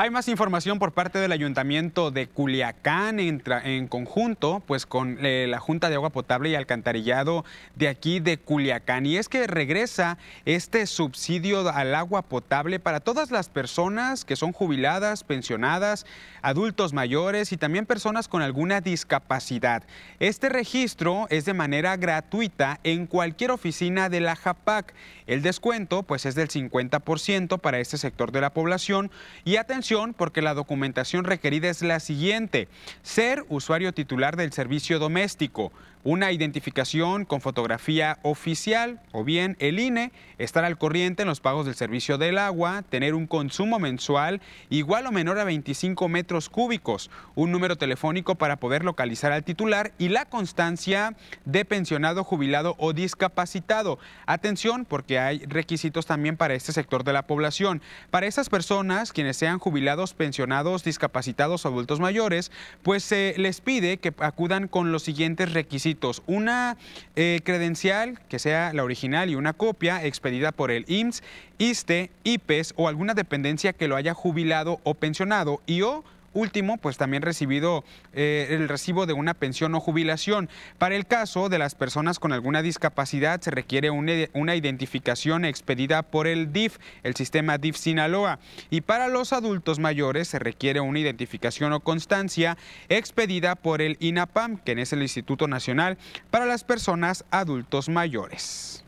Hay 0.01 0.11
más 0.11 0.29
información 0.29 0.79
por 0.79 0.93
parte 0.93 1.19
del 1.19 1.33
Ayuntamiento 1.33 2.09
de 2.09 2.27
Culiacán 2.27 3.19
en, 3.19 3.87
conjunto 3.89 4.63
pues 4.65 4.85
con 4.85 5.17
eh, 5.25 5.45
la 5.49 5.59
Junta 5.59 5.89
de 5.89 5.95
Agua 5.95 6.11
Potable 6.11 6.49
y 6.49 6.55
Alcantarillado 6.55 7.43
de 7.75 7.89
aquí 7.89 8.21
de 8.21 8.37
Culiacán. 8.37 9.05
Y 9.05 9.17
es 9.17 9.27
que 9.27 9.45
regresa 9.45 10.17
este 10.45 10.87
subsidio 10.87 11.69
al 11.69 11.95
agua 11.95 12.21
potable 12.21 12.79
para 12.79 13.01
todas 13.01 13.29
las 13.29 13.49
personas 13.49 14.23
que 14.23 14.37
son 14.37 14.53
jubiladas, 14.53 15.25
pensionadas, 15.25 16.05
adultos 16.41 16.93
mayores 16.93 17.51
y 17.51 17.57
también 17.57 17.85
personas 17.85 18.29
con 18.29 18.41
alguna 18.41 18.79
discapacidad. 18.79 19.83
Este 20.21 20.47
registro 20.47 21.27
es 21.29 21.43
de 21.43 21.53
manera 21.53 21.97
gratuita 21.97 22.79
en 22.85 23.05
cualquier 23.05 23.51
oficina 23.51 24.07
de 24.07 24.21
la 24.21 24.37
JAPAC. 24.37 24.93
El 25.27 25.41
descuento 25.41 26.03
pues 26.03 26.25
es 26.25 26.35
del 26.35 26.47
50% 26.47 27.59
para 27.59 27.79
este 27.79 27.97
sector 27.97 28.31
de 28.31 28.39
la 28.39 28.53
población 28.53 29.11
y 29.43 29.57
atención 29.57 29.88
porque 30.15 30.41
la 30.41 30.53
documentación 30.53 31.23
requerida 31.23 31.67
es 31.67 31.81
la 31.81 31.99
siguiente. 31.99 32.67
Ser 33.01 33.43
usuario 33.49 33.91
titular 33.91 34.35
del 34.35 34.53
servicio 34.53 34.99
doméstico, 34.99 35.71
una 36.03 36.31
identificación 36.31 37.25
con 37.25 37.41
fotografía 37.41 38.19
oficial 38.21 39.01
o 39.11 39.23
bien 39.23 39.57
el 39.59 39.79
INE, 39.79 40.11
estar 40.37 40.63
al 40.63 40.77
corriente 40.77 41.23
en 41.23 41.27
los 41.27 41.41
pagos 41.41 41.65
del 41.65 41.75
servicio 41.75 42.17
del 42.17 42.37
agua, 42.37 42.83
tener 42.89 43.13
un 43.13 43.27
consumo 43.27 43.79
mensual 43.79 44.41
igual 44.69 45.05
o 45.07 45.11
menor 45.11 45.39
a 45.39 45.43
25 45.43 46.07
metros 46.07 46.49
cúbicos, 46.49 47.11
un 47.35 47.51
número 47.51 47.75
telefónico 47.75 48.35
para 48.35 48.57
poder 48.57 48.85
localizar 48.85 49.31
al 49.31 49.43
titular 49.43 49.91
y 49.97 50.09
la 50.09 50.25
constancia 50.25 51.15
de 51.45 51.65
pensionado, 51.65 52.23
jubilado 52.23 52.75
o 52.77 52.93
discapacitado. 52.93 53.99
Atención 54.25 54.85
porque 54.85 55.19
hay 55.19 55.39
requisitos 55.39 56.05
también 56.05 56.37
para 56.37 56.53
este 56.53 56.71
sector 56.71 57.03
de 57.03 57.13
la 57.13 57.23
población. 57.27 57.81
Para 58.09 58.27
esas 58.27 58.49
personas, 58.49 59.11
quienes 59.11 59.35
sean 59.35 59.59
jubilados, 59.59 60.13
pensionados, 60.13 60.83
discapacitados 60.83 61.65
o 61.65 61.67
adultos 61.67 61.99
mayores, 61.99 62.51
pues 62.83 63.03
se 63.03 63.35
les 63.37 63.59
pide 63.59 63.97
que 63.97 64.13
acudan 64.19 64.67
con 64.67 64.91
los 64.91 65.03
siguientes 65.03 65.51
requisitos 65.51 65.88
una 66.27 66.77
eh, 67.15 67.41
credencial 67.43 68.19
que 68.27 68.39
sea 68.39 68.73
la 68.73 68.83
original 68.83 69.29
y 69.29 69.35
una 69.35 69.53
copia 69.53 70.03
expedida 70.05 70.51
por 70.51 70.71
el 70.71 70.85
IMSS, 70.87 71.23
ISTE, 71.57 72.11
IPES 72.23 72.73
o 72.75 72.87
alguna 72.87 73.13
dependencia 73.13 73.73
que 73.73 73.87
lo 73.87 73.95
haya 73.95 74.13
jubilado 74.13 74.79
o 74.83 74.93
pensionado 74.93 75.61
y 75.65 75.81
o 75.81 76.03
último, 76.33 76.77
pues 76.77 76.97
también 76.97 77.21
recibido 77.21 77.83
eh, 78.13 78.47
el 78.51 78.67
recibo 78.67 79.05
de 79.05 79.13
una 79.13 79.33
pensión 79.33 79.75
o 79.75 79.79
jubilación. 79.79 80.49
Para 80.77 80.95
el 80.95 81.05
caso 81.05 81.49
de 81.49 81.59
las 81.59 81.75
personas 81.75 82.19
con 82.19 82.33
alguna 82.33 82.61
discapacidad 82.61 83.41
se 83.41 83.51
requiere 83.51 83.89
una, 83.89 84.55
identificación 84.55 85.45
expedida 85.45 86.03
por 86.03 86.27
el 86.27 86.51
DIF, 86.51 86.77
el 87.03 87.15
sistema 87.15 87.57
DIF 87.57 87.77
Sinaloa. 87.77 88.39
Y 88.69 88.81
para 88.81 89.07
los 89.07 89.33
adultos 89.33 89.79
mayores 89.79 90.27
se 90.27 90.39
requiere 90.39 90.79
una 90.79 90.99
identificación 90.99 91.73
o 91.73 91.79
constancia 91.79 92.57
expedida 92.89 93.55
por 93.55 93.81
el 93.81 93.97
INAPAM, 93.99 94.57
que 94.57 94.73
es 94.73 94.93
el 94.93 95.01
Instituto 95.01 95.47
Nacional 95.47 95.97
para 96.31 96.45
las 96.45 96.63
Personas 96.63 97.25
Adultos 97.31 97.89
Mayores. 97.89 98.83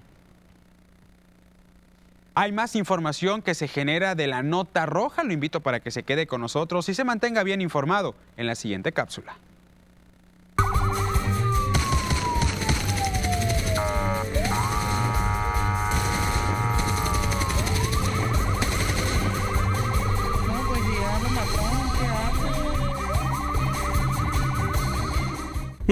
Hay 2.33 2.53
más 2.53 2.77
información 2.77 3.41
que 3.41 3.53
se 3.53 3.67
genera 3.67 4.15
de 4.15 4.27
la 4.27 4.41
nota 4.41 4.85
roja. 4.85 5.23
Lo 5.23 5.33
invito 5.33 5.59
para 5.59 5.81
que 5.81 5.91
se 5.91 6.03
quede 6.03 6.27
con 6.27 6.39
nosotros 6.39 6.87
y 6.87 6.93
se 6.93 7.03
mantenga 7.03 7.43
bien 7.43 7.59
informado 7.59 8.15
en 8.37 8.47
la 8.47 8.55
siguiente 8.55 8.93
cápsula. 8.93 9.35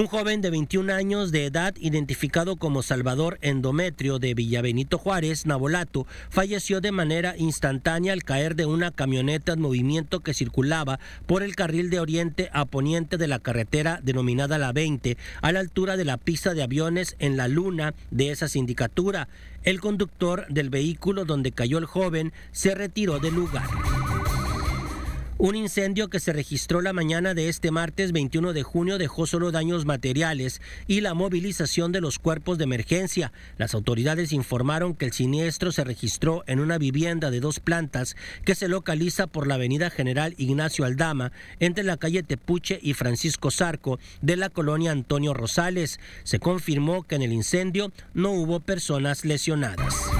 Un 0.00 0.06
joven 0.06 0.40
de 0.40 0.48
21 0.48 0.94
años 0.94 1.30
de 1.30 1.44
edad, 1.44 1.74
identificado 1.78 2.56
como 2.56 2.82
Salvador 2.82 3.36
Endometrio 3.42 4.18
de 4.18 4.32
Villabenito 4.32 4.96
Juárez, 4.96 5.44
Nabolato, 5.44 6.06
falleció 6.30 6.80
de 6.80 6.90
manera 6.90 7.34
instantánea 7.36 8.14
al 8.14 8.24
caer 8.24 8.56
de 8.56 8.64
una 8.64 8.92
camioneta 8.92 9.52
en 9.52 9.60
movimiento 9.60 10.20
que 10.20 10.32
circulaba 10.32 11.00
por 11.26 11.42
el 11.42 11.54
carril 11.54 11.90
de 11.90 12.00
oriente 12.00 12.48
a 12.54 12.64
poniente 12.64 13.18
de 13.18 13.28
la 13.28 13.40
carretera 13.40 14.00
denominada 14.02 14.56
La 14.56 14.72
20, 14.72 15.18
a 15.42 15.52
la 15.52 15.60
altura 15.60 15.98
de 15.98 16.06
la 16.06 16.16
pista 16.16 16.54
de 16.54 16.62
aviones 16.62 17.14
en 17.18 17.36
la 17.36 17.46
luna 17.46 17.92
de 18.10 18.30
esa 18.30 18.48
sindicatura. 18.48 19.28
El 19.64 19.82
conductor 19.82 20.46
del 20.48 20.70
vehículo 20.70 21.26
donde 21.26 21.52
cayó 21.52 21.76
el 21.76 21.84
joven 21.84 22.32
se 22.52 22.74
retiró 22.74 23.18
del 23.18 23.34
lugar. 23.34 23.68
Un 25.42 25.56
incendio 25.56 26.10
que 26.10 26.20
se 26.20 26.34
registró 26.34 26.82
la 26.82 26.92
mañana 26.92 27.32
de 27.32 27.48
este 27.48 27.70
martes 27.70 28.12
21 28.12 28.52
de 28.52 28.62
junio 28.62 28.98
dejó 28.98 29.26
solo 29.26 29.50
daños 29.50 29.86
materiales 29.86 30.60
y 30.86 31.00
la 31.00 31.14
movilización 31.14 31.92
de 31.92 32.02
los 32.02 32.18
cuerpos 32.18 32.58
de 32.58 32.64
emergencia. 32.64 33.32
Las 33.56 33.72
autoridades 33.72 34.34
informaron 34.34 34.94
que 34.94 35.06
el 35.06 35.12
siniestro 35.12 35.72
se 35.72 35.82
registró 35.82 36.44
en 36.46 36.60
una 36.60 36.76
vivienda 36.76 37.30
de 37.30 37.40
dos 37.40 37.58
plantas 37.58 38.16
que 38.44 38.54
se 38.54 38.68
localiza 38.68 39.28
por 39.28 39.46
la 39.46 39.54
avenida 39.54 39.88
General 39.88 40.34
Ignacio 40.36 40.84
Aldama 40.84 41.32
entre 41.58 41.84
la 41.84 41.96
calle 41.96 42.22
Tepuche 42.22 42.78
y 42.82 42.92
Francisco 42.92 43.50
Zarco 43.50 43.98
de 44.20 44.36
la 44.36 44.50
colonia 44.50 44.90
Antonio 44.92 45.32
Rosales. 45.32 46.00
Se 46.22 46.38
confirmó 46.38 47.04
que 47.04 47.14
en 47.14 47.22
el 47.22 47.32
incendio 47.32 47.92
no 48.12 48.32
hubo 48.32 48.60
personas 48.60 49.24
lesionadas. 49.24 50.10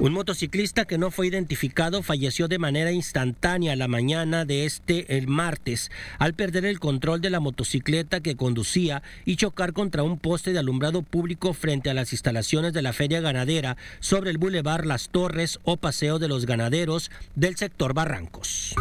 Un 0.00 0.12
motociclista 0.12 0.86
que 0.86 0.98
no 0.98 1.12
fue 1.12 1.28
identificado 1.28 2.02
falleció 2.02 2.48
de 2.48 2.58
manera 2.58 2.90
instantánea 2.90 3.76
la 3.76 3.86
mañana 3.86 4.44
de 4.44 4.64
este 4.64 5.16
el 5.16 5.28
martes 5.28 5.90
al 6.18 6.34
perder 6.34 6.64
el 6.64 6.80
control 6.80 7.20
de 7.20 7.30
la 7.30 7.38
motocicleta 7.38 8.20
que 8.20 8.34
conducía 8.34 9.04
y 9.24 9.36
chocar 9.36 9.72
contra 9.72 10.02
un 10.02 10.18
poste 10.18 10.52
de 10.52 10.58
alumbrado 10.58 11.02
público 11.02 11.52
frente 11.54 11.90
a 11.90 11.94
las 11.94 12.12
instalaciones 12.12 12.72
de 12.72 12.82
la 12.82 12.92
feria 12.92 13.20
ganadera 13.20 13.76
sobre 14.00 14.30
el 14.30 14.38
bulevar 14.38 14.84
Las 14.84 15.10
Torres 15.10 15.60
o 15.62 15.76
Paseo 15.76 16.18
de 16.18 16.28
los 16.28 16.44
Ganaderos 16.44 17.12
del 17.36 17.56
sector 17.56 17.94
Barrancos. 17.94 18.74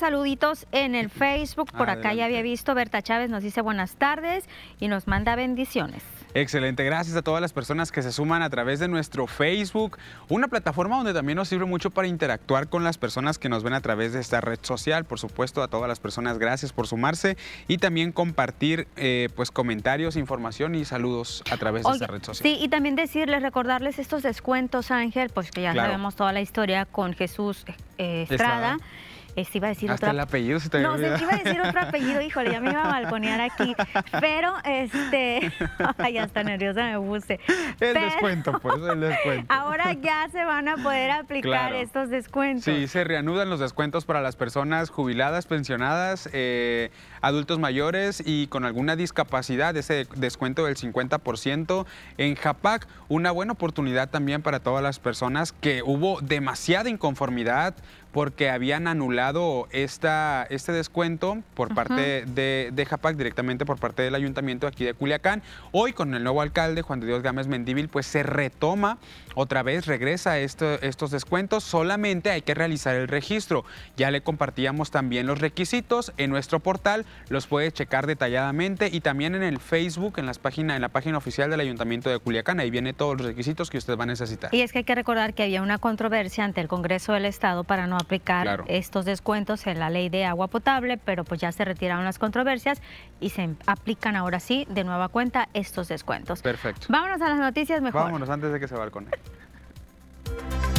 Saluditos 0.00 0.66
en 0.72 0.94
el 0.94 1.10
Facebook. 1.10 1.70
Por 1.72 1.90
acá 1.90 2.12
ya 2.14 2.24
había 2.24 2.42
visto 2.42 2.74
Berta 2.74 3.02
Chávez 3.02 3.30
nos 3.30 3.42
dice 3.42 3.60
buenas 3.60 3.96
tardes 3.96 4.48
y 4.80 4.88
nos 4.88 5.06
manda 5.06 5.36
bendiciones. 5.36 6.02
Excelente, 6.32 6.84
gracias 6.84 7.16
a 7.16 7.22
todas 7.22 7.42
las 7.42 7.52
personas 7.52 7.90
que 7.90 8.02
se 8.02 8.12
suman 8.12 8.42
a 8.42 8.50
través 8.50 8.78
de 8.78 8.86
nuestro 8.86 9.26
Facebook, 9.26 9.98
una 10.28 10.46
plataforma 10.46 10.96
donde 10.96 11.12
también 11.12 11.36
nos 11.36 11.48
sirve 11.48 11.64
mucho 11.64 11.90
para 11.90 12.06
interactuar 12.06 12.68
con 12.68 12.84
las 12.84 12.98
personas 12.98 13.38
que 13.38 13.48
nos 13.48 13.64
ven 13.64 13.74
a 13.74 13.80
través 13.80 14.12
de 14.12 14.20
esta 14.20 14.40
red 14.40 14.60
social. 14.62 15.04
Por 15.04 15.18
supuesto, 15.18 15.62
a 15.62 15.68
todas 15.68 15.88
las 15.88 15.98
personas, 15.98 16.38
gracias 16.38 16.72
por 16.72 16.86
sumarse 16.86 17.36
y 17.66 17.78
también 17.78 18.12
compartir 18.12 18.86
eh, 18.96 19.28
pues 19.34 19.50
comentarios, 19.50 20.16
información 20.16 20.76
y 20.76 20.84
saludos 20.84 21.42
a 21.50 21.56
través 21.56 21.84
de 21.84 21.90
esta 21.90 22.06
red 22.06 22.22
social. 22.22 22.42
Sí, 22.42 22.62
y 22.62 22.68
también 22.68 22.94
decirles, 22.94 23.42
recordarles 23.42 23.98
estos 23.98 24.22
descuentos, 24.22 24.92
Ángel, 24.92 25.30
pues 25.30 25.50
que 25.50 25.62
ya 25.62 25.74
sabemos 25.74 26.14
toda 26.14 26.32
la 26.32 26.40
historia 26.40 26.86
con 26.86 27.12
Jesús 27.12 27.64
eh, 27.98 28.26
Estrada 28.30 28.78
este, 29.36 29.58
iba 29.58 29.68
a 29.68 29.70
decir 29.70 29.90
Hasta 29.90 30.10
el 30.10 30.20
apellido 30.20 30.60
se 30.60 30.68
te 30.68 30.80
No, 30.80 30.98
iba 30.98 31.14
a 31.14 31.36
decir 31.36 31.60
otro 31.60 31.80
apellido, 31.80 32.20
híjole, 32.20 32.52
ya 32.52 32.60
me 32.60 32.70
iba 32.70 32.84
a 32.84 32.88
balconear 32.88 33.40
aquí. 33.40 33.74
Pero, 34.20 34.54
este, 34.64 35.52
ay, 35.98 36.14
ya 36.14 36.24
está 36.24 36.42
nerviosa 36.42 36.84
me 36.84 36.98
puse. 36.98 37.40
El 37.80 37.94
descuento, 37.94 38.58
pues, 38.60 38.76
el 38.82 39.00
descuento. 39.00 39.52
Ahora 39.52 39.92
ya 39.92 40.28
se 40.30 40.44
van 40.44 40.68
a 40.68 40.76
poder 40.76 41.10
aplicar 41.10 41.74
estos 41.74 42.10
descuentos. 42.10 42.64
Sí, 42.64 42.88
se 42.88 43.04
reanudan 43.04 43.50
los 43.50 43.60
descuentos 43.60 44.04
para 44.04 44.20
las 44.20 44.36
personas 44.36 44.90
jubiladas, 44.90 45.46
pensionadas, 45.46 46.28
eh, 46.32 46.90
adultos 47.20 47.58
mayores 47.58 48.22
y 48.24 48.46
con 48.48 48.64
alguna 48.64 48.96
discapacidad, 48.96 49.76
ese 49.76 50.06
descuento 50.16 50.64
del 50.64 50.76
50%. 50.76 51.86
En 52.18 52.34
JAPAC, 52.34 52.86
una 53.08 53.30
buena 53.30 53.52
oportunidad 53.52 54.10
también 54.10 54.42
para 54.42 54.60
todas 54.60 54.82
las 54.82 54.98
personas 54.98 55.52
que 55.52 55.82
hubo 55.82 56.20
demasiada 56.20 56.88
inconformidad 56.88 57.74
porque 58.12 58.50
habían 58.50 58.88
anulado 58.88 59.68
esta, 59.70 60.46
este 60.50 60.72
descuento 60.72 61.38
por 61.54 61.74
parte 61.74 62.24
de, 62.26 62.70
de 62.72 62.86
JAPAC, 62.86 63.16
directamente 63.16 63.64
por 63.64 63.78
parte 63.78 64.02
del 64.02 64.14
ayuntamiento 64.14 64.66
aquí 64.66 64.84
de 64.84 64.94
Culiacán. 64.94 65.42
Hoy 65.72 65.92
con 65.92 66.14
el 66.14 66.22
nuevo 66.22 66.42
alcalde, 66.42 66.82
Juan 66.82 67.00
de 67.00 67.06
Dios 67.06 67.22
Gámez 67.22 67.46
Mendíbil, 67.46 67.88
pues 67.88 68.06
se 68.06 68.22
retoma 68.22 68.98
otra 69.34 69.62
vez, 69.62 69.86
regresa 69.86 70.38
estos 70.38 71.10
descuentos, 71.10 71.62
solamente 71.64 72.30
hay 72.30 72.42
que 72.42 72.54
realizar 72.54 72.96
el 72.96 73.08
registro. 73.08 73.64
Ya 73.96 74.10
le 74.10 74.22
compartíamos 74.22 74.90
también 74.90 75.26
los 75.26 75.38
requisitos 75.38 76.12
en 76.16 76.30
nuestro 76.30 76.60
portal, 76.60 77.06
los 77.28 77.46
puede 77.46 77.70
checar 77.72 78.06
detalladamente 78.06 78.88
y 78.92 79.00
también 79.00 79.34
en 79.34 79.42
el 79.42 79.58
Facebook, 79.58 80.14
en, 80.18 80.26
las 80.26 80.38
páginas, 80.38 80.76
en 80.76 80.82
la 80.82 80.88
página 80.88 81.18
oficial 81.18 81.50
del 81.50 81.60
Ayuntamiento 81.60 82.10
de 82.10 82.18
Culiacán, 82.18 82.60
ahí 82.60 82.70
viene 82.70 82.92
todos 82.92 83.16
los 83.18 83.26
requisitos 83.26 83.70
que 83.70 83.78
usted 83.78 83.96
va 83.96 84.04
a 84.04 84.06
necesitar. 84.06 84.54
Y 84.54 84.62
es 84.62 84.72
que 84.72 84.78
hay 84.78 84.84
que 84.84 84.94
recordar 84.94 85.34
que 85.34 85.44
había 85.44 85.62
una 85.62 85.78
controversia 85.78 86.44
ante 86.44 86.60
el 86.60 86.68
Congreso 86.68 87.12
del 87.12 87.24
Estado 87.24 87.64
para 87.64 87.86
no 87.86 87.96
aplicar 88.00 88.64
estos 88.66 89.04
descuentos 89.04 89.66
en 89.66 89.78
la 89.78 89.90
ley 89.90 90.08
de 90.08 90.24
agua 90.24 90.48
potable, 90.48 90.98
pero 90.98 91.24
pues 91.24 91.40
ya 91.40 91.52
se 91.52 91.64
retiraron 91.64 92.04
las 92.04 92.18
controversias 92.18 92.80
y 93.20 93.30
se 93.30 93.50
aplican 93.66 94.16
ahora 94.16 94.40
sí 94.40 94.66
de 94.68 94.84
nueva 94.84 95.08
cuenta 95.08 95.48
estos 95.54 95.88
descuentos. 95.88 96.42
Perfecto. 96.42 96.86
Vámonos 96.88 97.20
a 97.20 97.28
las 97.28 97.38
noticias 97.38 97.80
mejor. 97.82 98.02
Vámonos 98.02 98.30
antes 98.30 98.52
de 98.52 98.60
que 98.60 98.68
se 98.68 98.74
balcone. 98.74 99.10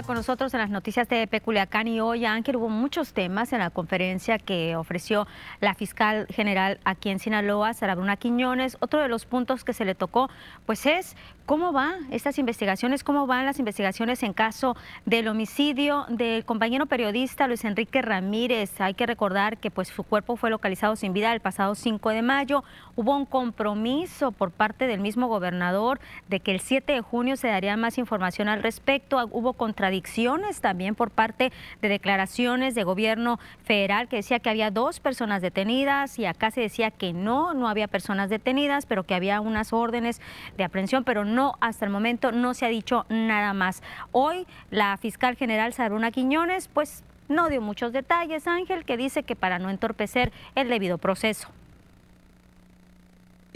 con 0.00 0.16
nosotros 0.16 0.54
en 0.54 0.60
las 0.60 0.70
noticias 0.70 1.06
de 1.10 1.26
Peculiacán 1.26 1.86
y 1.86 2.00
hoy, 2.00 2.24
Ángel, 2.24 2.56
hubo 2.56 2.70
muchos 2.70 3.12
temas 3.12 3.52
en 3.52 3.58
la 3.58 3.68
conferencia 3.68 4.38
que 4.38 4.74
ofreció 4.74 5.26
la 5.60 5.74
fiscal 5.74 6.26
general 6.30 6.80
aquí 6.84 7.10
en 7.10 7.18
Sinaloa, 7.18 7.74
Sara 7.74 7.94
Bruna 7.94 8.16
Quiñones. 8.16 8.78
Otro 8.80 9.02
de 9.02 9.08
los 9.08 9.26
puntos 9.26 9.64
que 9.64 9.74
se 9.74 9.84
le 9.84 9.94
tocó, 9.94 10.30
pues 10.64 10.86
es 10.86 11.14
cómo 11.44 11.72
van 11.72 12.10
estas 12.10 12.38
investigaciones, 12.38 13.04
cómo 13.04 13.26
van 13.26 13.44
las 13.44 13.58
investigaciones 13.58 14.22
en 14.22 14.32
caso 14.32 14.76
del 15.04 15.28
homicidio 15.28 16.06
del 16.08 16.46
compañero 16.46 16.86
periodista 16.86 17.46
Luis 17.46 17.64
Enrique 17.64 18.00
Ramírez. 18.00 18.80
Hay 18.80 18.94
que 18.94 19.04
recordar 19.04 19.58
que 19.58 19.70
pues 19.70 19.88
su 19.88 20.04
cuerpo 20.04 20.36
fue 20.36 20.48
localizado 20.48 20.96
sin 20.96 21.12
vida 21.12 21.34
el 21.34 21.40
pasado 21.40 21.74
5 21.74 22.08
de 22.10 22.22
mayo. 22.22 22.64
Hubo 22.94 23.16
un 23.16 23.24
compromiso 23.24 24.32
por 24.32 24.50
parte 24.50 24.86
del 24.86 25.00
mismo 25.00 25.26
gobernador 25.26 25.98
de 26.28 26.40
que 26.40 26.50
el 26.50 26.60
7 26.60 26.92
de 26.92 27.00
junio 27.00 27.36
se 27.36 27.48
daría 27.48 27.74
más 27.78 27.96
información 27.96 28.48
al 28.48 28.62
respecto. 28.62 29.16
Hubo 29.30 29.54
contradicciones 29.54 30.60
también 30.60 30.94
por 30.94 31.10
parte 31.10 31.52
de 31.80 31.88
declaraciones 31.88 32.74
de 32.74 32.84
gobierno 32.84 33.40
federal 33.64 34.08
que 34.08 34.16
decía 34.16 34.40
que 34.40 34.50
había 34.50 34.70
dos 34.70 35.00
personas 35.00 35.40
detenidas 35.40 36.18
y 36.18 36.26
acá 36.26 36.50
se 36.50 36.60
decía 36.60 36.90
que 36.90 37.14
no, 37.14 37.54
no 37.54 37.66
había 37.66 37.88
personas 37.88 38.28
detenidas, 38.28 38.84
pero 38.84 39.04
que 39.04 39.14
había 39.14 39.40
unas 39.40 39.72
órdenes 39.72 40.20
de 40.58 40.64
aprehensión, 40.64 41.02
pero 41.02 41.24
no, 41.24 41.54
hasta 41.60 41.86
el 41.86 41.90
momento 41.90 42.30
no 42.30 42.52
se 42.52 42.66
ha 42.66 42.68
dicho 42.68 43.06
nada 43.08 43.54
más. 43.54 43.82
Hoy 44.10 44.46
la 44.70 44.98
fiscal 44.98 45.36
general 45.36 45.72
Saruna 45.72 46.10
Quiñones, 46.10 46.68
pues 46.68 47.04
no 47.28 47.48
dio 47.48 47.62
muchos 47.62 47.94
detalles, 47.94 48.46
Ángel, 48.46 48.84
que 48.84 48.98
dice 48.98 49.22
que 49.22 49.34
para 49.34 49.58
no 49.58 49.70
entorpecer 49.70 50.30
el 50.54 50.68
debido 50.68 50.98
proceso 50.98 51.48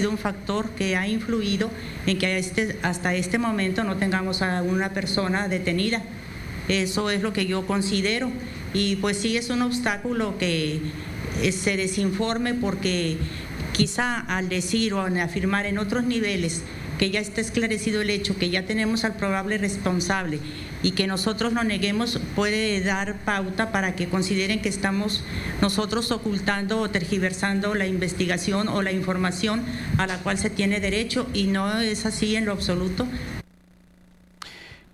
un 0.04 0.18
factor 0.18 0.68
que 0.70 0.94
ha 0.94 1.08
influido 1.08 1.70
en 2.06 2.18
que 2.18 2.36
este, 2.36 2.78
hasta 2.82 3.14
este 3.14 3.38
momento 3.38 3.82
no 3.82 3.96
tengamos 3.96 4.42
a 4.42 4.62
una 4.62 4.92
persona 4.92 5.48
detenida. 5.48 6.02
Eso 6.68 7.08
es 7.08 7.22
lo 7.22 7.32
que 7.32 7.46
yo 7.46 7.66
considero. 7.66 8.30
Y 8.74 8.96
pues 8.96 9.16
sí 9.16 9.38
es 9.38 9.48
un 9.48 9.62
obstáculo 9.62 10.36
que 10.36 10.80
eh, 11.42 11.52
se 11.52 11.78
desinforme 11.78 12.52
porque 12.52 13.16
quizá 13.72 14.20
al 14.20 14.50
decir 14.50 14.92
o 14.92 15.00
al 15.00 15.18
afirmar 15.18 15.64
en 15.64 15.78
otros 15.78 16.04
niveles 16.04 16.62
que 16.98 17.10
ya 17.10 17.20
está 17.20 17.40
esclarecido 17.40 18.02
el 18.02 18.10
hecho, 18.10 18.36
que 18.36 18.50
ya 18.50 18.66
tenemos 18.66 19.04
al 19.04 19.16
probable 19.16 19.56
responsable 19.56 20.40
y 20.82 20.92
que 20.92 21.06
nosotros 21.06 21.52
lo 21.52 21.64
neguemos 21.64 22.20
puede 22.34 22.80
dar 22.80 23.16
pauta 23.24 23.72
para 23.72 23.94
que 23.94 24.08
consideren 24.08 24.62
que 24.62 24.68
estamos 24.68 25.24
nosotros 25.60 26.10
ocultando 26.10 26.80
o 26.80 26.90
tergiversando 26.90 27.74
la 27.74 27.86
investigación 27.86 28.68
o 28.68 28.82
la 28.82 28.92
información 28.92 29.62
a 29.98 30.06
la 30.06 30.18
cual 30.18 30.38
se 30.38 30.50
tiene 30.50 30.80
derecho 30.80 31.26
y 31.32 31.44
no 31.44 31.80
es 31.80 32.06
así 32.06 32.36
en 32.36 32.46
lo 32.46 32.52
absoluto. 32.52 33.06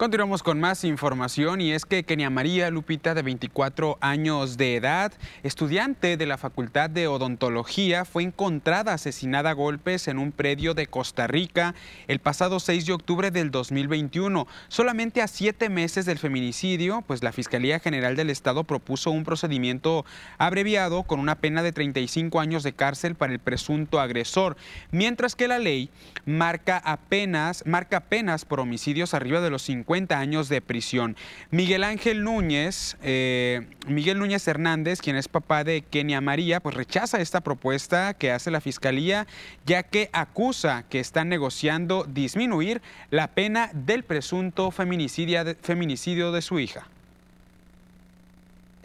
Continuamos 0.03 0.43
con 0.43 0.59
más 0.59 0.83
información 0.83 1.61
y 1.61 1.71
es 1.71 1.85
que 1.85 2.03
Kenia 2.03 2.29
María 2.29 2.71
Lupita, 2.71 3.15
de 3.15 3.23
24 3.23 3.99
años 4.01 4.57
de 4.57 4.75
edad, 4.75 5.13
estudiante 5.45 6.17
de 6.17 6.27
la 6.27 6.39
Facultad 6.39 6.91
de 6.91 7.07
Odontología, 7.07 8.05
fue 8.05 8.25
encontrada 8.25 8.95
asesinada 8.95 9.51
a 9.51 9.53
golpes 9.53 10.09
en 10.09 10.19
un 10.19 10.33
predio 10.33 10.75
de 10.75 10.89
Costa 10.89 11.29
Rica 11.29 11.77
el 12.09 12.19
pasado 12.19 12.59
6 12.59 12.87
de 12.87 12.93
octubre 12.95 13.31
del 13.31 13.53
2021. 13.53 14.49
Solamente 14.67 15.23
a 15.23 15.29
siete 15.29 15.69
meses 15.69 16.05
del 16.05 16.19
feminicidio, 16.19 17.05
pues 17.07 17.23
la 17.23 17.31
Fiscalía 17.31 17.79
General 17.79 18.17
del 18.17 18.31
Estado 18.31 18.65
propuso 18.65 19.13
un 19.13 19.23
procedimiento 19.23 20.05
abreviado 20.37 21.05
con 21.05 21.21
una 21.21 21.37
pena 21.37 21.63
de 21.63 21.71
35 21.71 22.41
años 22.41 22.65
de 22.65 22.73
cárcel 22.73 23.15
para 23.15 23.33
el 23.33 23.39
presunto 23.39 24.01
agresor, 24.01 24.57
mientras 24.91 25.37
que 25.37 25.47
la 25.47 25.61
ley 25.61 25.91
marca 26.27 26.83
apenas, 26.85 27.65
marca 27.67 28.01
penas 28.01 28.45
por 28.45 28.59
homicidios 28.59 29.15
arriba 29.15 29.41
de 29.41 29.51
los 29.51 29.63
50 29.63 29.92
años 29.93 30.49
de 30.49 30.61
prisión. 30.61 31.17
Miguel 31.51 31.85
Ángel 31.85 32.25
Núñez, 32.25 32.97
eh, 33.03 33.67
Miguel 33.87 34.19
Núñez 34.19 34.47
Hernández, 34.49 35.01
quien 35.01 35.17
es 35.17 35.29
papá 35.29 35.65
de 35.65 35.83
Kenia 35.83 36.21
María, 36.21 36.61
pues 36.61 36.75
rechaza 36.75 37.21
esta 37.21 37.43
propuesta 37.43 38.15
que 38.15 38.33
hace 38.33 38.51
la 38.51 38.61
Fiscalía, 38.61 39.27
ya 39.67 39.83
que 39.83 40.09
acusa 40.13 40.85
que 40.89 40.99
están 40.99 41.29
negociando 41.29 42.05
disminuir 42.05 42.81
la 43.11 43.29
pena 43.29 43.71
del 43.75 44.03
presunto 44.03 44.71
feminicidio 44.71 46.33
de 46.33 46.43
su 46.43 46.59
hija. 46.59 46.87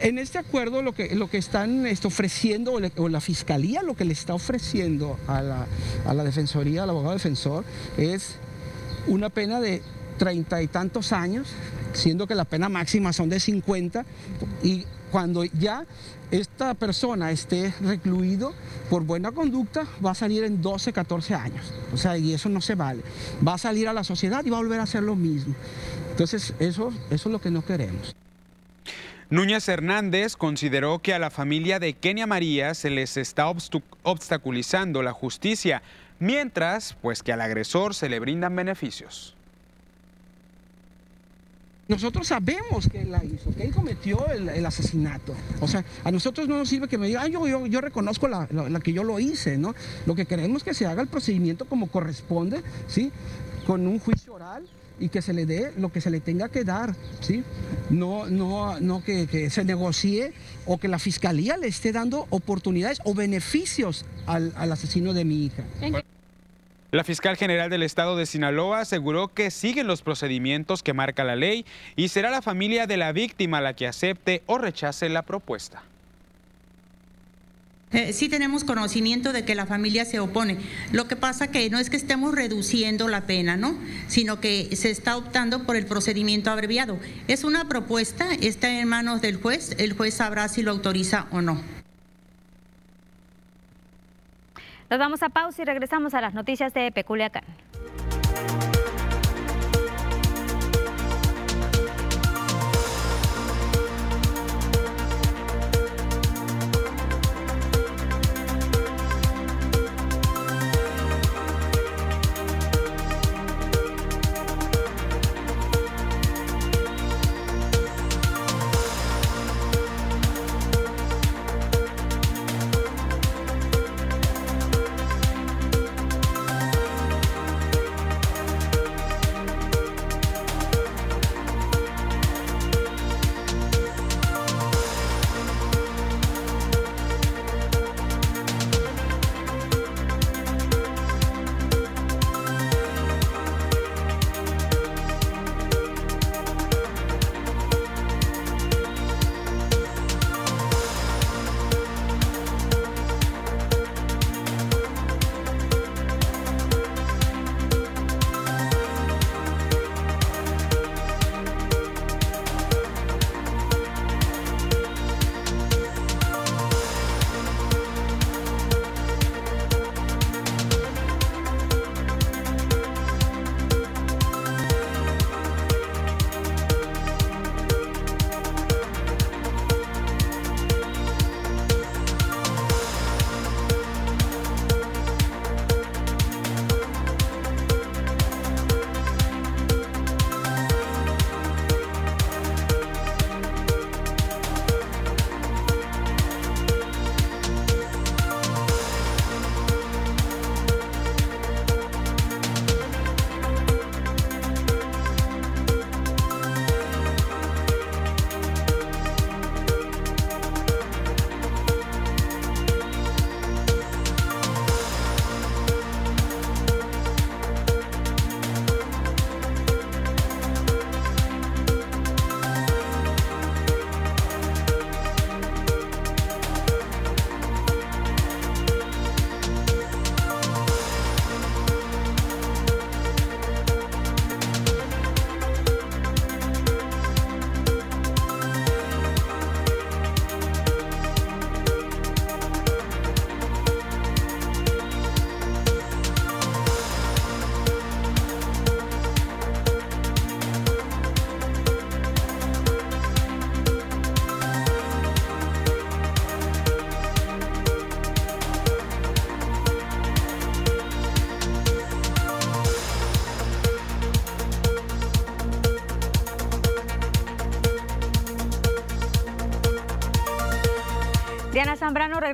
En 0.00 0.18
este 0.18 0.38
acuerdo 0.38 0.82
lo 0.82 0.92
que, 0.92 1.16
lo 1.16 1.28
que 1.28 1.38
están 1.38 1.84
este, 1.86 2.06
ofreciendo, 2.06 2.78
o, 2.96 3.08
la 3.08 3.20
fiscalía 3.20 3.82
lo 3.82 3.94
que 3.94 4.04
le 4.04 4.12
está 4.12 4.32
ofreciendo 4.32 5.18
a 5.26 5.42
la, 5.42 5.66
a 6.06 6.14
la 6.14 6.22
defensoría, 6.22 6.84
al 6.84 6.90
abogado 6.90 7.14
defensor, 7.14 7.64
es 7.96 8.36
una 9.08 9.28
pena 9.28 9.58
de 9.60 9.82
treinta 10.18 10.60
y 10.60 10.66
tantos 10.66 11.12
años, 11.12 11.48
siendo 11.92 12.26
que 12.26 12.34
la 12.34 12.44
pena 12.44 12.68
máxima 12.68 13.12
son 13.12 13.28
de 13.28 13.40
50, 13.40 14.04
y 14.62 14.84
cuando 15.10 15.44
ya 15.44 15.86
esta 16.30 16.74
persona 16.74 17.30
esté 17.30 17.72
recluido 17.80 18.52
por 18.90 19.04
buena 19.04 19.32
conducta, 19.32 19.86
va 20.04 20.10
a 20.10 20.14
salir 20.14 20.44
en 20.44 20.60
12, 20.60 20.92
14 20.92 21.34
años. 21.34 21.72
O 21.92 21.96
sea, 21.96 22.18
y 22.18 22.34
eso 22.34 22.48
no 22.48 22.60
se 22.60 22.74
vale. 22.74 23.02
Va 23.46 23.54
a 23.54 23.58
salir 23.58 23.88
a 23.88 23.92
la 23.92 24.04
sociedad 24.04 24.44
y 24.44 24.50
va 24.50 24.58
a 24.58 24.60
volver 24.60 24.80
a 24.80 24.82
hacer 24.82 25.02
lo 25.02 25.16
mismo. 25.16 25.54
Entonces, 26.10 26.52
eso, 26.58 26.92
eso 27.10 27.28
es 27.28 27.32
lo 27.32 27.40
que 27.40 27.50
no 27.50 27.64
queremos. 27.64 28.14
Núñez 29.30 29.68
Hernández 29.68 30.36
consideró 30.36 31.00
que 31.00 31.12
a 31.12 31.18
la 31.18 31.30
familia 31.30 31.78
de 31.78 31.92
Kenia 31.92 32.26
María 32.26 32.74
se 32.74 32.88
les 32.90 33.16
está 33.18 33.46
obstaculizando 34.02 35.02
la 35.02 35.12
justicia, 35.12 35.82
mientras 36.18 36.96
pues 37.02 37.22
que 37.22 37.32
al 37.32 37.42
agresor 37.42 37.94
se 37.94 38.08
le 38.08 38.20
brindan 38.20 38.56
beneficios. 38.56 39.34
Nosotros 41.88 42.26
sabemos 42.26 42.86
que 42.90 43.00
él 43.00 43.10
la 43.10 43.24
hizo, 43.24 43.50
que 43.54 43.62
él 43.62 43.74
cometió 43.74 44.26
el, 44.30 44.66
asesinato. 44.66 45.34
O 45.60 45.66
sea, 45.66 45.82
a 46.04 46.10
nosotros 46.10 46.46
no 46.46 46.58
nos 46.58 46.68
sirve 46.68 46.86
que 46.86 46.98
me 46.98 47.06
diga, 47.06 47.26
yo, 47.28 47.66
yo, 47.66 47.80
reconozco 47.80 48.28
la, 48.28 48.46
que 48.84 48.92
yo 48.92 49.04
lo 49.04 49.18
hice, 49.18 49.56
¿no? 49.56 49.74
Lo 50.04 50.14
que 50.14 50.26
queremos 50.26 50.58
es 50.58 50.64
que 50.64 50.74
se 50.74 50.84
haga 50.84 51.00
el 51.00 51.08
procedimiento 51.08 51.64
como 51.64 51.86
corresponde, 51.86 52.62
¿sí? 52.88 53.10
Con 53.66 53.86
un 53.86 53.98
juicio 54.00 54.34
oral 54.34 54.66
y 55.00 55.08
que 55.08 55.22
se 55.22 55.32
le 55.32 55.46
dé 55.46 55.72
lo 55.78 55.90
que 55.90 56.02
se 56.02 56.10
le 56.10 56.20
tenga 56.20 56.50
que 56.50 56.62
dar, 56.62 56.94
¿sí? 57.20 57.42
No, 57.88 58.26
no, 58.26 58.78
no 58.80 59.02
que, 59.02 59.48
se 59.48 59.64
negocie 59.64 60.34
o 60.66 60.76
que 60.76 60.88
la 60.88 60.98
fiscalía 60.98 61.56
le 61.56 61.68
esté 61.68 61.92
dando 61.92 62.26
oportunidades 62.28 63.00
o 63.04 63.14
beneficios 63.14 64.04
al, 64.26 64.52
al 64.56 64.72
asesino 64.72 65.14
de 65.14 65.24
mi 65.24 65.46
hija. 65.46 65.64
La 66.90 67.04
fiscal 67.04 67.36
general 67.36 67.68
del 67.68 67.82
estado 67.82 68.16
de 68.16 68.24
Sinaloa 68.24 68.80
aseguró 68.80 69.28
que 69.28 69.50
siguen 69.50 69.86
los 69.86 70.00
procedimientos 70.00 70.82
que 70.82 70.94
marca 70.94 71.22
la 71.22 71.36
ley 71.36 71.66
y 71.96 72.08
será 72.08 72.30
la 72.30 72.40
familia 72.40 72.86
de 72.86 72.96
la 72.96 73.12
víctima 73.12 73.60
la 73.60 73.74
que 73.74 73.86
acepte 73.86 74.42
o 74.46 74.56
rechace 74.56 75.10
la 75.10 75.22
propuesta. 75.22 75.82
Eh, 77.92 78.14
sí 78.14 78.30
tenemos 78.30 78.64
conocimiento 78.64 79.32
de 79.34 79.44
que 79.44 79.54
la 79.54 79.66
familia 79.66 80.06
se 80.06 80.18
opone. 80.18 80.58
Lo 80.92 81.08
que 81.08 81.16
pasa 81.16 81.50
que 81.50 81.68
no 81.68 81.78
es 81.78 81.90
que 81.90 81.96
estemos 81.96 82.34
reduciendo 82.34 83.08
la 83.08 83.26
pena, 83.26 83.56
¿no? 83.56 83.78
Sino 84.08 84.40
que 84.40 84.74
se 84.74 84.90
está 84.90 85.16
optando 85.16 85.64
por 85.64 85.76
el 85.76 85.84
procedimiento 85.84 86.50
abreviado. 86.50 86.98
Es 87.28 87.44
una 87.44 87.68
propuesta, 87.68 88.28
está 88.40 88.80
en 88.80 88.88
manos 88.88 89.20
del 89.20 89.36
juez, 89.36 89.74
el 89.78 89.92
juez 89.92 90.14
sabrá 90.14 90.48
si 90.48 90.62
lo 90.62 90.70
autoriza 90.70 91.26
o 91.32 91.42
no. 91.42 91.77
Nos 94.90 94.98
vamos 94.98 95.22
a 95.22 95.28
pausa 95.28 95.62
y 95.62 95.64
regresamos 95.64 96.14
a 96.14 96.20
las 96.20 96.34
noticias 96.34 96.72
de 96.72 96.90
Peculiacán. 96.92 97.44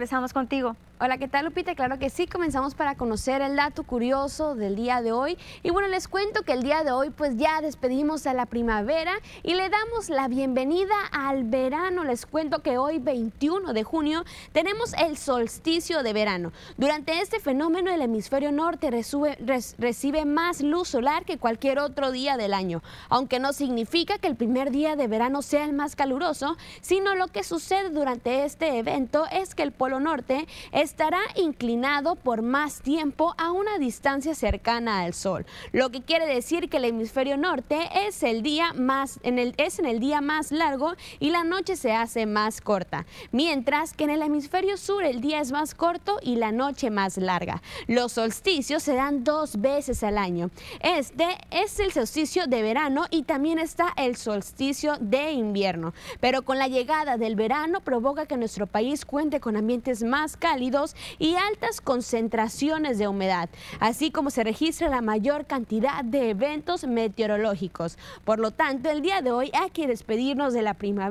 Regresamos 0.05 0.35
contigo. 0.35 0.77
Hola, 1.01 1.17
¿qué 1.17 1.29
tal 1.29 1.47
Lupita? 1.47 1.75
Claro 1.75 1.99
que 1.99 2.11
sí, 2.11 2.27
comenzamos 2.27 2.75
para 2.75 2.95
conocer 2.95 3.41
el 3.41 3.57
dato 3.57 3.85
curioso 3.85 4.55
del 4.55 4.77
día 4.77 5.01
de 5.01 5.13
hoy. 5.13 5.39
Y 5.63 5.71
bueno, 5.71 5.89
les 5.89 6.09
cuento 6.09 6.43
que 6.43 6.53
el 6.53 6.63
día 6.63 6.85
de 6.85 6.93
hoy 6.93 7.09
pues 7.09 7.39
ya 7.39 7.63
despedimos 7.63 8.27
a 8.27 8.35
la 8.35 8.45
primavera 8.45 9.15
y 9.43 9.55
le 9.55 9.71
damos 9.71 10.11
la 10.11 10.29
bienvenida 10.29 10.95
al 11.29 11.45
verano. 11.45 12.05
Les 12.05 12.27
cuento 12.27 12.63
que 12.63 12.79
hoy 12.79 12.99
21 12.99 13.73
de 13.73 13.83
junio 13.83 14.25
tenemos 14.53 14.93
el 14.95 15.17
solsticio 15.17 16.03
de 16.03 16.13
verano. 16.13 16.53
Durante 16.77 17.21
este 17.21 17.41
fenómeno 17.41 17.91
el 17.91 18.03
hemisferio 18.03 18.53
norte 18.53 18.91
recibe 18.91 20.25
más 20.25 20.61
luz 20.61 20.89
solar 20.89 21.25
que 21.25 21.39
cualquier 21.39 21.79
otro 21.79 22.13
día 22.13 22.37
del 22.37 22.55
año, 22.55 22.83
aunque 23.09 23.39
no 23.39 23.53
significa 23.53 24.19
que 24.19 24.29
el 24.29 24.37
primer 24.37 24.71
día 24.71 24.97
de 24.97 25.09
verano 25.09 25.43
sea 25.43 25.65
el 25.65 25.73
más 25.73 25.97
caluroso, 25.97 26.57
sino 26.81 27.15
lo 27.15 27.29
que 27.29 27.43
sucede 27.43 27.91
durante 27.91 28.45
este 28.45 28.79
evento 28.79 29.25
es 29.33 29.55
que 29.55 29.63
el 29.63 29.73
polo 29.73 30.01
norte 30.01 30.47
estará 30.73 31.21
inclinado 31.37 32.17
por 32.17 32.43
más 32.43 32.81
tiempo 32.81 33.35
a 33.39 33.53
una 33.53 33.79
distancia 33.79 34.35
cercana 34.35 35.01
al 35.01 35.15
Sol, 35.15 35.47
lo 35.73 35.91
que 35.91 36.03
quiere 36.03 36.27
decir 36.27 36.69
que 36.69 36.77
el 36.77 36.85
hemisferio 36.85 37.37
norte 37.37 37.89
es 38.07 38.23
el 38.23 38.43
día 38.43 38.73
más 38.75 39.21
en 39.23 39.39
el, 39.39 39.55
es 39.57 39.79
en 39.79 39.87
el 39.87 40.01
día 40.01 40.21
más 40.21 40.53
largo 40.53 40.95
y 41.21 41.31
la 41.31 41.45
noche 41.45 41.77
se 41.77 41.93
hace 41.93 42.27
más 42.27 42.61
corta, 42.61 43.07
mientras 43.33 43.93
que 43.93 44.05
en 44.05 44.11
el 44.11 44.23
hemisferio 44.23 44.77
sur 44.77 45.05
el 45.05 45.21
día 45.21 45.41
es 45.41 45.53
más 45.53 45.75
corto 45.75 46.19
y 46.23 46.37
la 46.37 46.53
noche 46.53 46.91
más 46.91 47.17
larga. 47.17 47.63
Los 47.87 48.13
solsticios 48.13 48.83
se 48.83 48.95
dan 48.95 49.25
dos 49.25 49.61
veces 49.61 50.03
al 50.03 50.19
año. 50.19 50.51
Este 50.81 51.27
es 51.51 51.79
el 51.81 51.93
solsticio 51.93 52.47
de 52.47 52.63
verano 52.63 53.05
y 53.11 53.23
también 53.23 53.59
está 53.59 53.93
el 53.97 54.17
solsticio 54.17 54.97
de 55.01 55.33
invierno, 55.33 55.95
pero 56.21 56.43
con 56.43 56.59
la 56.59 56.69
llegada 56.69 57.17
del 57.17 57.37
verano 57.37 57.81
provoca 57.81 58.27
que 58.27 58.37
nuestro 58.37 58.67
país 58.67 59.05
cuente 59.05 59.41
con 59.41 59.57
ambientes 59.57 60.03
más 60.03 60.37
cálidos 60.37 60.97
y 61.19 61.37
altas 61.37 61.81
concentraciones 61.81 62.99
de 62.99 63.09
humedad, 63.09 63.49
así 63.81 64.11
como 64.11 64.31
se 64.31 64.45
registra 64.45 64.89
la 64.89 65.01
mayor 65.01 65.47
cantidad 65.47 66.05
de 66.05 66.31
eventos 66.31 66.85
meteorológicos. 66.87 67.99
Por 68.25 68.39
lo 68.39 68.51
tanto, 68.51 68.91
el 68.91 69.03
día 69.03 69.23
de 69.23 69.31
hoy 69.31 69.51
hay 69.55 69.71
que 69.71 69.87
despedirnos 69.87 70.53
de 70.53 70.63
la 70.63 70.75
primavera 70.75 71.04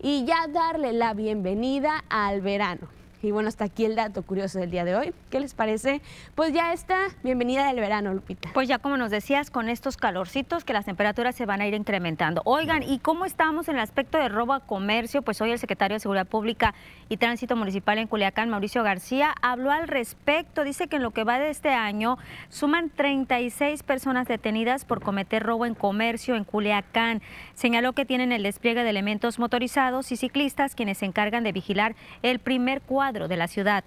y 0.00 0.24
ya 0.24 0.46
darle 0.48 0.92
la 0.92 1.14
bienvenida 1.14 2.04
al 2.08 2.40
verano. 2.40 2.95
Y 3.22 3.30
bueno, 3.30 3.48
hasta 3.48 3.64
aquí 3.64 3.84
el 3.84 3.96
dato 3.96 4.22
curioso 4.22 4.58
del 4.58 4.70
día 4.70 4.84
de 4.84 4.94
hoy. 4.94 5.14
¿Qué 5.30 5.40
les 5.40 5.54
parece? 5.54 6.02
Pues 6.34 6.52
ya 6.52 6.72
está, 6.72 6.98
bienvenida 7.22 7.66
del 7.66 7.76
verano, 7.76 8.12
Lupita. 8.12 8.50
Pues 8.52 8.68
ya 8.68 8.78
como 8.78 8.98
nos 8.98 9.10
decías, 9.10 9.50
con 9.50 9.68
estos 9.70 9.96
calorcitos 9.96 10.64
que 10.64 10.74
las 10.74 10.84
temperaturas 10.84 11.34
se 11.34 11.46
van 11.46 11.62
a 11.62 11.66
ir 11.66 11.72
incrementando. 11.72 12.42
Oigan, 12.44 12.82
¿y 12.82 12.98
cómo 12.98 13.24
estamos 13.24 13.68
en 13.68 13.76
el 13.76 13.80
aspecto 13.80 14.18
de 14.18 14.28
robo 14.28 14.52
a 14.52 14.60
comercio? 14.60 15.22
Pues 15.22 15.40
hoy 15.40 15.50
el 15.50 15.58
secretario 15.58 15.94
de 15.94 16.00
Seguridad 16.00 16.26
Pública 16.26 16.74
y 17.08 17.16
Tránsito 17.16 17.56
Municipal 17.56 17.96
en 17.98 18.06
Culiacán, 18.06 18.50
Mauricio 18.50 18.82
García, 18.82 19.34
habló 19.40 19.72
al 19.72 19.88
respecto. 19.88 20.62
Dice 20.62 20.86
que 20.88 20.96
en 20.96 21.02
lo 21.02 21.12
que 21.12 21.24
va 21.24 21.38
de 21.38 21.48
este 21.48 21.70
año 21.70 22.18
suman 22.50 22.90
36 22.90 23.82
personas 23.82 24.28
detenidas 24.28 24.84
por 24.84 25.00
cometer 25.00 25.42
robo 25.42 25.64
en 25.64 25.74
comercio 25.74 26.36
en 26.36 26.44
Culiacán. 26.44 27.22
Señaló 27.54 27.94
que 27.94 28.04
tienen 28.04 28.30
el 28.32 28.42
despliegue 28.42 28.84
de 28.84 28.90
elementos 28.90 29.38
motorizados 29.38 30.12
y 30.12 30.16
ciclistas 30.16 30.74
quienes 30.74 30.98
se 30.98 31.06
encargan 31.06 31.44
de 31.44 31.52
vigilar 31.52 31.96
el 32.22 32.40
primer 32.40 32.82
cuadro 32.82 33.05
de 33.12 33.36
la 33.36 33.46
ciudad. 33.46 33.84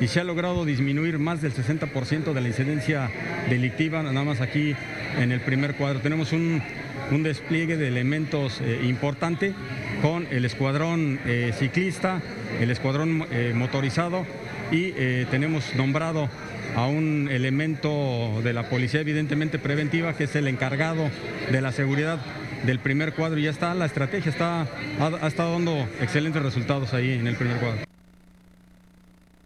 Y 0.00 0.08
se 0.08 0.18
ha 0.18 0.24
logrado 0.24 0.64
disminuir 0.64 1.20
más 1.20 1.40
del 1.42 1.54
60% 1.54 2.32
de 2.32 2.40
la 2.40 2.48
incidencia 2.48 3.08
delictiva, 3.48 4.02
nada 4.02 4.24
más 4.24 4.40
aquí 4.40 4.74
en 5.16 5.30
el 5.30 5.40
primer 5.40 5.76
cuadro. 5.76 6.00
Tenemos 6.00 6.32
un, 6.32 6.60
despliegue 7.22 7.76
de 7.76 7.86
elementos 7.86 8.60
eh, 8.62 8.80
importante 8.84 9.54
con 10.00 10.26
el 10.30 10.44
escuadrón 10.44 11.20
eh, 11.24 11.52
ciclista, 11.56 12.20
el 12.58 12.70
escuadrón 12.72 13.26
eh, 13.30 13.52
motorizado 13.54 14.26
y 14.72 14.92
tenemos 15.30 15.74
nombrado 15.74 16.30
a 16.74 16.86
un 16.86 17.28
elemento 17.30 18.40
de 18.42 18.54
la 18.54 18.70
policía 18.70 19.00
evidentemente 19.00 19.58
preventiva 19.58 20.14
que 20.14 20.24
es 20.24 20.34
el 20.34 20.48
encargado 20.48 21.10
de 21.50 21.60
la 21.60 21.72
seguridad 21.72 22.18
del 22.64 22.78
primer 22.78 23.14
cuadro 23.14 23.38
y 23.38 23.44
ya 23.44 23.50
está 23.50 23.74
la 23.74 23.86
estrategia, 23.86 24.30
está, 24.30 24.62
ha, 24.62 25.06
ha 25.20 25.26
estado 25.26 25.52
dando 25.52 25.88
excelentes 26.00 26.42
resultados 26.42 26.94
ahí 26.94 27.12
en 27.12 27.26
el 27.26 27.36
primer 27.36 27.58
cuadro. 27.58 27.82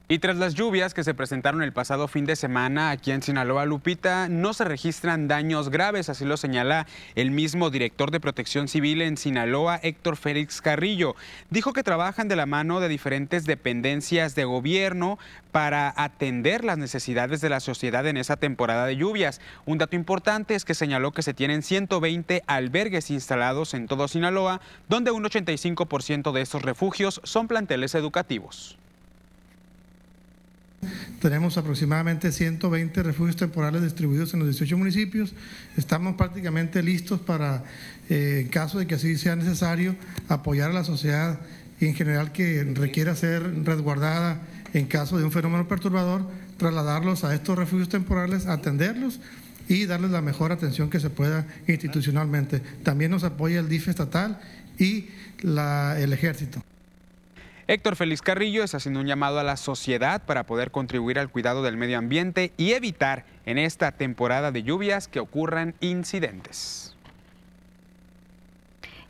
Y 0.09 0.21
tras 0.21 0.37
las 0.37 0.55
lluvias 0.55 0.95
que 0.95 1.03
se 1.03 1.15
presentaron 1.15 1.65
el 1.65 1.73
pasado 1.73 2.07
fin 2.07 2.27
de 2.27 2.37
semana 2.37 2.91
aquí 2.91 3.11
en 3.11 3.23
Sinaloa, 3.23 3.67
Lupita, 3.67 4.29
no 4.29 4.55
se 4.55 4.65
registran 4.65 5.27
daños 5.27 5.69
graves, 5.69 6.09
así 6.09 6.25
lo 6.25 6.37
señala 6.37 6.87
el 7.17 7.33
mismo 7.33 7.71
director 7.71 8.13
de 8.13 8.21
Protección 8.21 8.69
Civil 8.69 9.03
en 9.03 9.17
Sinaloa, 9.17 9.81
Héctor 9.83 10.17
Félix 10.17 10.63
Carrillo. 10.63 11.17
Dijo 11.51 11.73
que 11.73 11.83
trabajan 11.83 12.29
de 12.29 12.37
la 12.37 12.47
mano 12.47 12.79
de 12.79 12.87
diferentes 12.87 13.47
dependencias 13.47 14.37
de 14.37 14.45
gobierno 14.45 15.19
para 15.51 15.93
atender 15.97 16.65
las 16.65 16.79
necesidades 16.79 17.41
de 17.41 17.49
la 17.49 17.59
sociedad 17.59 18.07
en 18.07 18.17
esa 18.17 18.37
temporada 18.37 18.87
de 18.87 18.95
lluvias. 18.95 19.41
Un 19.65 19.79
dato 19.79 19.97
importante 19.97 20.55
es 20.55 20.65
que 20.65 20.75
señaló 20.75 21.11
que 21.11 21.23
se 21.23 21.35
tienen 21.35 21.63
120 21.65 22.45
albergues 22.47 23.11
instalados 23.11 23.75
en 23.75 23.89
todo 23.89 24.07
Sinaloa, 24.07 24.61
donde 24.89 25.11
un 25.11 25.25
85% 25.25 26.31
de 26.31 26.43
estos 26.43 26.63
refugios 26.63 27.21
son 27.25 27.49
planteles 27.49 27.97
educativos. 27.97 28.79
Tenemos 31.21 31.57
aproximadamente 31.59 32.33
120 32.33 33.03
refugios 33.03 33.37
temporales 33.37 33.83
distribuidos 33.83 34.33
en 34.35 34.41
los 34.41 34.49
18 34.49 34.77
municipios. 34.79 35.35
Estamos 35.77 36.17
prácticamente 36.17 36.83
listos 36.83 37.21
para, 37.21 37.65
eh, 38.09 38.43
en 38.43 38.49
caso 38.49 38.79
de 38.79 38.87
que 38.87 38.95
así 38.95 39.17
sea 39.17 39.37
necesario, 39.37 39.97
apoyar 40.29 40.71
a 40.71 40.75
la 40.75 40.85
sociedad 40.85 41.41
en 41.81 41.95
general 41.95 42.33
que 42.33 42.65
requiera 42.75 43.15
ser 43.15 43.65
resguardada 43.65 44.41
en 44.73 44.87
caso 44.87 45.19
de 45.19 45.25
un 45.25 45.33
fenómeno 45.33 45.69
perturbador, 45.69 46.27
trasladarlos 46.57 47.25
a 47.25 47.35
estos 47.35 47.57
refugios 47.57 47.89
temporales, 47.89 48.47
atenderlos 48.47 49.21
y 49.69 49.87
darles 49.87 50.11
la 50.11 50.23
mejor 50.23 50.53
atención 50.53 50.91
que 50.91 51.01
se 51.01 51.11
pueda 51.11 51.47
institucionalmente. 51.67 52.61
También 52.83 53.11
nos 53.11 53.25
apoya 53.25 53.61
el 53.61 53.69
DIF 53.69 53.89
estatal 53.89 54.39
y 54.79 55.09
el 55.43 56.13
ejército. 56.13 56.63
Héctor 57.69 57.97
Félix 57.97 58.23
Carrillo 58.23 58.63
está 58.63 58.77
haciendo 58.77 59.01
un 59.01 59.07
llamado 59.07 59.41
a 59.41 59.43
la 59.43 59.57
sociedad 59.57 60.23
para 60.25 60.45
poder 60.45 60.71
contribuir 60.71 61.19
al 61.19 61.29
cuidado 61.29 61.63
del 61.63 61.77
medio 61.77 61.99
ambiente 61.99 62.53
y 62.57 62.73
evitar 62.73 63.25
en 63.45 63.59
esta 63.59 63.91
temporada 63.91 64.53
de 64.53 64.63
lluvias 64.63 65.09
que 65.09 65.19
ocurran 65.19 65.75
incidentes. 65.81 66.97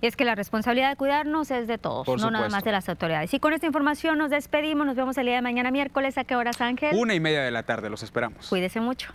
Y 0.00 0.06
es 0.06 0.16
que 0.16 0.24
la 0.24 0.34
responsabilidad 0.34 0.90
de 0.90 0.96
cuidarnos 0.96 1.50
es 1.50 1.66
de 1.68 1.76
todos, 1.76 2.06
no 2.20 2.30
nada 2.30 2.48
más 2.48 2.64
de 2.64 2.72
las 2.72 2.88
autoridades. 2.88 3.32
Y 3.34 3.40
con 3.40 3.52
esta 3.52 3.66
información 3.66 4.16
nos 4.16 4.30
despedimos, 4.30 4.86
nos 4.86 4.96
vemos 4.96 5.18
el 5.18 5.26
día 5.26 5.36
de 5.36 5.42
mañana 5.42 5.70
miércoles. 5.70 6.16
¿A 6.16 6.24
qué 6.24 6.36
horas, 6.36 6.60
Ángel? 6.60 6.96
Una 6.96 7.14
y 7.14 7.20
media 7.20 7.42
de 7.42 7.50
la 7.50 7.62
tarde, 7.62 7.90
los 7.90 8.02
esperamos. 8.02 8.48
Cuídese 8.48 8.80
mucho. 8.80 9.12